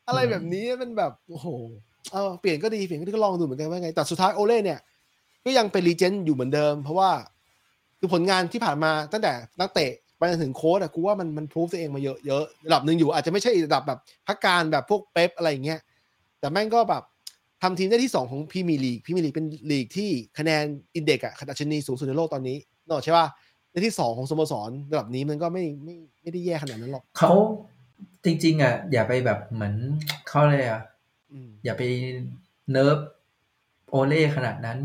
[0.08, 1.48] อะไรแบบนี้มันแบบโอ้โห
[2.12, 4.80] เออเปลี่ยนก็ดีเปลี่ยนก็ดีก็ลองดูเหมือนกันว่าไง แต่สุดท้ายโอเล่เนี่ย
[5.46, 7.10] ก็ยังเป็นรีเจนต์อยู่เหมือนเดิม เพราะว่า
[8.00, 15.80] คือผลงานที่ผ่านมาตั้งแต่นักเตะไปจนถึงโค้ชอะกูว่ามันมันพรูฟตัวเองมาเยอะเยอะระดับหนึ่งอยู่อาจจะไม่ใช่ระดับแบบพักการแบบพวกเป๊ปอะไรอย่างเงี้ย
[16.40, 17.04] แต่แม่งก็แบบ
[17.62, 20.64] ทำทีมได้ที่สองของพรีเมียร์ลีกพรีเมียร์ลีกเป็นลีกที่คะแนน
[20.96, 23.26] อินเด็กอะขนาดชนีสูงสุดในโลกตอนนี้นออกใช่ป่ะ
[23.72, 27.32] ในที่สองของสโมสรระดับนี้มันก็ไม่ไม่ไม่ได้แย่ขนาดนั้นหรอกเขา
[28.26, 29.76] จริง ๆ อะ อย่าไปแบบเหมือน
[30.28, 30.82] เขาเลยอะ
[31.32, 31.84] อืมอย่าไป
[32.72, 32.98] เนิร์ฟ
[33.92, 34.80] โอเล่ขนาดนั้น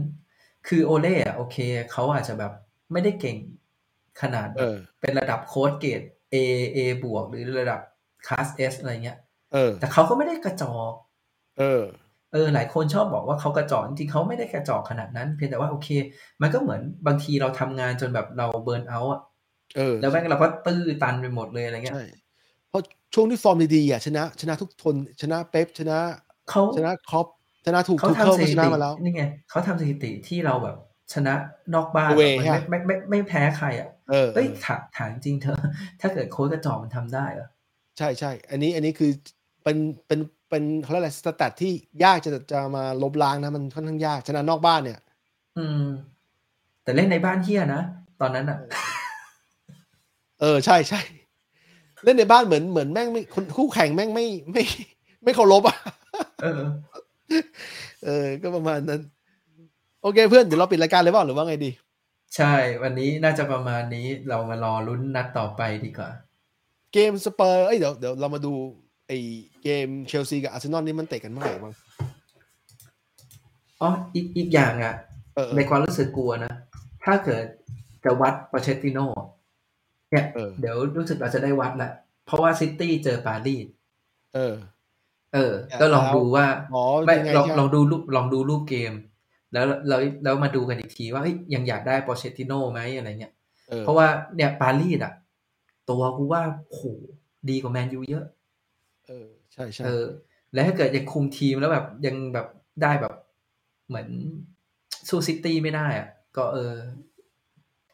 [0.68, 1.56] คือโอเล่อะโอเค
[1.92, 2.52] เขาอาจจะแบบ
[2.92, 3.36] ไม่ได้เก่ง
[4.20, 6.00] ขนาดแบเอบอเป็นระดับโค้ดเกรด
[6.34, 6.36] A
[6.76, 7.80] A บวกหรือระดับ
[8.26, 9.18] คลาส S อะไรเงี้ย
[9.52, 10.92] เออแต่เขาก็ไม่ได้กระจอก
[11.58, 11.82] เออ
[12.32, 15.88] เออหลายคนชอบบอกว่าเขากระจอกจริงๆเขาไม่ได้กระจอกขนาดนั้น เพียงแต่ว่าโอเค
[16.42, 19.20] มันก็เหมือนบางทีเราทำงานจนแบบเราเบิร์นเอาท์อะ
[19.76, 22.04] เออแล้วแม่งเราก็ตื้อตันไปหมดเลยอะไรเงี้ยใช่
[22.68, 22.82] เพราะ
[23.14, 25.98] ช่วงที่ฟอร์มดีๆอะชนะ ชนะทุกทนชนะเป๊ปชนะ
[26.50, 27.26] เขาชนะครอป
[27.66, 30.76] ชนะถูกเขาทุกเข้าทำสก็ถิชนะติมาแล้วนี่ไงเขาทำสถิติที่เราแบบ
[31.14, 31.34] ชนะ
[31.74, 35.58] นอกบ้าน Away มันฮะไม่ไม่ไม่ไม่แพ้ใครอะเออเอ้ยถามถามจริงเธอะ
[36.00, 37.48] ถ้าเกิดโค้ชกระจอกมันทำได้เหรอ
[37.98, 39.10] ใช่ใช่อันนี้อันนี้คือ
[39.62, 41.72] เป็นเป็น เป็นเขาเรียกอะไรสแตทที่
[42.04, 45.00] ยากจะจะมาลบล้างนะ มันค่อนข้างยากชนะนอกบ้านเนี่ย
[45.58, 45.84] อืม
[46.82, 47.82] แต่เล่นในบ้านเฮียนะ
[48.20, 48.58] ตอนนั้นอะ
[50.40, 51.00] เออใช่ใช่
[52.04, 54.62] เล่นในบ้านเหมือนเหมือนแม่งไม่คนคู่แข่งแม่งไม่ไม่
[55.24, 55.76] ไม่เคารพอะ
[56.42, 56.62] เออ
[58.04, 59.00] เออ ก็ประมาณนั้น
[60.02, 61.70] โอเคเพื่อนเดี๋ยวเราปิดรายการเลยเปล่าหรือว่าไงดี
[62.36, 66.10] ใช่ วันนี้น่าจะประมาณนี้เรามารอลุ้นนัดต่อไปดีกว่า
[66.92, 68.52] เกมสเปอร์เอ้ยเดี๋ยวเดี๋ยวเรามาดู
[69.08, 69.18] ไอ้
[69.62, 71.74] เกมเชลซีกับอาร์เซนอลนี่มันเตะกันเมื่อไหร่บ้าง
[73.82, 74.94] อ๋ออีกอีกอย่างอะ
[75.34, 76.52] เออเอในอความรู้สึกกลัวนะ
[77.04, 77.44] ถ้าเกิด
[78.04, 78.98] จะวัดปอเชตติโน
[80.10, 81.92] เนี่ยเออเดี๋ยวรู้สึกเราจะได้วัดแหละ
[82.26, 83.66] เพราะว่าซิตี้เจอปารีส
[84.34, 84.54] เออ
[85.34, 88.92] เออ ก็ลองดูว่าอ๋อไม่ยังไงลองใช่ไหมลองดูรูปลองดูรูปเกม
[89.52, 93.32] แล้วแล้วแล้วมาดูกันอีกทีว่าเฮ้ยยังอยากได้ปอเชตติโนไหมอะไรเงี้ย
[93.68, 95.12] เออเพราะว่าเนี่ยปารีสอะ
[95.90, 96.80] ตัวกูว่าโห
[97.50, 98.24] ดีกว่าแมนยูเยอะ
[99.08, 100.04] เออใช่ใช่เออ
[100.52, 102.46] แล้วถ้าเกิดยังคุมทีมแล้วแบบยังแบบ
[102.82, 103.14] ได้แบบ
[103.88, 104.08] เหมือน
[105.08, 106.72] สู้ซิตี้ไม่ได้อะ ก็เออ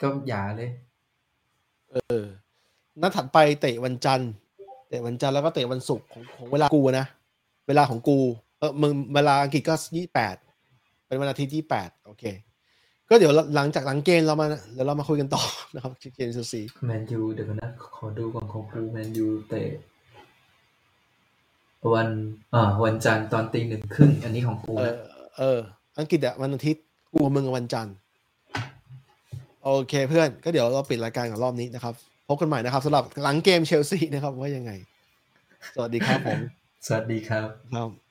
[0.02, 0.70] ก็อย่าเลย
[1.92, 2.24] เออ
[3.00, 4.30] นัดถัดไปเตะวันจันทร์
[4.88, 7.06] เตะวันจันทร์แล้วก็เตะวันศุกร์ของของเวลากูนะ
[7.68, 8.18] เวลาของกู
[8.58, 10.36] เออมึงเวลาอังกฤษก็ยี่แปด
[11.06, 12.24] เป็นวันอาทิตย์ที่แปดโอเค
[13.08, 15.42] ก็เดี๋ยวหลังจากหลังเกมเรามาเดี๋ยวเรามาคุยกันต่อ
[15.74, 19.62] นะครับเกมเชลซีแมนยูเดี๋ยวก่อนนะขอดูก่อนของกูแมนยูเตะ
[21.94, 22.08] วัน
[22.54, 25.58] อ่าวันจันทร์ตอนตีหนึ่งครึ่งอันนี้ของกูเอนะอเออ
[25.98, 27.94] อังกฤษอะวันอาทิตย์กูกับมึงอะวันจันทร์
[29.64, 31.94] โอเคเพื่อนก็เดี๋ยวเราปิดรายการกับรอบนี้นะครับ
[32.28, 34.72] พบกันใหม่นะครับสำหรับหลังเกมเชลซีนะครับว่ายังไง
[35.74, 36.38] สวัสดีครับผม
[36.86, 38.01] สวัสดีครับครับ